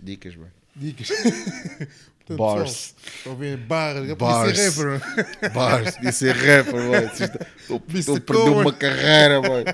Dicas, 0.00 0.34
bem. 0.34 0.50
Dicas. 0.74 1.08
Portanto, 2.26 2.38
Bars. 2.38 2.94
pessoal, 2.94 3.14
Estão 3.16 3.32
a 3.32 3.36
ver 3.36 3.56
barras. 3.56 4.08
Eu 4.08 4.16
Bars. 4.16 4.58
ser 4.58 4.70
rapper. 4.80 5.52
Bars, 5.52 5.96
podia 5.96 6.12
ser 6.12 6.36
rapper, 6.36 6.72
boy. 6.72 7.10
Estou 7.98 8.16
a 8.16 8.20
perder 8.20 8.50
uma 8.50 8.72
carreira, 8.72 9.40
boy. 9.40 9.64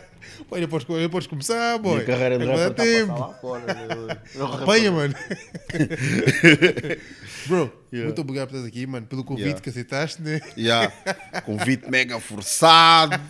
Ainda 0.51 0.67
podes, 0.69 0.87
podes 1.11 1.27
começar, 1.27 1.77
boy. 1.79 1.95
Minha 1.97 2.07
carreira 2.07 2.39
de 2.39 2.45
rapper 2.47 2.67
a 2.67 2.71
tempo. 2.71 3.13
passar 3.13 3.27
lá 3.27 3.35
fora. 3.35 4.23
Apanha, 4.63 4.93
mano. 4.93 5.15
Bro, 7.47 7.73
Yeah. 7.91 8.05
muito 8.07 8.21
obrigado 8.21 8.49
por 8.49 8.57
estás 8.57 8.67
aqui, 8.69 8.87
mano, 8.87 9.07
pelo 9.07 9.25
convite 9.25 9.45
Yeah. 9.47 9.63
que 9.63 9.71
aceitaste, 9.71 10.21
né? 10.21 10.41
Yeah. 10.59 10.93
Convite 11.47 11.91
mega 11.91 12.21
forçado. 12.21 13.19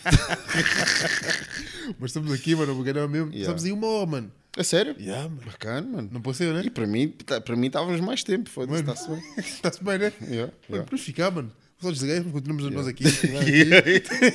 Mas 1.98 2.10
estamos 2.10 2.32
aqui, 2.32 2.54
mano, 2.56 2.72
obrigado 2.72 3.08
mesmo. 3.08 3.28
Yeah. 3.28 3.42
Estamos 3.42 3.64
aí 3.64 3.70
uma 3.72 3.86
hora, 3.86 4.06
mano. 4.06 4.32
É 4.58 4.62
sério? 4.64 4.96
Yeah, 4.98 5.28
mano. 5.28 5.40
Bacana, 5.46 5.86
mano. 5.88 6.08
Não 6.12 6.20
pode 6.20 6.36
ser, 6.36 6.52
né? 6.52 6.62
E 6.64 6.70
para 6.70 6.86
mim, 6.86 7.08
tá- 7.24 7.40
para 7.40 7.54
mim 7.54 7.68
estávamos 7.68 8.00
mais 8.00 8.24
tempo, 8.24 8.50
foda-se, 8.50 8.82
Mano. 8.82 8.92
está-se 8.92 9.08
bem. 9.10 9.22
Está-se 9.38 9.84
bem, 9.84 9.98
né? 9.98 10.12
Yeah, 10.22 10.52
Mano, 10.68 10.82
yeah. 10.84 10.96
ficar, 10.98 11.30
mano. 11.30 11.52
Só 11.80 11.90
desligar, 11.92 12.24
continuamos 12.24 12.68
nós 12.74 12.86
aqui. 12.88 13.04
Yeah. 13.04 13.88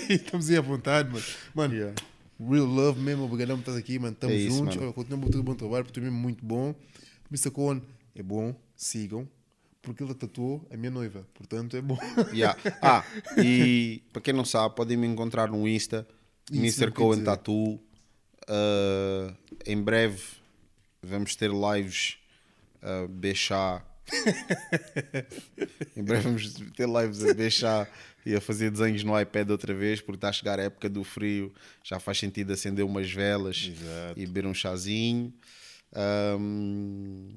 E 0.09 0.13
Estamos 0.15 0.49
aí 0.49 0.57
à 0.57 0.61
vontade, 0.61 1.09
mano. 1.11 1.25
Mano, 1.53 1.73
Yeah. 1.75 1.95
real 2.39 2.65
love 2.65 3.01
mesmo, 3.01 3.23
obrigadão 3.25 3.57
por 3.57 3.61
estás 3.63 3.77
aqui, 3.77 3.99
mano. 3.99 4.13
Estamos 4.13 4.35
É 4.35 4.39
isso, 4.39 4.57
juntos. 4.57 4.75
mano. 4.77 4.93
Continuamos 4.93 5.29
todo 5.29 5.43
bom 5.43 5.55
trabalho, 5.55 5.83
porque 5.83 5.99
tu 5.99 6.03
é 6.03 6.07
mesmo 6.07 6.19
muito 6.19 6.43
bom. 6.45 6.73
Mr. 7.29 7.51
Cohen 7.51 7.81
é 8.15 8.23
bom, 8.23 8.55
sigam. 8.75 9.27
Porque 9.81 10.01
ele 10.01 10.13
tatuou 10.13 10.65
a 10.71 10.77
minha 10.77 10.89
noiva, 10.89 11.27
portanto 11.33 11.75
é 11.75 11.81
bom. 11.81 11.97
Yeah. 12.33 12.57
Ah, 12.81 13.03
e 13.37 14.01
para 14.13 14.21
quem 14.21 14.33
não 14.33 14.45
sabe, 14.45 14.73
podem 14.75 14.95
me 14.95 15.05
encontrar 15.05 15.49
no 15.49 15.67
Insta, 15.67 16.07
Isso, 16.49 16.81
Mr. 16.81 16.91
Cohen. 16.91 17.23
Tattoo. 17.25 17.81
Ah, 18.47 19.33
em 19.65 19.81
breve 19.81 20.21
vamos 21.01 21.35
ter 21.35 21.51
lives 21.51 22.17
a 22.81 23.07
beixar. 23.07 23.85
em 25.95 26.03
breve 26.03 26.23
vamos 26.23 26.53
ter 26.75 26.87
lives 26.87 27.23
a 27.23 27.33
beixar 27.33 27.89
e 28.25 28.35
a 28.35 28.41
fazer 28.41 28.69
desenhos 28.71 29.03
no 29.03 29.19
iPad 29.19 29.49
outra 29.49 29.73
vez, 29.73 30.01
porque 30.01 30.17
está 30.17 30.29
a 30.29 30.33
chegar 30.33 30.59
a 30.59 30.63
época 30.63 30.89
do 30.89 31.03
frio, 31.03 31.53
já 31.83 31.99
faz 31.99 32.19
sentido 32.19 32.51
acender 32.51 32.85
umas 32.85 33.11
velas 33.11 33.69
Exato. 33.71 34.19
e 34.19 34.25
beber 34.25 34.45
um 34.45 34.53
chazinho. 34.53 35.33
Ahm, 35.93 37.35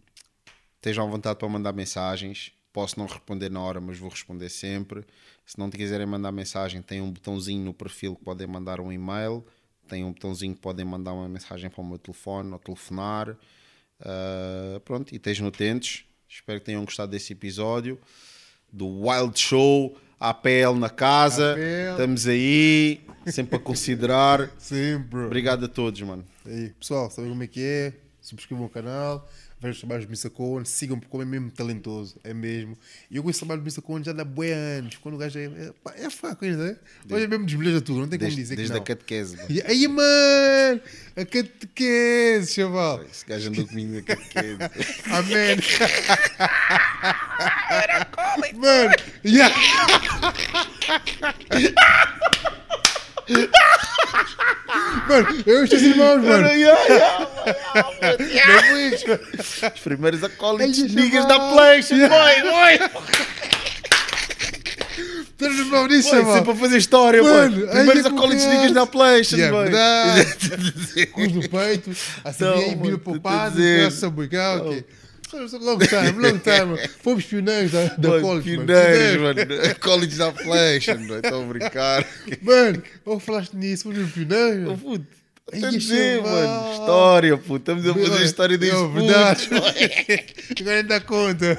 estejam 0.76 1.06
à 1.06 1.10
vontade 1.10 1.38
para 1.38 1.48
mandar 1.48 1.72
mensagens. 1.72 2.52
Posso 2.72 2.98
não 2.98 3.06
responder 3.06 3.50
na 3.50 3.60
hora, 3.60 3.80
mas 3.80 3.98
vou 3.98 4.10
responder 4.10 4.48
sempre. 4.48 5.04
Se 5.46 5.58
não 5.58 5.70
te 5.70 5.76
quiserem 5.76 6.06
mandar 6.06 6.30
mensagem, 6.30 6.82
tem 6.82 7.00
um 7.00 7.10
botãozinho 7.10 7.64
no 7.64 7.72
perfil 7.72 8.14
que 8.14 8.24
podem 8.24 8.46
mandar 8.46 8.80
um 8.80 8.92
e-mail. 8.92 9.44
Tem 9.88 10.04
um 10.04 10.12
botãozinho 10.12 10.54
que 10.54 10.60
podem 10.60 10.84
mandar 10.84 11.12
uma 11.12 11.28
mensagem 11.28 11.70
para 11.70 11.80
o 11.80 11.84
meu 11.84 11.98
telefone 11.98 12.52
ou 12.52 12.58
telefonar. 12.58 13.36
Ah, 14.00 14.80
pronto, 14.84 15.12
e 15.12 15.16
estejam 15.16 15.46
atentos. 15.46 16.04
Espero 16.28 16.60
que 16.60 16.66
tenham 16.66 16.84
gostado 16.84 17.12
desse 17.12 17.32
episódio 17.32 17.98
do 18.72 18.86
Wild 19.06 19.38
Show. 19.38 19.96
APL 20.18 20.74
na 20.78 20.88
casa. 20.88 21.52
APL. 21.52 21.90
Estamos 21.90 22.26
aí, 22.26 23.00
sempre 23.26 23.56
a 23.56 23.58
considerar. 23.58 24.50
Sempre. 24.58 25.18
Obrigado 25.20 25.66
a 25.66 25.68
todos, 25.68 26.00
mano. 26.00 26.24
Aí, 26.46 26.70
pessoal, 26.70 27.10
sabem 27.10 27.30
como 27.30 27.42
é 27.42 27.46
que 27.46 27.62
é? 27.62 27.92
Subscrevam 28.22 28.64
o 28.64 28.70
canal, 28.70 29.28
vejam 29.60 29.72
os 29.72 29.78
trabalhos 29.78 30.04
do 30.06 30.10
Mr. 30.10 30.30
Cohen, 30.30 30.64
sigam 30.64 30.98
porque 30.98 31.14
homem 31.16 31.26
é 31.26 31.30
mesmo 31.30 31.50
talentoso, 31.50 32.16
é 32.22 32.34
mesmo. 32.34 32.76
E 33.10 33.16
eu 33.16 33.22
conheço 33.22 33.38
o 33.38 33.46
trabalho 33.46 33.62
do 33.62 33.64
Mr. 33.64 33.80
Cohen 33.82 34.04
já 34.04 34.12
dá 34.12 34.24
boi 34.24 34.52
anos, 34.52 34.96
quando 34.96 35.14
o 35.14 35.18
gajo 35.18 35.38
é, 35.38 35.44
é, 35.44 35.72
pá, 35.82 35.94
é 35.96 36.10
fraco 36.10 36.44
ainda, 36.44 36.64
né? 36.64 36.76
Hoje 37.10 37.24
é 37.24 37.28
mesmo 37.28 37.46
desbeleza 37.46 37.80
tudo, 37.80 38.00
não 38.00 38.08
tem 38.08 38.18
como 38.18 38.26
Desde, 38.26 38.42
dizer 38.42 38.56
desde 38.56 38.72
que 38.72 38.76
a 38.76 38.80
não. 38.80 38.84
catequese. 38.84 39.36
mano. 39.36 39.48
E 39.50 39.62
aí, 39.62 39.88
mano, 39.88 40.80
a 41.16 41.24
catequese, 41.24 42.54
chaval. 42.54 43.02
Esse 43.04 43.24
gajo 43.26 43.48
andou 43.48 43.66
comigo 43.66 43.94
na 43.94 44.02
catequese. 44.02 44.58
Amém. 45.10 45.56
Mano, 48.54 48.94
yeah. 49.24 49.54
Mano, 55.08 55.42
eu 55.46 55.60
e 55.60 55.64
os 55.64 55.70
teus 55.70 55.82
irmãos, 55.82 56.22
mano. 56.22 56.48
Os 59.74 59.80
primeiros 59.80 60.22
acólitos 60.24 60.78
niggas 60.94 61.26
da 61.26 61.38
PlayStation, 61.52 62.08
boy, 62.08 62.42
boy. 62.42 62.78
Teus 65.38 65.54
irmãos 65.58 65.88
disso, 65.88 66.08
Boy, 66.10 66.18
chaval. 66.20 66.34
sempre 66.36 66.52
a 66.52 66.54
fazer 66.56 66.78
história, 66.78 67.22
Mano, 67.22 67.56
boy. 67.56 67.66
ai, 67.68 67.74
Primeiros 67.76 68.02
que 68.02 68.08
acólitos 68.08 68.46
niggas 68.46 68.72
da 68.72 68.86
PlayStation, 68.86 69.36
Yeah, 69.36 69.54
boy. 69.56 69.64
verdade. 69.70 71.06
Cruz 71.12 71.32
no 71.32 71.48
peito, 71.48 71.90
assim 72.24 72.44
Então, 72.44 72.56
vem, 72.58 72.68
mano, 72.70 72.82
vira 72.82 72.98
tu 72.98 73.00
para 73.00 73.12
o 73.12 73.20
Long 75.32 75.78
time, 75.78 76.18
long 76.20 76.38
time. 76.38 76.76
Fomos 77.02 77.24
pioneiros 77.24 77.72
da, 77.72 77.86
da 77.96 78.08
Boy, 78.10 78.20
college, 78.20 78.56
mano. 78.56 78.66
Pioneiros, 78.66 79.22
mano. 79.22 79.74
College 79.80 80.16
da 80.16 80.32
PlayStation, 80.32 81.06
boy. 81.06 81.16
Estou 81.18 81.42
a 81.42 81.46
brincar. 81.46 82.06
Mano, 82.42 82.82
oh, 83.04 83.18
falaste 83.18 83.56
nisso, 83.56 83.84
fomos 83.84 84.12
pioneiros. 84.12 84.72
Oh, 84.72 84.76
puto. 84.76 85.06
Chaval. 85.80 86.32
mano. 86.32 86.72
História, 86.72 87.38
puto. 87.38 87.56
Estamos 87.56 87.86
a 87.86 87.94
fazer 87.94 88.24
história 88.24 88.58
deste 88.58 88.76
é 88.76 88.78
puto. 88.78 88.92
verdade. 88.94 89.48
Agora 90.60 90.76
ainda 90.76 90.88
dá 90.88 91.00
conta. 91.00 91.58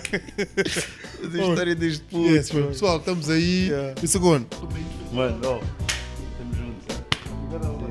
Fazer 1.21 1.41
história 1.49 1.75
deste 1.75 2.03
puto. 2.05 2.29
Yes, 2.29 2.49
boy. 2.49 2.67
pessoal, 2.67 2.97
estamos 2.97 3.29
aí. 3.29 3.67
Yeah. 3.67 3.95
Um 4.01 4.07
segundo. 4.07 4.47
Mano, 5.11 5.39
ó. 5.43 5.61
Estamos 6.31 6.57
juntos. 6.57 7.86